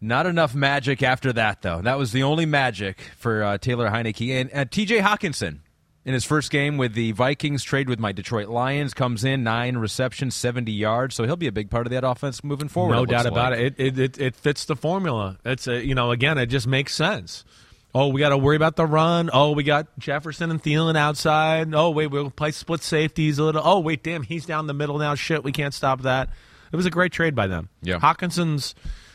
[0.00, 1.82] not enough magic after that, though.
[1.82, 4.98] That was the only magic for uh, Taylor Heinicke and uh, T.J.
[5.00, 5.58] Hockenson.
[6.04, 9.78] In his first game with the Vikings, trade with my Detroit Lions, comes in nine
[9.78, 11.14] receptions, seventy yards.
[11.14, 12.94] So he'll be a big part of that offense moving forward.
[12.94, 13.60] No doubt about like.
[13.60, 13.74] it.
[13.78, 13.98] It, it.
[13.98, 15.38] it it fits the formula.
[15.44, 17.44] It's a, you know again it just makes sense.
[17.94, 19.30] Oh, we got to worry about the run.
[19.32, 21.72] Oh, we got Jefferson and Thielen outside.
[21.72, 23.62] Oh, wait, we'll play split safeties a little.
[23.64, 25.14] Oh, wait, damn, he's down the middle now.
[25.14, 26.30] Shit, we can't stop that.
[26.72, 27.68] It was a great trade by them.
[27.82, 28.00] Yeah.
[28.00, 28.74] Hockenson's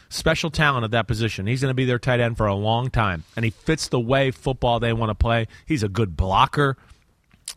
[0.10, 1.47] special talent at that position.
[1.47, 3.99] He's going to be their tight end for a long time, and he fits the
[3.99, 5.47] way football they want to play.
[5.66, 6.78] He's a good blocker.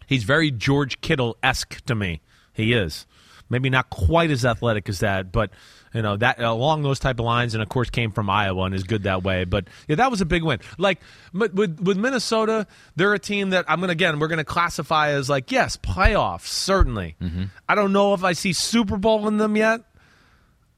[0.06, 2.20] He's very George Kittle esque to me.
[2.52, 3.06] He is
[3.52, 5.50] maybe not quite as athletic as that, but
[5.94, 8.74] you know that along those type of lines, and of course came from Iowa and
[8.74, 9.44] is good that way.
[9.44, 10.58] But yeah, that was a big win.
[10.78, 11.00] Like
[11.32, 15.52] with with Minnesota, they're a team that I'm gonna again we're gonna classify as like
[15.52, 17.14] yes playoffs certainly.
[17.20, 17.44] Mm-hmm.
[17.68, 19.82] I don't know if I see Super Bowl in them yet.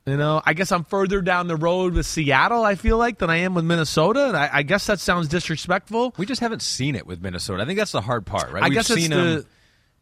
[0.07, 2.63] You know, I guess I'm further down the road with Seattle.
[2.63, 6.13] I feel like than I am with Minnesota, and I, I guess that sounds disrespectful.
[6.19, 7.63] We just haven't seen it with Minnesota.
[7.63, 8.63] I think that's the hard part, right?
[8.63, 9.47] I We've guess it's seen the- them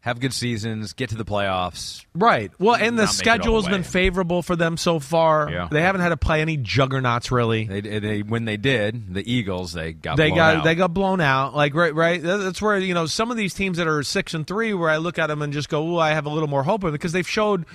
[0.01, 2.03] have good seasons, get to the playoffs.
[2.13, 2.51] Right.
[2.59, 4.99] Well, and the Not make it all schedule has the been favorable for them so
[4.99, 5.49] far.
[5.49, 5.69] Yeah.
[5.71, 7.63] They haven't had to play any juggernauts really.
[7.63, 10.63] They, they when they did the Eagles, they got They blown got out.
[10.65, 11.55] they got blown out.
[11.55, 12.21] Like right, right.
[12.21, 14.97] That's where you know some of these teams that are six and three, where I
[14.97, 16.91] look at them and just go, "Oh, I have a little more hope," of it,"
[16.91, 17.65] because they've showed.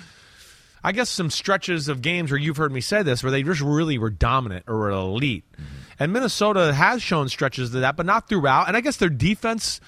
[0.82, 3.60] I guess some stretches of games where you've heard me say this, where they just
[3.60, 5.64] really were dominant or were elite, Mm-hmm.
[5.98, 8.68] and Minnesota has shown stretches of that, but not throughout.
[8.68, 9.80] And I guess their defense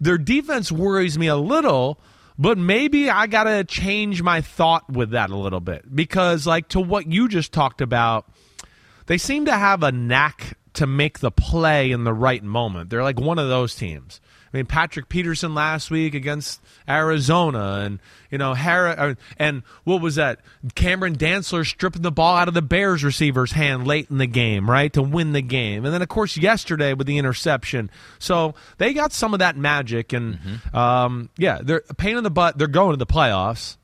[0.00, 2.00] their defense worries me a little.
[2.36, 6.66] But maybe I got to change my thought with that a little bit because, like,
[6.70, 8.28] to what you just talked about,
[9.06, 12.90] they seem to have a knack to make the play in the right moment.
[12.90, 14.20] They're like one of those teams.
[14.54, 17.98] I mean, Patrick Peterson last week against Arizona, and
[18.30, 20.42] you know, Hara, and what was that?
[20.76, 24.70] Cameron Dantzler stripping the ball out of the Bears receiver's hand late in the game,
[24.70, 27.90] right, to win the game, and then of course yesterday with the interception.
[28.20, 30.76] So they got some of that magic, and mm-hmm.
[30.76, 32.56] um, yeah, they're a pain in the butt.
[32.56, 33.76] They're going to the playoffs,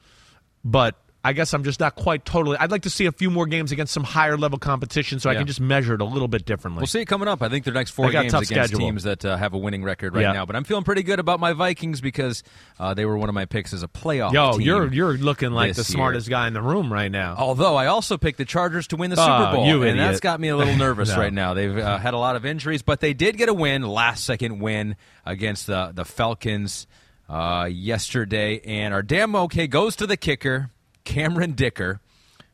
[0.65, 2.57] but I guess I'm just not quite totally.
[2.57, 5.35] I'd like to see a few more games against some higher level competition so yeah.
[5.35, 6.81] I can just measure it a little bit differently.
[6.81, 7.43] We'll see it coming up.
[7.43, 8.79] I think their next four games against schedule.
[8.79, 10.33] teams that uh, have a winning record right yeah.
[10.33, 10.47] now.
[10.47, 12.43] But I'm feeling pretty good about my Vikings because
[12.79, 14.33] uh, they were one of my picks as a playoff.
[14.33, 16.39] Yo, you're you're looking like the smartest year.
[16.39, 17.35] guy in the room right now.
[17.37, 19.99] Although I also picked the Chargers to win the Super oh, Bowl, and idiot.
[19.99, 21.19] that's got me a little nervous no.
[21.19, 21.53] right now.
[21.53, 24.61] They've uh, had a lot of injuries, but they did get a win, last second
[24.61, 26.87] win against the the Falcons
[27.29, 30.71] uh, yesterday, and our damn okay goes to the kicker.
[31.05, 32.01] Cameron Dicker,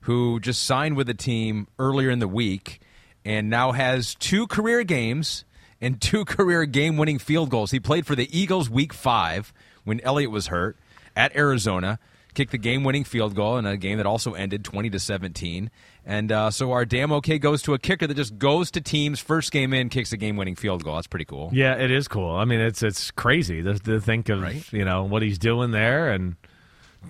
[0.01, 2.81] who just signed with the team earlier in the week
[3.25, 5.45] and now has two career games
[5.81, 7.71] and two career game winning field goals.
[7.71, 9.53] He played for the Eagles week five
[9.85, 10.77] when Elliott was hurt
[11.17, 11.99] at Arizona,
[12.35, 15.71] kicked the game winning field goal in a game that also ended 20 to 17.
[16.05, 19.19] And uh, so our damn okay goes to a kicker that just goes to teams
[19.19, 20.95] first game in, kicks a game winning field goal.
[20.95, 21.51] That's pretty cool.
[21.53, 22.31] Yeah, it is cool.
[22.31, 24.73] I mean, it's it's crazy to, to think of right?
[24.73, 26.37] you know what he's doing there and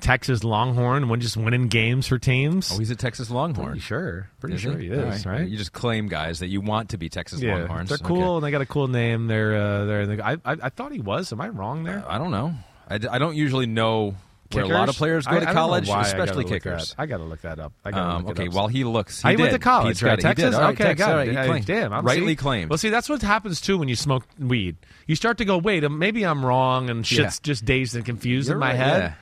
[0.01, 2.73] Texas Longhorn when just winning games for teams.
[2.73, 3.69] Oh, he's a Texas Longhorn.
[3.69, 4.31] Pretty sure.
[4.41, 5.41] Pretty is sure he, he is, right.
[5.41, 5.49] right.
[5.49, 7.89] You just claim guys that you want to be Texas yeah, Longhorns.
[7.89, 8.35] They're cool okay.
[8.37, 9.27] and they got a cool name.
[9.27, 10.23] They're uh, they're.
[10.23, 11.33] I, I, I thought he was.
[11.33, 12.05] Am I wrong there?
[12.07, 12.55] Uh, I don't know.
[12.89, 14.15] I, I don't usually know
[14.51, 14.69] Kickers?
[14.69, 16.95] where a lot of players go to college, especially I kickers.
[16.97, 17.73] I got to look that up.
[17.85, 20.19] I um, look okay, while he looks, he, he went to college, right?
[20.19, 20.55] Texas.
[20.55, 21.35] Right, okay, Texas, got it.
[21.35, 22.71] Right, damn, I'm rightly see, claimed.
[22.71, 24.77] Well, see, that's what happens too when you smoke weed.
[25.07, 27.43] You start to go, wait, maybe I'm wrong, and shit's yeah.
[27.43, 29.03] just dazed and confused You're in my right, head.
[29.03, 29.15] Yeah.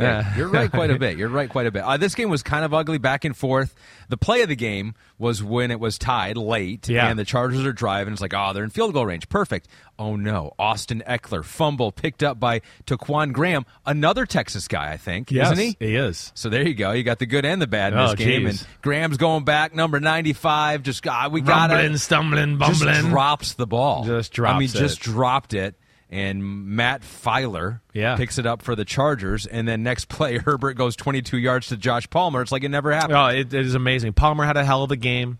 [0.00, 1.16] Yeah, you're right quite a bit.
[1.16, 1.82] You're right quite a bit.
[1.82, 3.74] Uh, this game was kind of ugly, back and forth.
[4.08, 7.08] The play of the game was when it was tied late, yeah.
[7.08, 8.12] and the Chargers are driving.
[8.12, 9.28] It's like, oh, they're in field goal range.
[9.28, 9.68] Perfect.
[9.98, 15.30] Oh no, Austin Ekeler, fumble picked up by Ta'Quon Graham, another Texas guy, I think,
[15.30, 15.76] yes, isn't he?
[15.78, 16.32] He is.
[16.34, 16.92] So there you go.
[16.92, 18.46] You got the good and the bad in oh, this game.
[18.46, 18.62] Geez.
[18.62, 20.82] And Graham's going back, number ninety-five.
[20.82, 21.98] Just ah, we got it.
[21.98, 22.94] Stumbling, bumbling.
[22.94, 24.04] Just drops the ball.
[24.04, 24.54] Just drops.
[24.54, 24.74] I mean, it.
[24.74, 25.74] just dropped it
[26.10, 28.16] and Matt Feiler yeah.
[28.16, 31.76] picks it up for the Chargers, and then next play Herbert goes 22 yards to
[31.76, 32.42] Josh Palmer.
[32.42, 33.14] It's like it never happened.
[33.14, 34.12] Oh, it, it is amazing.
[34.12, 35.38] Palmer had a hell of a game.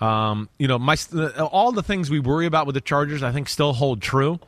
[0.00, 0.96] Um, you know, my
[1.38, 4.40] all the things we worry about with the Chargers, I think, still hold true.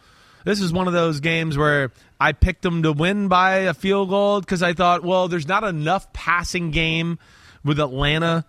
[0.45, 1.91] This is one of those games where
[2.21, 5.65] I picked them to win by a field goal because I thought, well, there's not
[5.65, 7.19] enough passing game
[7.65, 8.45] with Atlanta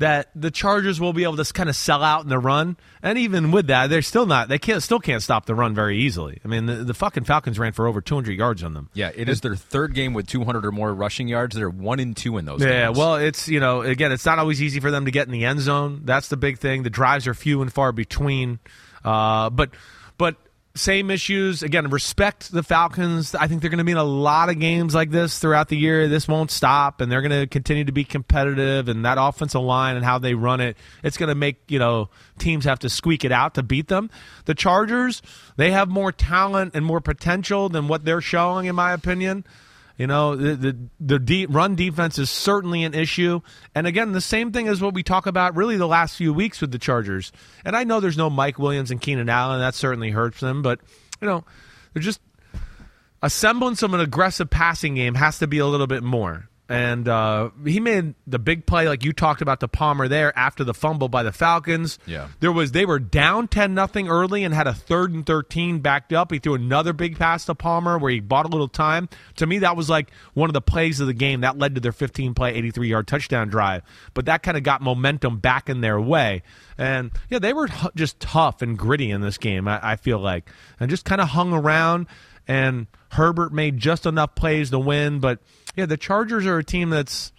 [0.00, 2.78] that the Chargers will be able to kind of sell out in the run.
[3.02, 4.48] And even with that, they're still not.
[4.48, 6.40] They can't still can't stop the run very easily.
[6.42, 8.88] I mean, the, the fucking Falcons ran for over 200 yards on them.
[8.94, 11.54] Yeah, it is their third game with 200 or more rushing yards.
[11.54, 12.62] They're one and two in those.
[12.62, 12.98] Yeah, games.
[12.98, 15.44] well, it's you know again, it's not always easy for them to get in the
[15.44, 16.00] end zone.
[16.04, 16.82] That's the big thing.
[16.82, 18.58] The drives are few and far between.
[19.04, 19.70] Uh, but
[20.74, 21.62] same issues.
[21.62, 23.34] Again, respect the Falcons.
[23.34, 25.76] I think they're going to be in a lot of games like this throughout the
[25.76, 26.08] year.
[26.08, 28.88] This won't stop, and they're going to continue to be competitive.
[28.88, 32.08] And that offensive line and how they run it, it's going to make you know
[32.38, 34.10] teams have to squeak it out to beat them.
[34.44, 35.22] The Chargers,
[35.56, 39.44] they have more talent and more potential than what they're showing, in my opinion.
[40.00, 43.42] You know, the the, the de- run defense is certainly an issue.
[43.74, 46.62] And again, the same thing as what we talk about really the last few weeks
[46.62, 47.32] with the Chargers.
[47.66, 49.60] And I know there's no Mike Williams and Keenan Allen.
[49.60, 50.62] That certainly hurts them.
[50.62, 50.80] But,
[51.20, 51.44] you know,
[51.92, 52.22] they're just
[53.20, 57.08] a semblance of an aggressive passing game has to be a little bit more and
[57.08, 60.72] uh, he made the big play like you talked about the Palmer there after the
[60.72, 61.98] fumble by the Falcons.
[62.06, 65.80] Yeah, there was they were down ten nothing early and had a third and thirteen
[65.80, 66.30] backed up.
[66.30, 69.08] He threw another big pass to Palmer where he bought a little time.
[69.36, 71.80] To me, that was like one of the plays of the game that led to
[71.80, 73.82] their fifteen play, eighty three yard touchdown drive.
[74.14, 76.44] But that kind of got momentum back in their way.
[76.78, 79.66] And yeah, they were just tough and gritty in this game.
[79.66, 80.48] I, I feel like
[80.78, 82.06] and just kind of hung around.
[82.48, 85.38] And Herbert made just enough plays to win, but
[85.80, 87.32] yeah, the Chargers are a team that's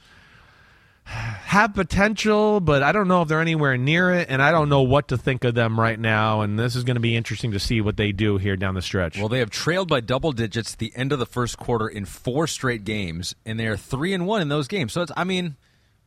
[1.04, 4.84] have potential, but I don't know if they're anywhere near it, and I don't know
[4.84, 6.42] what to think of them right now.
[6.42, 8.82] And this is going to be interesting to see what they do here down the
[8.82, 9.18] stretch.
[9.18, 12.06] Well, they have trailed by double digits at the end of the first quarter in
[12.06, 14.94] four straight games, and they are three and one in those games.
[14.94, 15.56] So it's, I mean,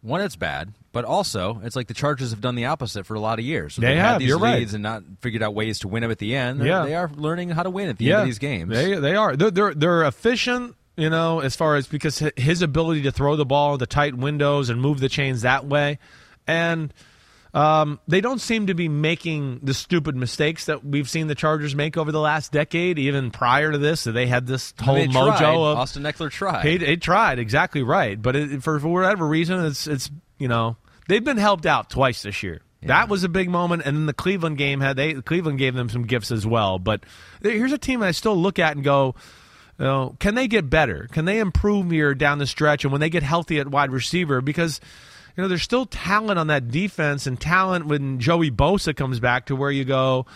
[0.00, 3.20] one, it's bad, but also it's like the Chargers have done the opposite for a
[3.20, 3.74] lot of years.
[3.74, 4.74] So they have had these you're leads right.
[4.74, 6.64] and not figured out ways to win them at the end.
[6.64, 6.84] Yeah.
[6.84, 8.14] they are learning how to win at the yeah.
[8.14, 8.70] end of these games.
[8.70, 9.36] They they are.
[9.36, 13.44] They're they're, they're efficient you know, as far as because his ability to throw the
[13.44, 15.98] ball, the tight windows, and move the chains that way.
[16.46, 16.92] And
[17.54, 21.74] um, they don't seem to be making the stupid mistakes that we've seen the Chargers
[21.74, 22.98] make over the last decade.
[22.98, 25.54] Even prior to this, they had this whole mojo tried.
[25.54, 26.64] of Austin Ekeler tried.
[26.64, 30.76] He, he tried exactly right, but it, for, for whatever reason, it's it's you know
[31.08, 32.60] they've been helped out twice this year.
[32.86, 35.88] That was a big moment, and then the Cleveland game had they Cleveland gave them
[35.88, 36.78] some gifts as well.
[36.78, 37.04] But
[37.42, 39.14] here's a team I still look at and go,
[39.78, 41.08] you know, can they get better?
[41.10, 42.84] Can they improve here down the stretch?
[42.84, 44.80] And when they get healthy at wide receiver, because
[45.36, 49.46] you know there's still talent on that defense and talent when Joey Bosa comes back
[49.46, 50.26] to where you go.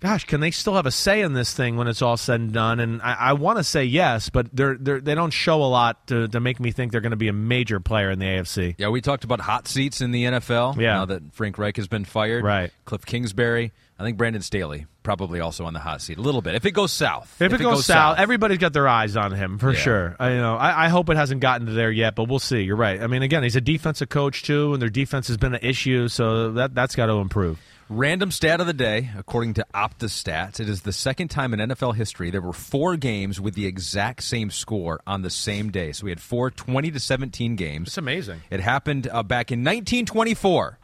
[0.00, 2.52] Gosh, can they still have a say in this thing when it's all said and
[2.54, 2.80] done?
[2.80, 6.06] And I, I want to say yes, but they're, they're they don't show a lot
[6.06, 8.76] to, to make me think they're going to be a major player in the AFC.
[8.78, 10.80] Yeah, we talked about hot seats in the NFL.
[10.80, 10.94] Yeah.
[10.94, 12.44] Now that Frank Reich has been fired.
[12.44, 12.72] Right.
[12.86, 13.72] Cliff Kingsbury.
[14.00, 16.54] I think Brandon Staley probably also on the hot seat a little bit.
[16.54, 17.36] If it goes south.
[17.40, 19.78] If, it, goes, south, everybody's got their eyes on him for Yeah.
[19.78, 20.16] sure.
[20.18, 22.62] I, you know, I, I hope it hasn't gotten to there yet, but we'll see.
[22.62, 23.00] You're right.
[23.02, 26.08] I mean, again, he's a defensive coach too, and their defense has been an issue,
[26.08, 27.60] so that that's got to improve.
[27.90, 31.58] Random stat of the day, according to Opta Stats, it is the second time in
[31.70, 35.90] NFL history there were four games with the exact same score on the same day.
[35.92, 37.88] So we had four 20 to 17 games.
[37.88, 38.42] It's amazing.
[38.48, 40.78] It happened uh, back in 1924.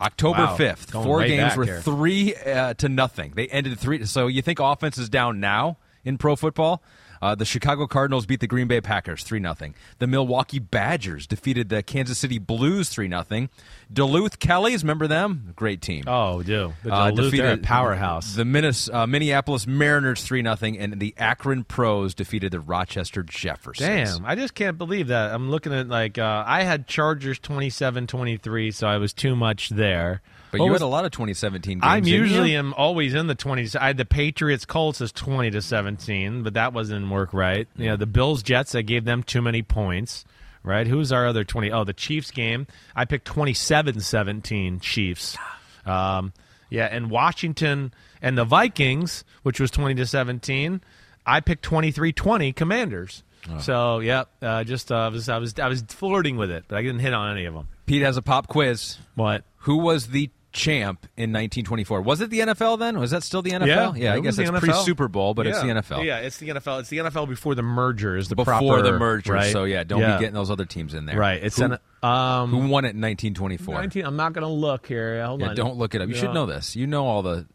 [0.00, 0.56] October Wow.
[0.56, 0.90] 5th.
[0.92, 1.80] Going Four games were here.
[1.80, 3.32] 3 uh, to nothing.
[3.34, 6.82] They ended 3 so you think offense is down now in pro football?
[7.24, 9.54] Uh, the Chicago Cardinals beat the Green Bay Packers 3 0.
[9.98, 13.48] The Milwaukee Badgers defeated the Kansas City Blues 3 0.
[13.90, 15.52] Duluth Kellys, remember them?
[15.56, 16.04] Great team.
[16.06, 18.34] Oh, do the Uh, Duluth, defeated powerhouse.
[18.34, 23.88] The Minnes- uh, Minneapolis Mariners 3 0, and the Akron Pros defeated the Rochester Jeffersons.
[23.88, 25.32] Damn, I just can't believe that.
[25.32, 30.20] I'm looking at like uh, I had Chargers 27-23, so I was too much there.
[30.54, 31.82] But What you was- had a lot of 2017 games.
[31.84, 33.74] I'm usually am always in the 20s.
[33.74, 37.66] I had the Patriots Colts as 20 to 17, but that wasn't work right.
[37.76, 40.24] You know, the Bills Jets, I gave them too many points.
[40.62, 40.86] Right?
[40.86, 41.70] Who's our other 20?
[41.72, 42.66] Oh, the Chiefs game.
[42.96, 45.36] I picked 27-17 Chiefs.
[45.84, 46.32] Um,
[46.70, 50.80] yeah, and Washington and the Vikings, which was 20 to 17,
[51.26, 53.22] I picked 23-20 Commanders.
[53.60, 56.78] So, yeah, uh, just uh, I was I was I was flirting with it, but
[56.78, 57.68] I didn't hit on any of them.
[57.84, 58.96] Pete has a pop quiz.
[59.16, 59.44] What?
[59.58, 62.00] Who was the champ in 1924?
[62.00, 62.98] Was it the NFL then?
[62.98, 63.98] Was that still the NFL?
[63.98, 66.04] Yeah, I it guess it's pre-Super Bowl, but it's the NFL.
[66.04, 66.80] Yeah, it's the NFL.
[66.80, 69.52] It's the NFL before the merger is the Before proper the merger, right?
[69.52, 70.16] so yeah, don't Yeah.
[70.16, 71.18] be getting those other teams in there.
[71.18, 71.42] Right.
[71.42, 73.74] It's who, an um who won it in 1924?
[73.74, 75.22] 19 I'm not going to look here.
[75.26, 75.56] Hold Yeah, on.
[75.56, 76.08] don't look it up.
[76.08, 76.76] You should know this.
[76.76, 77.46] You know all the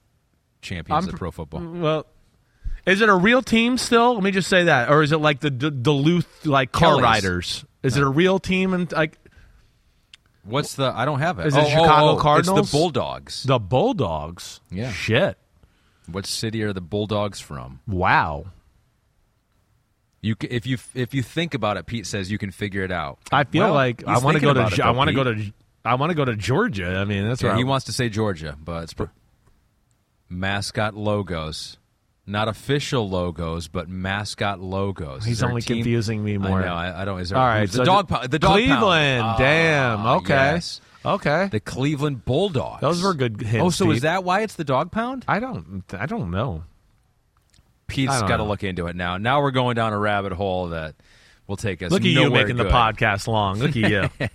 [0.62, 1.62] champions I'm of pro football.
[1.62, 2.06] Well,
[2.86, 4.14] is it a real team still?
[4.16, 7.04] Let me just say that, or is it like the D- Duluth like car Kellys.
[7.04, 7.66] riders?
[7.82, 9.18] Is it a real team and like
[10.44, 10.92] What's the?
[10.96, 11.48] I don't have it.
[11.48, 12.60] Is it Oh, oh, Chicago oh, Cardinals?
[12.60, 13.44] It's the Bulldogs.
[13.44, 14.62] the Bulldogs?
[14.72, 14.92] Yeah.
[14.92, 15.38] Shit.
[16.08, 17.82] What city are the Bulldogs from?
[17.88, 18.48] Wow.
[20.22, 23.20] You, if you if you think about it, Pete says you can figure it out.
[23.32, 25.54] I feel Well, like I want to go to it, I want to go to
[25.86, 26.98] I want to go to Georgia.
[26.98, 28.96] I mean, that's Yeah, where he wants to say Georgia, but it's
[30.28, 31.78] mascot logos,
[32.30, 35.26] not official logos, but mascot logos.
[35.26, 36.62] He's Is there a only team- confusing me more.
[36.62, 36.74] I know.
[36.74, 37.20] I, I don't.
[37.20, 38.30] Is there, All right, so the dog pound.
[38.32, 39.22] The dog Cleveland.
[39.24, 39.38] Pound.
[39.40, 40.00] Damn.
[40.00, 40.34] Ah, Okay.
[40.34, 40.82] yes.
[41.06, 41.48] Okay.
[41.52, 42.82] The Cleveland Bulldogs.
[42.82, 43.66] Those were good hints.
[43.66, 43.96] Oh, so Pete.
[43.98, 45.26] is that why it's the dog pound?
[45.28, 45.84] I don't.
[45.94, 46.64] I don't know.
[47.88, 49.18] Pete's got to look into it now.
[49.18, 50.96] Now we're going down a rabbit hole that
[51.48, 51.92] will take us.
[51.92, 53.60] Look at you making the podcast long.
[53.60, 54.10] Look at you.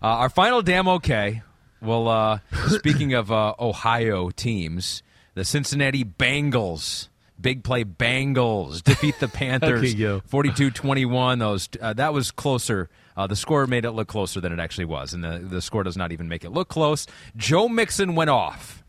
[0.00, 1.42] Uh, our final damn okay.
[1.82, 2.38] Well, uh,
[2.68, 5.02] speaking of uh, Ohio teams,
[5.34, 7.08] the Cincinnati Bengals,
[7.40, 10.22] big play Bengals defeat the Panthers you.
[10.30, 11.38] 42-21.
[11.38, 12.88] Those uh, that was closer.
[13.16, 15.82] Uh, the score made it look closer than it actually was, and the, the score
[15.82, 17.06] does not even make it look close.
[17.36, 18.84] Joe Mixon went off.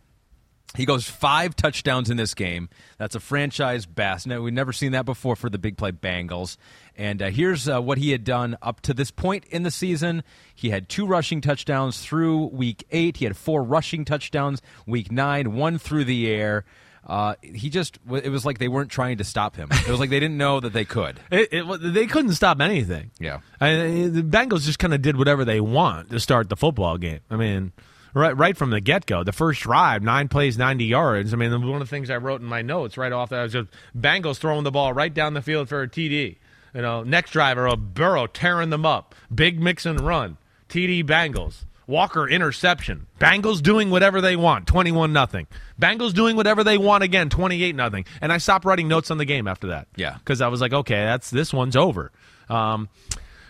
[0.75, 2.69] He goes five touchdowns in this game.
[2.99, 4.27] That's a franchise best.
[4.27, 6.57] No, we've never seen that before for the big play Bengals.
[6.95, 10.23] And uh, here's uh, what he had done up to this point in the season.
[10.53, 13.17] He had two rushing touchdowns through week eight.
[13.17, 16.65] He had four rushing touchdowns week nine, one through the air.
[17.09, 19.67] Uh, he just, it was like they weren't trying to stop him.
[19.71, 21.19] It was like they didn't know that they could.
[21.31, 23.11] It, it, they couldn't stop anything.
[23.19, 23.39] Yeah.
[23.59, 27.21] I the Bengals just kind of did whatever they want to start the football game.
[27.29, 27.71] I mean,
[28.13, 31.33] right right from the get go, the first drive, nine plays, ninety yards.
[31.33, 33.53] I mean, one of the things I wrote in my notes right off that was
[33.53, 36.37] just Bengals throwing the ball right down the field for a TD.
[36.73, 40.37] You know, next driver, a Burrow tearing them up, big Mixon run,
[40.67, 41.65] TD Bengals.
[41.89, 43.07] Walker interception.
[43.19, 45.47] Bengals doing whatever they want, 21 nothing.
[45.81, 48.05] Bengals doing whatever they want again, 28 nothing.
[48.21, 49.87] And I stopped writing notes on the game after that.
[49.95, 50.17] Yeah.
[50.23, 52.11] Cuz I was like, okay, that's this one's over.
[52.47, 52.89] Um,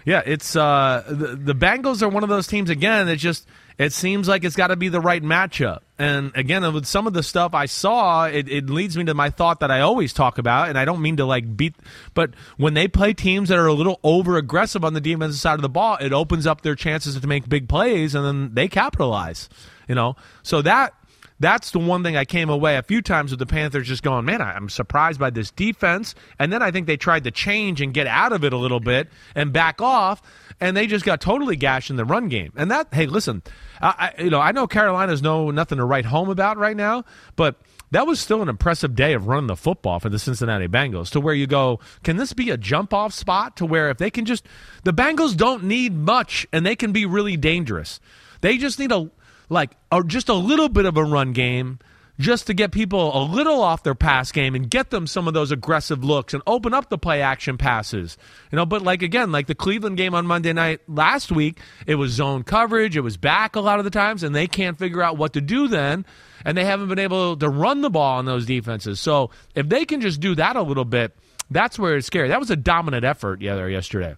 [0.06, 3.45] yeah, it's uh, the, the Bengals are one of those teams again that just
[3.78, 5.80] it seems like it's got to be the right matchup.
[6.00, 9.30] And again, with some of the stuff I saw, it, it leads me to my
[9.30, 11.76] thought that I always talk about, and I don't mean to like beat,
[12.14, 15.56] but when they play teams that are a little over aggressive on the defensive side
[15.56, 18.70] of the ball, it opens up their chances to make big plays, and then they
[18.70, 19.50] capitalize.
[19.90, 20.94] You know, so that
[21.40, 24.26] that's the one thing I came away a few times with the Panthers just going,
[24.26, 26.16] man, I'm surprised by this defense.
[26.38, 28.80] And then I think they tried to change and get out of it a little
[28.80, 30.22] bit and back off,
[30.60, 32.52] and they just got totally gashed in the run game.
[32.56, 33.41] And that, hey, listen,
[33.82, 37.06] I, I, you know, I know Carolina's no nothing to write home about right now,
[37.36, 37.56] but
[37.91, 41.20] that was still an impressive day of running the football for the Cincinnati Bengals to
[41.20, 44.26] where you go, can this be a jump off spot to where if they can
[44.26, 44.45] just,
[44.84, 47.99] the Bengals don't need much and they can be really dangerous.
[48.41, 49.10] They just need a
[49.50, 51.80] like a, just a little bit of a run game
[52.20, 55.34] just to get people a little off their pass game and get them some of
[55.34, 58.18] those aggressive looks and open up the play action passes.
[58.52, 61.96] You know, but like again, like the Cleveland game on Monday night last week, it
[61.96, 65.02] was zone coverage, it was back a lot of the times and they can't figure
[65.02, 66.06] out what to do then
[66.44, 69.00] and they haven't been able to run the ball on those defenses.
[69.00, 71.16] So, if they can just do that a little bit,
[71.50, 72.28] that's where it's scary.
[72.30, 74.16] That was a dominant effort yeah, there yesterday.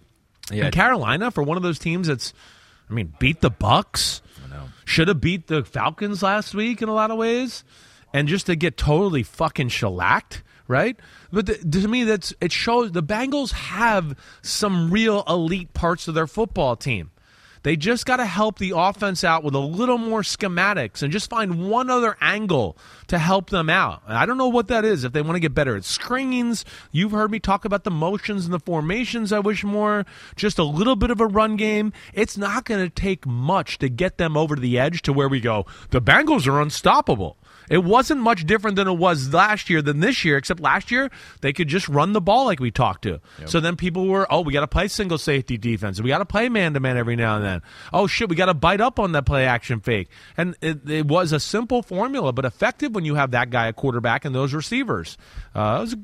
[0.50, 0.64] Yeah.
[0.64, 2.34] And Carolina for one of those teams that's
[2.90, 4.20] I mean, beat the Bucks
[4.84, 7.64] should have beat the Falcons last week in a lot of ways,
[8.12, 10.96] and just to get totally fucking shellacked, right?
[11.32, 16.14] But the, to me, that's it shows the Bengals have some real elite parts of
[16.14, 17.11] their football team.
[17.62, 21.30] They just got to help the offense out with a little more schematics and just
[21.30, 22.76] find one other angle
[23.06, 24.02] to help them out.
[24.06, 26.64] I don't know what that is if they want to get better at screens.
[26.90, 29.32] You've heard me talk about the motions and the formations.
[29.32, 30.04] I wish more.
[30.34, 31.92] Just a little bit of a run game.
[32.12, 35.28] It's not going to take much to get them over to the edge to where
[35.28, 37.36] we go, the Bengals are unstoppable.
[37.70, 41.10] It wasn't much different than it was last year than this year, except last year
[41.40, 43.20] they could just run the ball like we talked to.
[43.38, 43.48] Yep.
[43.48, 46.00] So then people were, oh, we got to play single safety defense.
[46.00, 47.62] We got to play man to man every now and then.
[47.92, 50.08] Oh, shit, we got to bite up on that play action fake.
[50.36, 53.76] And it, it, was a simple formula, but effective when you have that guy at
[53.76, 55.18] quarterback and those receivers.
[55.54, 55.96] Uh, it was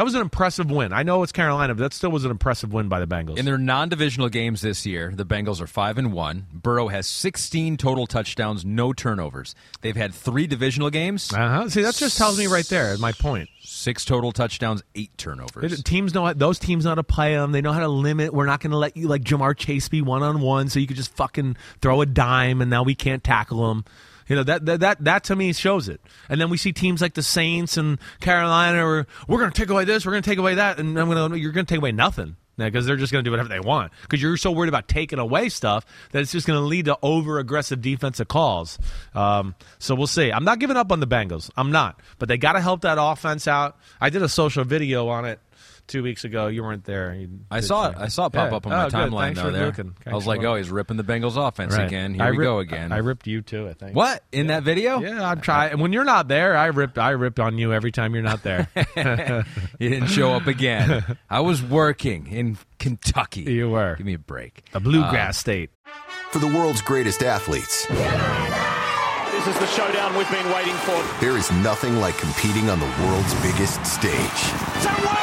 [0.00, 0.94] that was an impressive win.
[0.94, 3.36] I know it's Carolina, but that still was an impressive win by the Bengals.
[3.36, 6.46] In their non-divisional games this year, the Bengals are five and one.
[6.54, 9.54] Burrow has 16 total touchdowns, no turnovers.
[9.82, 11.30] They've had three divisional games.
[11.30, 11.68] Uh-huh.
[11.68, 12.96] See, that just tells me right there.
[12.96, 13.50] My point.
[13.60, 15.70] Six total touchdowns, eight turnovers.
[15.70, 17.52] It, teams know those teams know how to play them.
[17.52, 18.32] They know how to limit.
[18.32, 20.86] We're not going to let you like Ja'Marr Chase be one on one, so you
[20.86, 23.84] could just fucking throw a dime, and now we can't tackle them.
[24.30, 26.00] You know that, that that that to me shows it.
[26.28, 29.84] And then we see teams like the Saints and Carolina, we're going to take away
[29.84, 31.80] this, we're going to take away that, and I'm going to you're going to take
[31.80, 33.90] away nothing because they're just going to do whatever they want.
[34.02, 36.96] Because you're so worried about taking away stuff that it's just going to lead to
[37.02, 38.78] over aggressive defensive calls.
[39.16, 40.30] Um, so we'll see.
[40.30, 41.50] I'm not giving up on the Bengals.
[41.56, 43.78] I'm not, but they got to help that offense out.
[44.00, 45.40] I did a social video on it
[45.90, 46.46] two weeks ago.
[46.46, 47.14] You weren't there.
[47.14, 47.96] You I saw it.
[47.98, 48.56] I saw it pop yeah.
[48.56, 49.50] up on my oh, timeline though.
[49.50, 51.86] There, I was like, "Oh, he's ripping the Bengals offense right.
[51.86, 52.14] again.
[52.14, 53.68] Here I we ripped, go again." I, I ripped you too.
[53.68, 53.94] I think.
[53.94, 54.54] What in yeah.
[54.54, 55.00] that video?
[55.00, 55.78] Yeah, I'm trying.
[55.78, 56.98] When you're not there, I ripped.
[56.98, 58.68] I ripped on you every time you're not there.
[59.78, 61.04] you didn't show up again.
[61.30, 63.42] I was working in Kentucky.
[63.42, 63.96] You were.
[63.96, 64.64] Give me a break.
[64.72, 65.70] A bluegrass uh, state.
[66.30, 67.86] For the world's greatest athletes.
[67.86, 71.02] This is the showdown we've been waiting for.
[71.20, 75.19] There is nothing like competing on the world's biggest stage.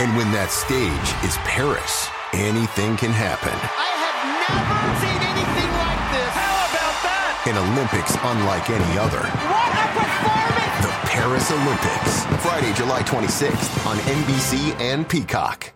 [0.00, 3.50] And when that stage is Paris, anything can happen.
[3.50, 6.32] I have never seen anything like this.
[6.38, 7.42] How about that?
[7.50, 9.18] An Olympics unlike any other.
[9.26, 10.86] What a performance!
[10.86, 12.14] The Paris Olympics,
[12.46, 15.74] Friday, July 26th on NBC and Peacock.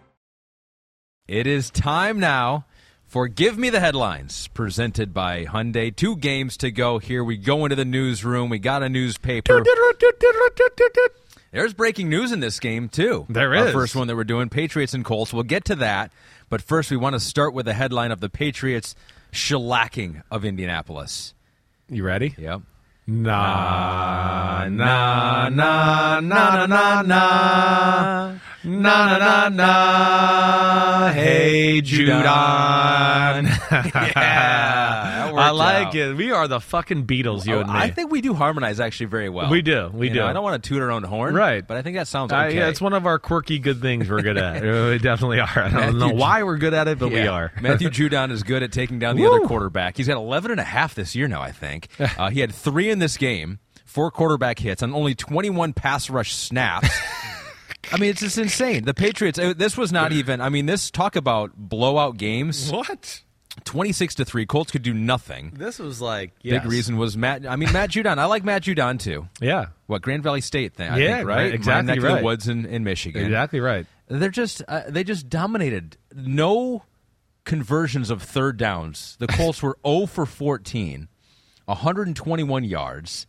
[1.27, 2.67] It is time now
[3.05, 5.95] for Give Me the Headlines, presented by Hyundai.
[5.95, 6.99] Two games to go.
[6.99, 8.51] Here we go into the newsroom.
[8.51, 9.65] We got a newspaper.
[11.53, 13.27] There's breaking news in this game, too.
[13.29, 13.67] There is.
[13.67, 15.35] Our first one that we're doing Patriots and Colts.
[15.35, 16.11] We'll get to that.
[16.49, 18.95] But first, we want to start with the headline of the Patriots
[19.33, 21.35] shellacking of Indianapolis.
[21.91, 22.35] You ready?
[22.39, 22.63] Yep.
[23.07, 29.49] Na na na na na na na na na na.
[29.49, 31.13] na.
[31.13, 32.23] Hey, Judon.
[33.73, 35.95] yeah, I like out.
[35.95, 36.17] it.
[36.17, 37.79] We are the fucking Beatles, you Oh, and me.
[37.79, 39.51] I think we do harmonize actually very well.
[39.51, 40.21] We do, we You do.
[40.21, 41.67] know, I don't want to toot our own horn, Right.
[41.67, 42.57] But I think that sounds Uh, okay.
[42.57, 44.63] yeah, it's one of our quirky good things we're good at.
[44.91, 45.49] we definitely are.
[45.59, 47.53] I don't know why we're good at it, but we are.
[47.61, 49.37] Matthew Judon is good at taking down the Woo.
[49.37, 49.97] other quarterback.
[49.97, 51.89] He's got 11 and a half this year now, I think.
[51.99, 56.33] Uh, he had three in this game, four quarterback hits, and only 21 pass rush
[56.35, 56.89] snaps.
[57.91, 58.85] I mean, it's just insane.
[58.85, 62.71] The Patriots, uh, this was not even, I mean, this talk about blowout games.
[62.71, 63.23] What?
[63.65, 64.47] 26 to 3.
[64.47, 65.53] Colts could do nothing.
[65.57, 67.47] This was like Big reason was Matt.
[67.47, 68.19] I mean, Matt Judon.
[68.19, 69.29] I like Matt Judon too.
[69.41, 70.89] Yeah, What Grand Valley State thing?
[70.91, 71.37] I Yeah, think, right?
[71.37, 72.19] right, exactly My neck of right.
[72.21, 73.25] the woods in, in Michigan.
[73.25, 73.87] exactly right.
[74.09, 75.97] They're just uh, they just dominated.
[76.15, 76.85] No
[77.45, 79.17] conversions of third downs.
[79.19, 81.09] The Colts were 0 for 14,
[81.67, 83.27] 121 yards.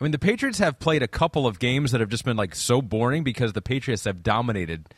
[0.00, 2.54] I mean, the Patriots have played a couple of games that have just been like
[2.54, 4.88] so boring because the Patriots have dominated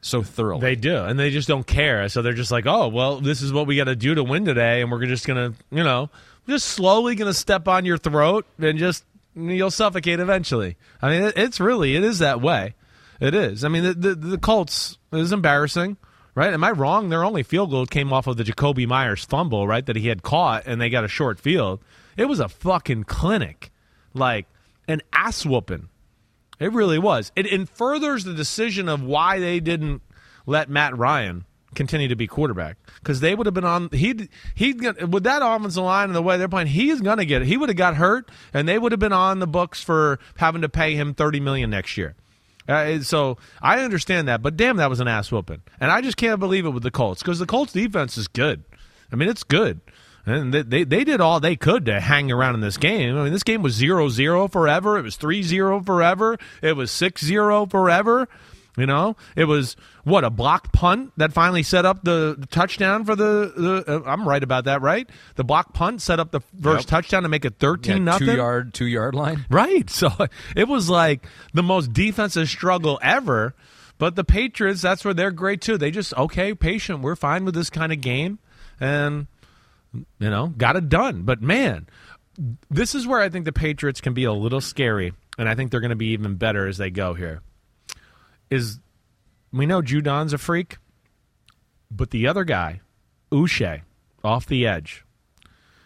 [0.00, 0.60] so thoroughly.
[0.60, 2.08] They do, and they just don't care.
[2.08, 4.44] So they're just like, oh, well, this is what we got to do to win
[4.44, 6.10] today, and we're just gonna, you know,
[6.48, 9.04] just slowly gonna step on your throat and just
[9.34, 10.76] you'll suffocate eventually.
[11.02, 12.74] I mean, it's really it is that way.
[13.20, 13.64] It is.
[13.64, 15.96] I mean, the the, the Colts is embarrassing.
[16.34, 16.52] Right?
[16.52, 17.08] Am I wrong?
[17.08, 19.86] Their only field goal came off of the Jakobi Meyers fumble, right?
[19.86, 21.80] That he had caught, and they got a short field.
[22.18, 23.70] It was a fucking clinic,
[24.16, 24.46] like
[24.88, 25.88] an ass whooping.
[26.58, 27.32] It really was.
[27.36, 30.02] It, it furthers the decision of why they didn't
[30.46, 31.44] let Matt Ryan
[31.74, 33.90] continue to be quarterback because they would have been on.
[33.90, 37.42] He'd he'd with that offensive line and the way they're playing, he's going to get
[37.42, 37.48] it.
[37.48, 40.62] He would have got hurt, and they would have been on the books for having
[40.62, 42.14] to pay him thirty million next year.
[42.68, 46.16] Uh, so I understand that, but damn, that was an ass whooping, and I just
[46.16, 48.64] can't believe it with the Colts because the Colts defense is good.
[49.12, 49.80] I mean, it's good.
[50.26, 53.16] And they, they, they did all they could to hang around in this game.
[53.16, 54.98] I mean, this game was 0 0 forever.
[54.98, 56.36] It was 3 0 forever.
[56.62, 58.28] It was 6 0 forever.
[58.76, 59.74] You know, it was
[60.04, 63.52] what a blocked punt that finally set up the, the touchdown for the.
[63.56, 65.08] the uh, I'm right about that, right?
[65.36, 66.90] The block punt set up the first Yep.
[66.90, 68.26] touchdown to make it thirteen Yeah, nothing.
[68.26, 69.46] two yard, two yard line.
[69.48, 69.88] Right.
[69.88, 70.10] So
[70.56, 73.54] it was like the most defensive struggle ever.
[73.96, 75.78] But the Patriots, that's where they're great too.
[75.78, 77.00] They just okay, patient.
[77.00, 78.40] We're fine with this kind of game,
[78.78, 79.26] and
[80.18, 81.22] you know, got it done.
[81.22, 81.86] But man,
[82.70, 85.70] this is where I think the Patriots can be a little scary, and I think
[85.70, 87.40] they're going to be even better as they go here.
[88.50, 88.78] Is
[89.52, 90.78] we know Judon's a freak,
[91.90, 92.80] but the other guy,
[93.32, 93.82] Uche,
[94.22, 95.04] off the edge,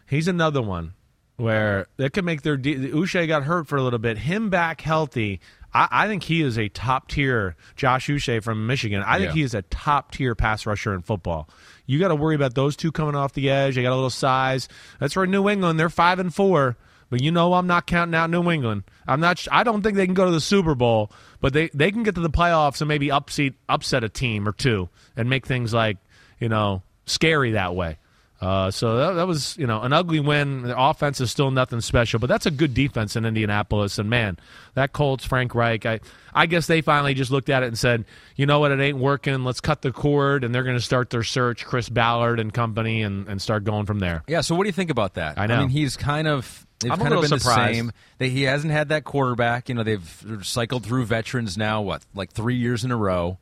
[0.09, 0.95] he's another one
[1.37, 2.57] where they could make their.
[2.57, 4.19] De- Uche got hurt for a little bit.
[4.19, 5.41] Him back healthy.
[5.73, 9.03] I, I think he is a top tier Josh Uche from Michigan.
[9.07, 9.35] I think Yeah.
[9.35, 11.49] he is a top tier pass rusher in football.
[11.87, 13.75] You got to worry about those two coming off the edge.
[13.77, 14.69] They got a little size.
[14.99, 15.79] That's where New England.
[15.79, 16.77] They're five and four.
[17.11, 18.85] But you know I'm not counting out New England.
[19.09, 19.45] I'm not.
[19.51, 21.11] I don't think they can go to the Super Bowl,
[21.41, 24.53] but they, they can get to the playoffs and maybe upset upset a team or
[24.53, 25.97] two and make things like
[26.39, 27.99] you know scary that way.
[28.41, 30.63] Uh, so that, that was you know an ugly win.
[30.63, 33.99] The offense is still nothing special, but that's a good defense in Indianapolis.
[33.99, 34.39] And man,
[34.75, 36.01] that Colts Frank Reich, I
[36.33, 38.07] I guess they finally just looked at it and said,
[38.37, 39.45] you know what, it ain't working.
[39.45, 43.03] Let's cut the cord, and they're going to start their search, Chris Ballard and company,
[43.03, 44.23] and, and start going from there.
[44.27, 44.41] Yeah.
[44.41, 45.39] So what do you think about that?
[45.39, 45.57] I know.
[45.57, 46.67] I mean, he's kind of.
[46.79, 47.73] They've I'm kind of been surprised.
[47.73, 47.93] the same.
[48.17, 49.69] They, he hasn't had that quarterback.
[49.69, 51.83] You know, they've cycled through veterans now.
[51.83, 53.39] What, like three years in a row.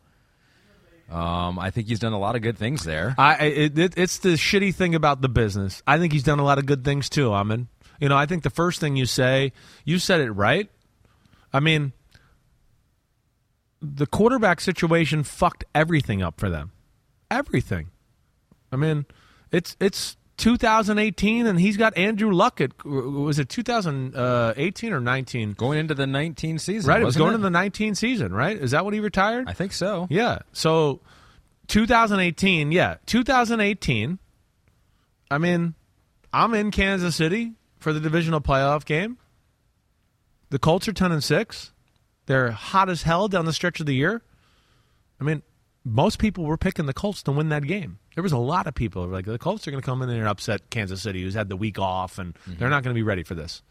[1.11, 3.15] Um, I think he's done a lot of good things there.
[3.17, 5.83] I it, it, it's the shitty thing about the business.
[5.87, 7.69] I think he's done a lot of good things too, Amin.
[8.01, 9.53] You know, I think the first thing you say,
[9.85, 10.71] you said it right.
[11.53, 11.93] I mean,
[13.81, 16.73] the quarterback situation fucked everything up for them.
[17.31, 17.89] Everything.
[18.71, 19.07] I mean,
[19.51, 25.53] it's it's 2018 and he's got Andrew Luck at was it 2018 or 19?
[25.53, 28.57] Going into the 19 season, Right, it was going into the 19 season, right?
[28.57, 29.49] Is that when he retired?
[29.49, 30.07] I think so.
[30.11, 30.39] Yeah.
[30.53, 31.01] So
[31.67, 32.97] 2018, yeah.
[33.07, 34.19] 2018.
[35.31, 35.75] I mean,
[36.33, 39.19] I'm in Kansas City for the divisional playoff game.
[40.51, 41.73] The Colts are 10 and 6.
[42.27, 44.23] They're hot as hell down the stretch of the year.
[45.21, 45.43] I mean,
[45.89, 47.99] most people were picking the Colts to win that game.
[48.15, 50.03] There was a lot of people who were like the Colts are going to come
[50.03, 52.55] in there and upset Kansas City, who's had the week off, and mm-hmm.
[52.59, 53.63] they're not going to be ready for this.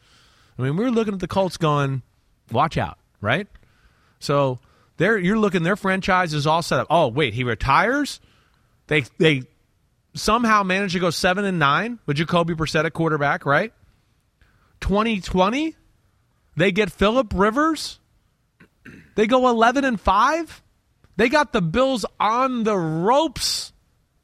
[0.58, 2.02] I mean, we were looking at the Colts going,
[2.52, 3.48] watch out, right?
[4.20, 4.60] So
[4.98, 6.88] they're you're looking their franchise is all set up.
[6.90, 8.20] Oh wait, he retires.
[8.88, 9.44] They they
[10.16, 13.74] somehow managed to go seven and nine with Jacoby Brissett at quarterback, right?
[14.82, 15.76] 2020,
[16.56, 18.00] they get Philip Rivers.
[19.16, 20.62] They go 11 and five.
[21.18, 23.74] They got the Bills on the ropes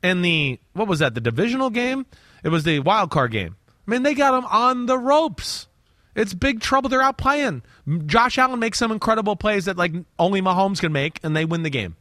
[0.02, 1.15] in the what was that?
[1.15, 2.06] The divisional game?
[2.44, 3.56] It was the wild card game.
[3.88, 5.68] I mean, they got them on the ropes.
[6.15, 6.90] It's big trouble.
[6.90, 7.64] They're out playing.
[8.06, 11.64] Josh Allen makes some incredible plays that like only Mahomes can make, and they win
[11.64, 11.95] the game.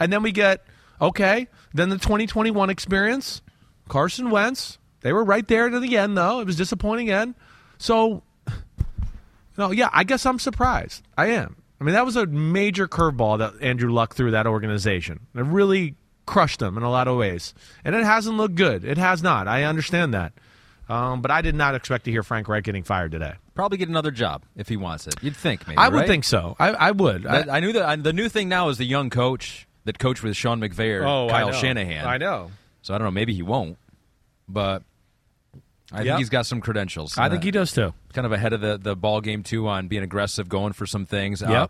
[0.00, 0.64] And then we get
[1.00, 1.48] okay.
[1.74, 3.42] Then the 2021 experience,
[3.88, 4.78] Carson Wentz.
[5.02, 6.40] They were right there to the end, though.
[6.40, 7.34] It was disappointing end.
[7.78, 8.22] So,
[9.58, 11.02] no, yeah, I guess I'm surprised.
[11.16, 11.56] I am.
[11.80, 15.26] I mean, that was a major curveball that Andrew Luck threw that organization.
[15.34, 15.94] It really
[16.24, 17.54] crushed them in a lot of ways,
[17.84, 18.84] and it hasn't looked good.
[18.84, 19.46] It has not.
[19.46, 20.32] I understand that.
[20.88, 23.34] Um, but I did not expect to hear Frank Reich getting fired today.
[23.54, 25.16] Probably get another job if he wants it.
[25.20, 25.78] You'd think, maybe.
[25.78, 26.06] I would right?
[26.06, 26.54] think so.
[26.60, 27.24] I, I would.
[27.24, 27.84] That- I, I, knew that.
[27.84, 31.04] I, the new thing now is the young coach that coached with Sean McVay or
[31.04, 31.52] Oh, Kyle know.
[31.52, 32.06] Shanahan.
[32.06, 32.50] I know.
[32.82, 33.10] So I don't know.
[33.12, 33.78] Maybe he won't,
[34.48, 34.84] but
[35.92, 36.04] I Yep.
[36.06, 37.16] think he's got some credentials.
[37.16, 37.94] I think he does too.
[38.12, 41.06] Kind of ahead of the the ball game too on being aggressive, going for some
[41.06, 41.42] things.
[41.42, 41.68] Uh,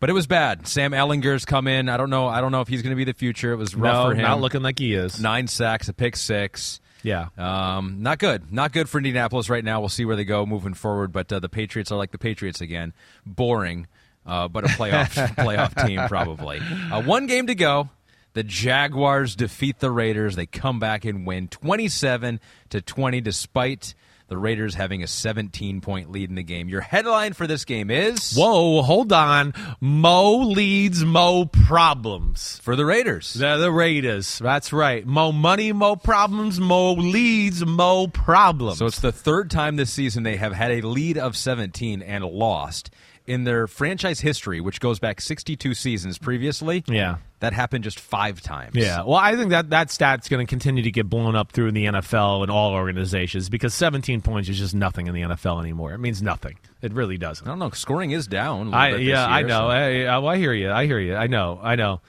[0.00, 0.66] But it was bad.
[0.66, 1.88] Sam Ehlinger's come in.
[1.88, 2.26] I don't know.
[2.26, 3.52] I don't know if he's going to be the future.
[3.52, 4.22] It was rough No, for him.
[4.22, 5.20] not looking like he is.
[5.20, 6.80] Nine sacks, a pick six.
[7.02, 7.28] Yeah.
[7.38, 8.52] Um, not good.
[8.52, 9.80] Not good for Indianapolis right now.
[9.80, 11.12] We'll see where they go moving forward.
[11.12, 12.92] But uh, the Patriots are like the Patriots again.
[13.24, 13.86] Boring,
[14.26, 16.60] uh, but a playoff playoff team probably.
[16.90, 17.88] Uh, one game to go.
[18.34, 20.36] The Jaguars defeat the Raiders.
[20.36, 22.40] They come back and win 27
[22.70, 23.94] to 20 despite
[24.26, 26.68] the Raiders having a 17 point lead in the game.
[26.68, 29.54] Your headline for this game is Whoa, hold on.
[29.80, 32.58] Mo leads, Mo problems.
[32.62, 33.34] For the Raiders.
[33.34, 34.40] They're the Raiders.
[34.40, 35.06] That's right.
[35.06, 36.58] Mo money, Mo problems.
[36.58, 38.78] Mo leads, Mo problems.
[38.78, 42.24] So it's the third time this season they have had a lead of 17 and
[42.24, 42.90] lost.
[43.26, 47.16] In their franchise history, which goes back 62 seasons previously, Yeah.
[47.40, 48.74] that happened just five times.
[48.74, 51.72] Yeah, well, I think that that stat's going to continue to get blown up through
[51.72, 55.94] the NFL and all organizations because 17 points is just nothing in the NFL anymore.
[55.94, 56.58] It means nothing.
[56.82, 57.46] It really doesn't.
[57.46, 57.70] I don't know.
[57.70, 58.56] Scoring is down.
[58.56, 59.48] a little I bit this yeah, I know.
[59.48, 60.70] so- I, I, well, I hear you.
[60.70, 61.16] I hear you.
[61.16, 61.58] I know.
[61.62, 62.02] I know.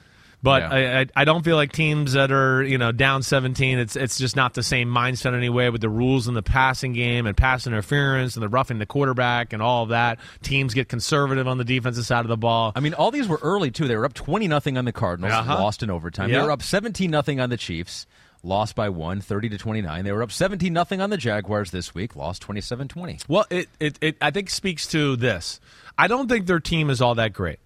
[0.46, 0.70] But Yeah.
[0.70, 3.80] I, I I don't feel like teams that are you know down 17.
[3.80, 7.26] It's it's just not the same mindset anyway with the rules in the passing game
[7.26, 10.20] and pass interference and the roughing the quarterback and all of that.
[10.44, 12.72] Teams get conservative on the defensive side of the ball.
[12.76, 13.88] I mean, all these were early too.
[13.88, 15.56] They were up twenty nothing on the Cardinals, Uh-huh.
[15.56, 16.30] lost in overtime.
[16.30, 16.40] Yep.
[16.40, 18.06] They were up seventeen nothing on the Chiefs,
[18.44, 20.06] lost by one, 30 to twenty nine.
[20.06, 23.28] They were up seventeen nothing on the Jaguars this week, lost 27-20.
[23.28, 25.60] Well, it, it, it I think speaks to this.
[25.98, 27.58] I don't think their team is all that great.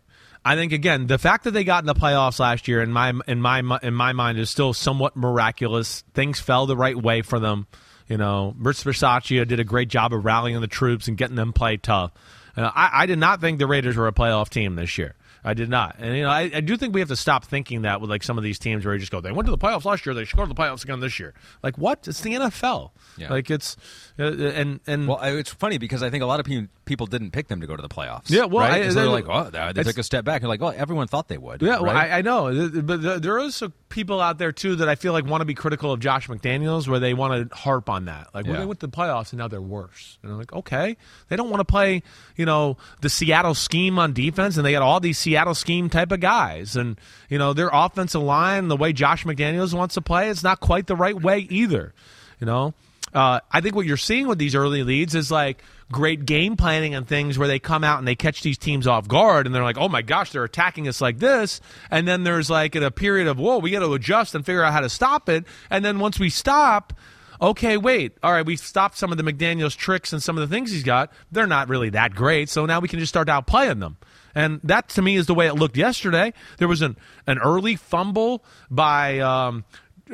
[0.46, 3.14] I think again the fact that they got in the playoffs last year in my
[3.28, 6.04] in my in my mind is still somewhat miraculous.
[6.14, 7.68] Things fell the right way for them.
[8.08, 11.54] You know, Rich Bisaccia did a great job of rallying the troops and getting them
[11.54, 12.12] play tough.
[12.58, 15.16] Uh, I, I did not think the Raiders were a playoff team this year.
[15.42, 17.84] I did not, and you know, I, I do think we have to stop thinking
[17.84, 19.58] that with like some of these teams where you just go, they went to the
[19.58, 21.34] playoffs last year, they scored the playoffs again this year.
[21.64, 22.06] Like what?
[22.10, 22.92] It's the NFL.
[23.18, 23.30] Yeah.
[23.30, 23.78] Like it's
[24.20, 27.06] uh, and and Well, I- it's funny because I think a lot of pe- people
[27.06, 28.30] didn't pick them to go to the playoffs.
[28.30, 28.82] Yeah, well, right?
[28.84, 30.42] I- they're they- like, oh, they, took a step back.
[30.42, 31.62] They're like, well, everyone thought they would.
[31.62, 31.96] Yeah, well.
[31.96, 35.26] I, I know, but there are also people out there too that I feel like
[35.26, 38.28] want to be critical of Josh McDaniels, where they want to harp on that.
[38.34, 40.18] Like, well, they went to the playoffs and now they're worse.
[40.24, 40.98] And I'm like, okay,
[41.30, 42.02] they don't want to play,
[42.36, 46.12] you know, the Seattle scheme on defense, and they got all these Seattle scheme type
[46.12, 47.00] of guys, and
[47.30, 50.88] you know, their offensive line, the way Josh McDaniels wants to play, it's not quite
[50.88, 51.94] the right way either.
[52.40, 52.74] You know,
[53.14, 56.94] uh, I think what you're seeing with these early leads is like great game planning
[56.94, 59.64] and things where they come out and they catch these teams off guard and they're
[59.64, 61.62] like, oh my gosh, they're attacking us like this.
[61.90, 64.74] And then there's like a period of, whoa, we got to adjust and figure out
[64.74, 65.46] how to stop it.
[65.70, 66.94] And then once we stop,
[67.42, 70.54] okay, wait, all right, we've stopped some of the McDaniels tricks and some of the
[70.54, 71.12] things he's got.
[71.32, 72.50] They're not really that great.
[72.50, 73.98] So now we can just start outplaying them.
[74.36, 76.34] And that to me is the way it looked yesterday.
[76.58, 79.66] There was an, an early fumble by um,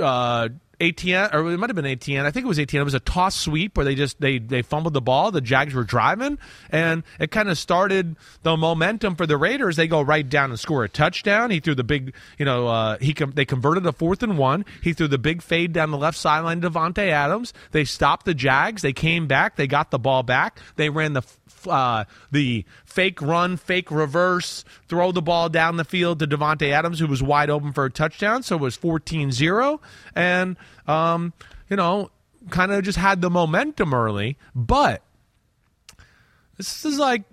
[0.02, 0.50] uh,
[0.80, 2.26] Etienne, or it might have been Etienne.
[2.26, 2.82] I think it was Etienne.
[2.82, 5.32] It was a toss sweep where they just they they fumbled the ball.
[5.32, 6.38] The Jags were driving,
[6.70, 9.76] and it kind of started the momentum for the Raiders.
[9.76, 11.52] They go right down and score a touchdown.
[11.52, 14.66] He threw the big, you know, uh, he com- they converted a fourth and one.
[14.82, 16.62] He threw the big fade down the left sideline.
[16.62, 17.54] to Davante Adams.
[17.72, 18.82] They stopped the Jags.
[18.82, 19.56] They came back.
[19.56, 20.60] They got the ball back.
[20.76, 21.24] They ran the
[21.68, 27.00] uh, the fake run, fake reverse, throw the ball down the field to Davante Adams,
[27.00, 28.44] who was wide open for a touchdown.
[28.44, 29.82] So it was 14 0.
[30.16, 30.58] And,
[30.88, 31.34] um,
[31.70, 32.12] you know,
[32.50, 34.38] kind of just had the momentum early.
[34.54, 35.02] But
[36.58, 37.24] this is like,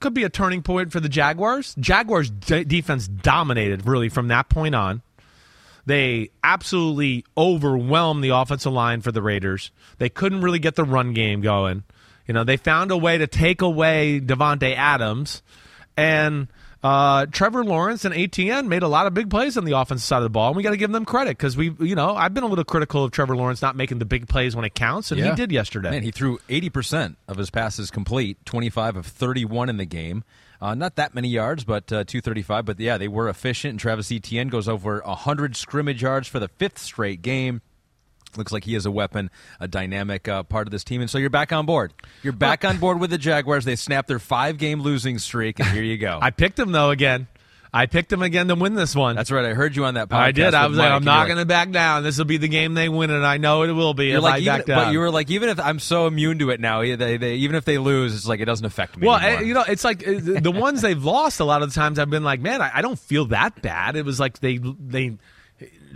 [0.00, 1.74] could be a turning point for the Jaguars.
[1.78, 5.02] Jaguars' de- defense dominated really from that point on.
[5.86, 9.70] They absolutely overwhelmed the offensive line for the Raiders.
[9.98, 11.84] They couldn't really get the run game going.
[12.26, 15.42] You know, they found a way to take away Davante Adams,
[15.96, 16.48] and
[16.82, 20.18] uh, Trevor Lawrence and Etienne made a lot of big plays on the offensive side
[20.18, 22.32] of the ball, and we got to give them credit because we, you know, I've
[22.32, 25.10] been a little critical of Trevor Lawrence not making the big plays when it counts,
[25.10, 25.30] and Yeah.
[25.30, 25.90] he did yesterday.
[25.90, 30.24] Man, he threw 80% of his passes complete, 25 of 31 in the game.
[30.62, 32.66] Uh, not that many yards, but uh, 235.
[32.66, 33.70] But yeah, they were efficient.
[33.72, 37.62] And Travis Etienne goes over 100 scrimmage yards for the fifth straight game.
[38.36, 41.00] Looks like he is a weapon, a dynamic uh, part of this team.
[41.00, 41.92] And so you're back on board.
[42.22, 43.64] You're back on board with the Jaguars.
[43.64, 46.18] They snapped their five game losing streak, and here you go.
[46.22, 47.26] I picked him though again.
[47.72, 49.14] I picked him again to win this one.
[49.14, 49.44] That's right.
[49.44, 50.16] I heard you on that podcast.
[50.16, 50.54] I did.
[50.54, 52.02] I was like, Mike, I'm not going to back down.
[52.02, 54.22] This will be the game they win, and I know it will be You're if
[54.24, 54.84] like, I even, back down.
[54.86, 57.54] but you were like, even if I'm so immune to it now, they, they, even
[57.54, 59.06] if they lose, it's like it doesn't affect me.
[59.06, 59.40] Well, anymore.
[59.40, 61.38] eh, you know, it's like the the ones they've lost.
[61.38, 63.94] A lot of the times, I've been like, man, I, I don't feel that bad.
[63.94, 65.16] It was like they they.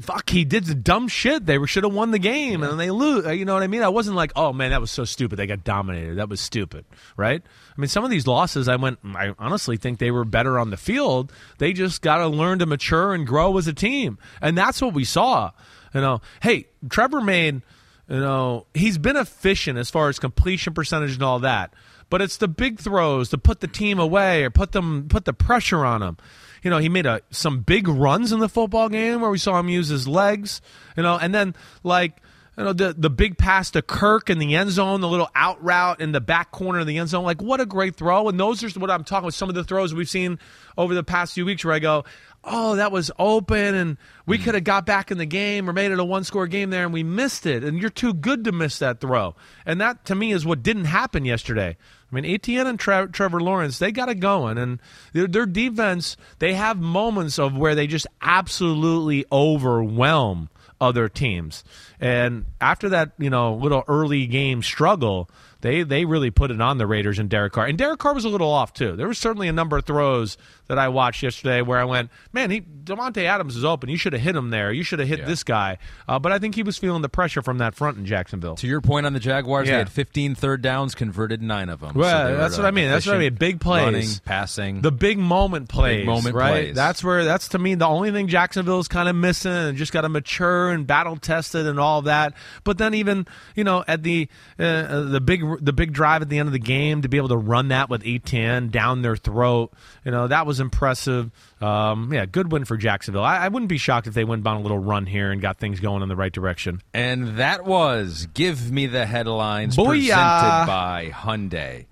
[0.00, 1.46] Fuck, he did the dumb shit.
[1.46, 3.26] They should have won the game, and then they lose.
[3.26, 3.82] Uh, you know what I mean?
[3.82, 5.36] I wasn't like, oh man, that was so stupid.
[5.36, 6.16] They got dominated.
[6.16, 6.84] That was stupid,
[7.16, 7.42] right?
[7.42, 8.98] I mean, some of these losses, I went.
[9.04, 11.32] I honestly think they were better on the field.
[11.58, 14.94] They just got to learn to mature and grow as a team, and that's what
[14.94, 15.52] we saw.
[15.94, 17.62] You know, hey, Trevor made.
[18.08, 21.72] You know, he's been efficient as far as completion percentage and all that.
[22.10, 25.24] But but it's the big throws to put the team away or put them put
[25.24, 26.16] the pressure on them.
[26.64, 29.60] You know, he made a some big runs in the football game where we saw
[29.60, 30.60] him use his legs.
[30.96, 32.20] You know, and then like
[32.56, 35.62] you know the the big pass to Kirk in the end zone, the little out
[35.62, 37.22] route in the back corner of the end zone.
[37.22, 38.28] Like what a great throw!
[38.28, 39.34] And those are what I'm talking about.
[39.34, 40.38] Some of the throws we've seen
[40.78, 42.04] over the past few weeks where I go,
[42.46, 44.44] oh, that was open, and we mm-hmm.
[44.44, 46.84] could have got back in the game or made it a one score game there,
[46.84, 47.64] and we missed it.
[47.64, 49.34] And you're too good to miss that throw.
[49.66, 51.76] And that to me is what didn't happen yesterday.
[52.14, 54.80] I mean, Etienne and Tre- Trevor Lawrence, they got it going, and
[55.12, 60.48] their, their defense, they have moments of where they just absolutely overwhelm
[60.80, 61.64] other teams.
[61.98, 65.28] And after that, you know, little early game struggle,
[65.60, 67.66] they they really put it on the Raiders and Derek Carr.
[67.66, 68.94] And Derek Carr was a little off too.
[68.96, 70.36] There was certainly a number of throws
[70.68, 73.88] that I watched yesterday where I went, man, he Davante Adams is open.
[73.88, 74.72] You should have hit him there.
[74.72, 75.24] You should have hit Yeah.
[75.26, 75.78] this guy.
[76.08, 78.56] Uh, but I think he was feeling the pressure from that front in Jacksonville.
[78.56, 79.74] To your point on the Jaguars, Yeah.
[79.74, 81.92] they had 15 third downs, converted nine of them.
[81.94, 82.90] So Well, were, that's what uh, I mean.
[82.90, 83.34] That's what I mean.
[83.34, 84.80] Big plays, running, passing.
[84.82, 86.50] the big moment plays, Big moment right?
[86.64, 86.74] plays.
[86.74, 90.02] That's where that's to me the only thing Jacksonville's kind of missing, and just got
[90.02, 92.34] to mature and battle tested and all that.
[92.64, 94.28] But then even you know at the
[94.58, 97.16] uh, uh, the big the big drive at the end of the game to be
[97.16, 99.72] able to run that with Etienne down their throat,
[100.04, 101.30] you know that was impressive.
[101.60, 103.24] Um, yeah, good win for Jacksonville.
[103.24, 105.58] I, I wouldn't be shocked if they went on a little run here and got
[105.58, 106.82] things going in the right direction.
[106.92, 109.86] And that was Give Me the Headlines Booyah!
[109.86, 111.86] presented by Hyundai.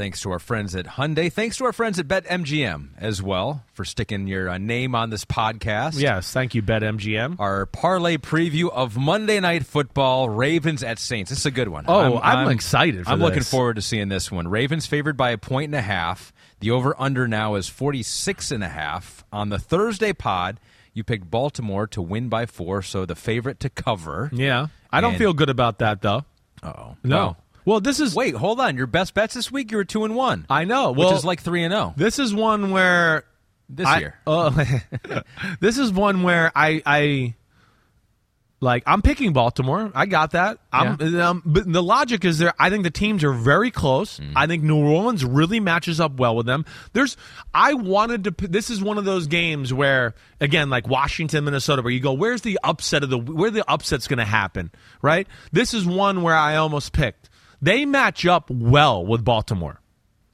[0.00, 1.30] Thanks to our friends at Hyundai.
[1.30, 5.26] Thanks to our friends at BetMGM as well for sticking your uh, name on this
[5.26, 6.00] podcast.
[6.00, 7.38] Yes, thank you, BetMGM.
[7.38, 11.28] Our parlay preview of Monday Night Football, Ravens at Saints.
[11.28, 11.84] This is a good one.
[11.86, 13.50] Oh, I'm excited for I'm looking this.
[13.50, 14.48] forward to seeing this one.
[14.48, 16.32] Ravens favored by a point and a half.
[16.60, 19.24] The over-under now is 46 and a half.
[19.32, 20.60] On the Thursday pod,
[20.92, 24.30] you picked Baltimore to win by four, so the favorite to cover.
[24.32, 26.24] Yeah, I don't And- feel good about that though.
[26.62, 27.36] Oh No.
[27.64, 28.34] Well, this is wait.
[28.34, 28.76] Hold on.
[28.76, 29.70] Your best bets this week.
[29.70, 30.46] You were two and one.
[30.50, 30.90] I know.
[30.90, 33.24] which Well, is like three and zero This is one where
[33.68, 34.14] this I- year.
[34.26, 34.50] Oh,
[35.60, 37.34] this is one where I, I
[38.60, 38.82] like.
[38.86, 39.90] I'm picking Baltimore.
[39.94, 40.58] I got that.
[40.72, 42.52] I'm, um, but the logic is there.
[42.58, 44.20] I think the teams are very close.
[44.20, 44.32] Mm.
[44.36, 46.64] I think New Orleans really matches up well with them.
[46.92, 47.16] There's.
[47.54, 48.48] I wanted to.
[48.48, 52.42] This is one of those games where, again, like Washington, Minnesota, where you go, where's
[52.42, 54.70] the upset of the where the upset's going to happen,
[55.02, 55.26] right?
[55.52, 57.30] This is one where I almost picked.
[57.62, 59.80] They match up well with Baltimore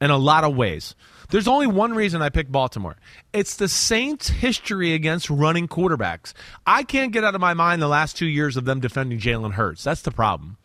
[0.00, 0.94] in a lot of ways.
[1.30, 2.96] There's only one reason I picked Baltimore.
[3.32, 6.32] It's the Saints' history against running quarterbacks.
[6.66, 9.52] I can't get out of my mind the last two years of them defending Jalen
[9.52, 9.84] Hurts.
[9.84, 10.56] That's the problem.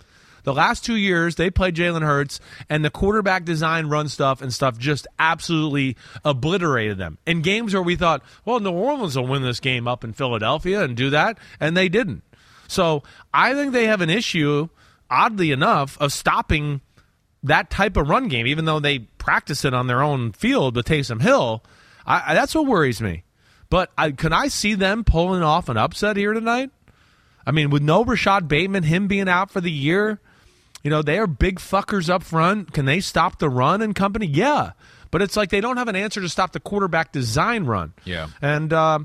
[0.44, 2.40] The last two years, they played Jalen Hurts,
[2.70, 7.18] and the quarterback design run stuff and stuff just absolutely obliterated them.
[7.26, 10.84] In games where we thought, well, New Orleans will win this game up in Philadelphia
[10.84, 12.24] and do that, and they didn't.
[12.68, 14.70] So I think they have an issue,
[15.10, 16.82] oddly enough, of stopping
[17.44, 20.88] that type of run game, even though they practice it on their own field with
[20.88, 21.64] Taysom Hill.
[22.07, 23.23] I, I, that's what worries me.
[23.69, 26.72] But I, can I see them pulling off an upset here tonight?
[27.45, 30.19] I mean, with no Rashod Bateman, him being out for the year,
[30.84, 32.73] you know, they are big fuckers up front.
[32.73, 34.26] Can they stop the run and company?
[34.26, 34.72] Yeah.
[35.11, 37.93] But it's like they don't have an answer to stop the quarterback design run.
[38.03, 38.27] Yeah.
[38.41, 38.99] And, uh,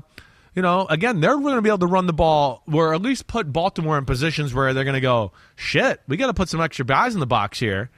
[0.55, 3.27] you know, again, they're going to be able to run the ball or at least
[3.27, 6.59] put Baltimore in positions where they're going to go, shit, we got to put some
[6.59, 7.91] extra guys in the box here.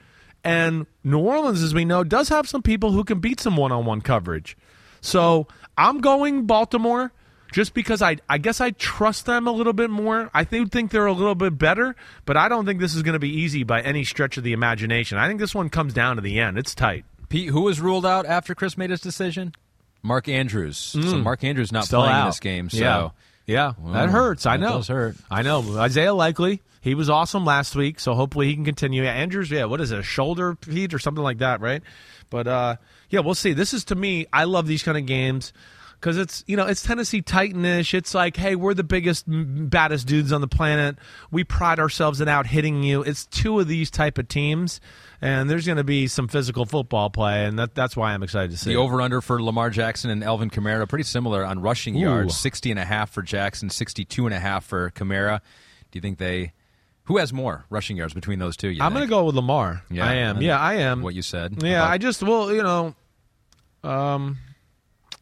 [0.44, 3.72] And New Orleans, as we know, does have some people who can beat some one
[3.72, 4.56] on one coverage.
[5.00, 5.46] So
[5.76, 7.12] I'm going Baltimore
[7.52, 10.30] just because I, I guess I trust them a little bit more.
[10.32, 13.14] I think, think they're a little bit better, but I don't think this is going
[13.14, 15.18] to be easy by any stretch of the imagination.
[15.18, 16.58] I think this one comes down to the end.
[16.58, 17.04] It's tight.
[17.28, 19.52] Pete, who was ruled out after Chris made his decision?
[20.02, 20.78] Mark Andrews.
[20.78, 21.22] So Mm.
[21.22, 22.26] Mark Andrews not Still playing in out.
[22.26, 22.70] this game.
[22.70, 23.10] So Yeah.
[23.46, 24.46] Yeah, Well, that hurts.
[24.46, 24.76] I that know.
[24.78, 25.16] does hurt.
[25.30, 25.76] I know.
[25.76, 29.02] Isaiah Likely, he was awesome last week, so hopefully he can continue.
[29.04, 31.82] Yeah, Andrews, yeah, what is it, a shoulder feed or something like that, right?
[32.30, 32.76] But uh,
[33.10, 33.52] yeah, we'll see.
[33.52, 35.52] This is to me, I love these kind of games
[36.00, 37.92] because it's you know it's Tennessee Titanish.
[37.92, 40.96] It's like, hey, we're the biggest, baddest dudes on the planet.
[41.30, 43.02] We pride ourselves in out hitting you.
[43.02, 44.80] It's two of these type of teams,
[45.20, 48.52] and there's going to be some physical football play, and that, that's why I'm excited
[48.52, 48.70] to see.
[48.70, 52.00] The over under for Lamar Jackson and Alvin Kamara pretty similar on rushing Ooh.
[52.00, 55.40] yards, 60 and a half for Jackson, 62 and a half for Kamara.
[55.90, 56.52] Do you think they
[57.10, 58.74] who has more rushing yards between those two?
[58.80, 59.82] I'm going to go with Lamar.
[59.90, 60.40] Yeah, I am.
[60.40, 61.02] Yeah, I am.
[61.02, 61.62] What you said.
[61.62, 62.94] Yeah, about- I just well, you know,
[63.82, 64.38] um,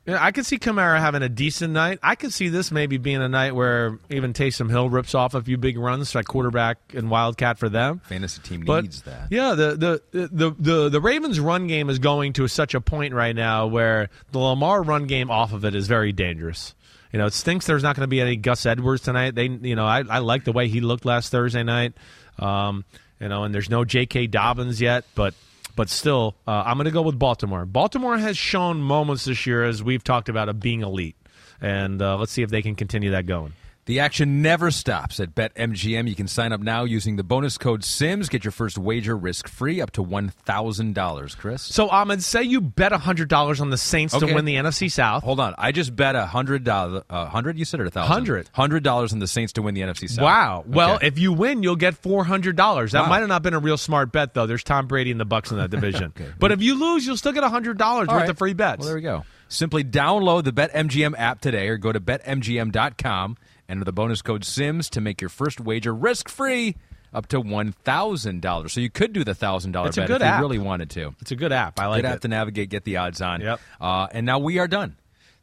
[0.06, 1.98] yeah, I could see Kamara having a decent night.
[2.02, 5.42] I could see this maybe being a night where even Taysom Hill rips off a
[5.42, 8.00] few big runs, like quarterback and wildcat for them.
[8.04, 9.28] fantasy team But needs that.
[9.30, 9.76] yeah, the,
[10.12, 13.66] the the the the Ravens run game is going to such a point right now
[13.66, 16.74] where the Lamar run game off of it is very dangerous.
[17.12, 17.66] You know, it stinks.
[17.66, 19.34] There's not going to be any Gus Edwards tonight.
[19.34, 21.94] They, you know, I I like the way he looked last Thursday night.
[22.38, 22.84] Um,
[23.20, 24.28] you know, and there's no J.K.
[24.28, 25.34] Dobbins yet, but
[25.74, 27.64] but still, uh, I'm going to go with Baltimore.
[27.64, 31.16] Baltimore has shown moments this year, as we've talked about, of being elite,
[31.60, 33.52] and uh, let's see if they can continue that going.
[33.88, 36.06] The action never stops at BetMGM.
[36.10, 38.28] You can sign up now using the bonus code SIMS.
[38.28, 41.62] Get your first wager risk free up to $1,000, Chris.
[41.62, 44.26] So, Ahmed, say you bet $100 on the Saints Okay.
[44.26, 45.22] to win the NFC South.
[45.24, 45.54] Hold on.
[45.56, 47.02] I just bet a hundred dollars.
[47.08, 47.58] Uh, hundred?
[47.58, 48.12] You said it a thousand.
[48.12, 48.50] Hundred.
[48.52, 50.22] Hundred dollars on the Saints to win the NFC South.
[50.22, 50.64] Wow.
[50.66, 51.06] Well, Okay.
[51.06, 52.92] if you win, you'll get four hundred dollars.
[52.92, 53.08] That Wow.
[53.08, 54.44] might have not been a real smart bet, though.
[54.46, 56.12] There's Tom Brady and the Bucs in that division.
[56.38, 58.30] But if you lose, you'll still get hundred dollars All worth right.
[58.30, 58.80] of free bets.
[58.80, 59.24] Well, there we go.
[59.48, 63.38] Simply download the BetMGM app today or go to betmgm.com.
[63.68, 66.74] Enter the bonus code SIMS to make your first wager risk free
[67.12, 68.70] up to $1,000.
[68.70, 70.38] So you could do the $1,000 It's a bet if app.
[70.38, 71.14] you really wanted to.
[71.20, 71.78] It's a good app.
[71.78, 72.22] I like good app it.
[72.22, 73.42] to navigate, get the odds on.
[73.42, 73.60] Yep.
[73.80, 74.96] Uh, and now we are done.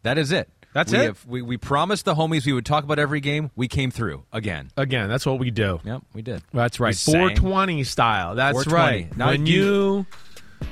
[0.03, 0.49] That is it.
[0.73, 1.03] That's we it?
[1.05, 3.49] Have, we, we promised the homies we would talk about every game.
[3.55, 4.71] We came through again.
[4.75, 5.79] Again, that's what we do.
[5.85, 6.41] Yep, we did.
[6.51, 6.89] That's right.
[6.89, 7.13] We sang.
[7.37, 8.35] 420 style.
[8.35, 9.03] That's 420.
[9.05, 9.17] right.
[9.17, 10.05] Now when you- you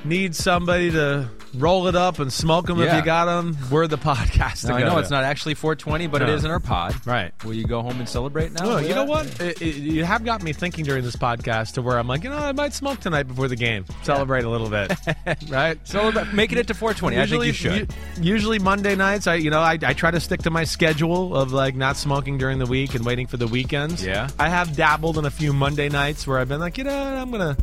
[0.05, 3.97] need somebody to roll it up and smoke them if you got them, we're the
[3.97, 4.67] podcast.
[4.67, 6.27] Now, I know it's not actually 420, but No.
[6.27, 6.95] it is in our pod.
[7.05, 7.31] Right.
[7.45, 8.65] Will you go home and celebrate now?
[8.65, 8.95] Well, you Yeah.
[8.95, 9.39] know what?
[9.39, 12.31] It, it, you have got me thinking during this podcast to where I'm like, you
[12.31, 13.85] know, I might smoke tonight before the game.
[14.01, 14.93] Celebrate a little bit,
[15.49, 15.77] right?
[15.87, 17.19] So uh, making it to 420.
[17.21, 17.93] I think you should.
[18.17, 21.35] u- usually Monday nights, I you know, I, I try to stick to my schedule
[21.37, 24.03] of like not smoking during the week and waiting for the weekends.
[24.03, 24.27] Yeah.
[24.39, 27.29] I have dabbled in a few Monday nights where I've been like, you know, I'm
[27.29, 27.55] gonna.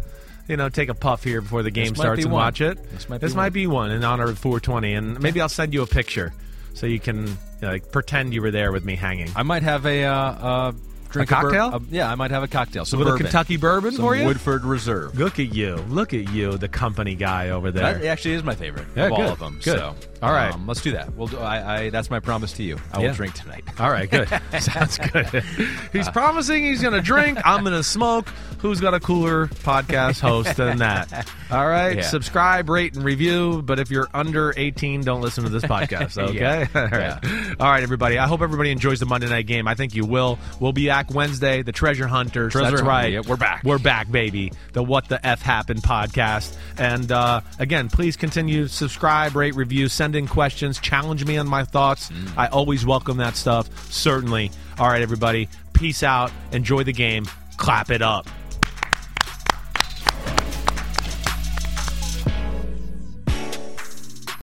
[0.50, 2.42] You know, take a puff here before the game starts and one.
[2.42, 2.76] watch it.
[2.90, 3.52] This might be might one.
[3.52, 6.32] be one in honor of 420, and maybe I'll send you a picture
[6.74, 9.28] so you can you know, like pretend you were there with me hanging.
[9.36, 10.72] I might have a uh, uh,
[11.10, 11.70] drink A bur- cocktail?
[11.74, 12.84] uh, yeah, I might have a cocktail.
[12.84, 13.16] Some little.
[13.16, 14.26] Kentucky bourbon Some for you.
[14.26, 15.16] Woodford Reserve.
[15.16, 15.76] Look at you!
[15.88, 17.94] Look at you, the company guy over there.
[17.94, 19.60] That actually is my favorite Yeah, of all of them.
[19.62, 19.78] good.
[19.78, 20.52] So, All right.
[20.52, 21.14] um, let's do that.
[21.14, 22.78] We'll do, I, I, that's my promise to you.
[22.92, 23.64] I will drink tonight.
[23.80, 24.28] All right, good.
[24.60, 25.26] Sounds good.
[25.92, 27.38] He's promising he's going to drink.
[27.44, 28.28] I'm going to smoke.
[28.58, 31.26] Who's got a cooler podcast host than that?
[31.50, 32.02] All right, Yeah.
[32.02, 33.62] subscribe, rate, and review.
[33.62, 36.18] But if you're under 18, don't listen to this podcast.
[36.22, 36.34] Okay.
[36.38, 36.66] Yeah.
[36.74, 37.56] All right.
[37.58, 38.18] All right, everybody.
[38.18, 39.66] I hope everybody enjoys the Monday night game.
[39.66, 40.38] I think you will.
[40.60, 41.62] We'll be back Wednesday.
[41.62, 42.52] The Treasure Hunters.
[42.52, 43.12] Treasure That's Hunter, right.
[43.14, 43.64] yeah, we're back.
[43.64, 44.52] We're back, baby.
[44.74, 46.54] The What the F Happened podcast.
[46.76, 51.62] And uh, again, please continue subscribe, rate, review, send in questions, challenge me on my
[51.62, 52.10] thoughts.
[52.10, 52.36] Mm.
[52.36, 53.68] I always welcome that stuff.
[53.92, 54.50] Certainly.
[54.76, 55.48] All right, everybody.
[55.72, 56.32] Peace out.
[56.50, 57.26] Enjoy the game.
[57.58, 58.26] Clap it up.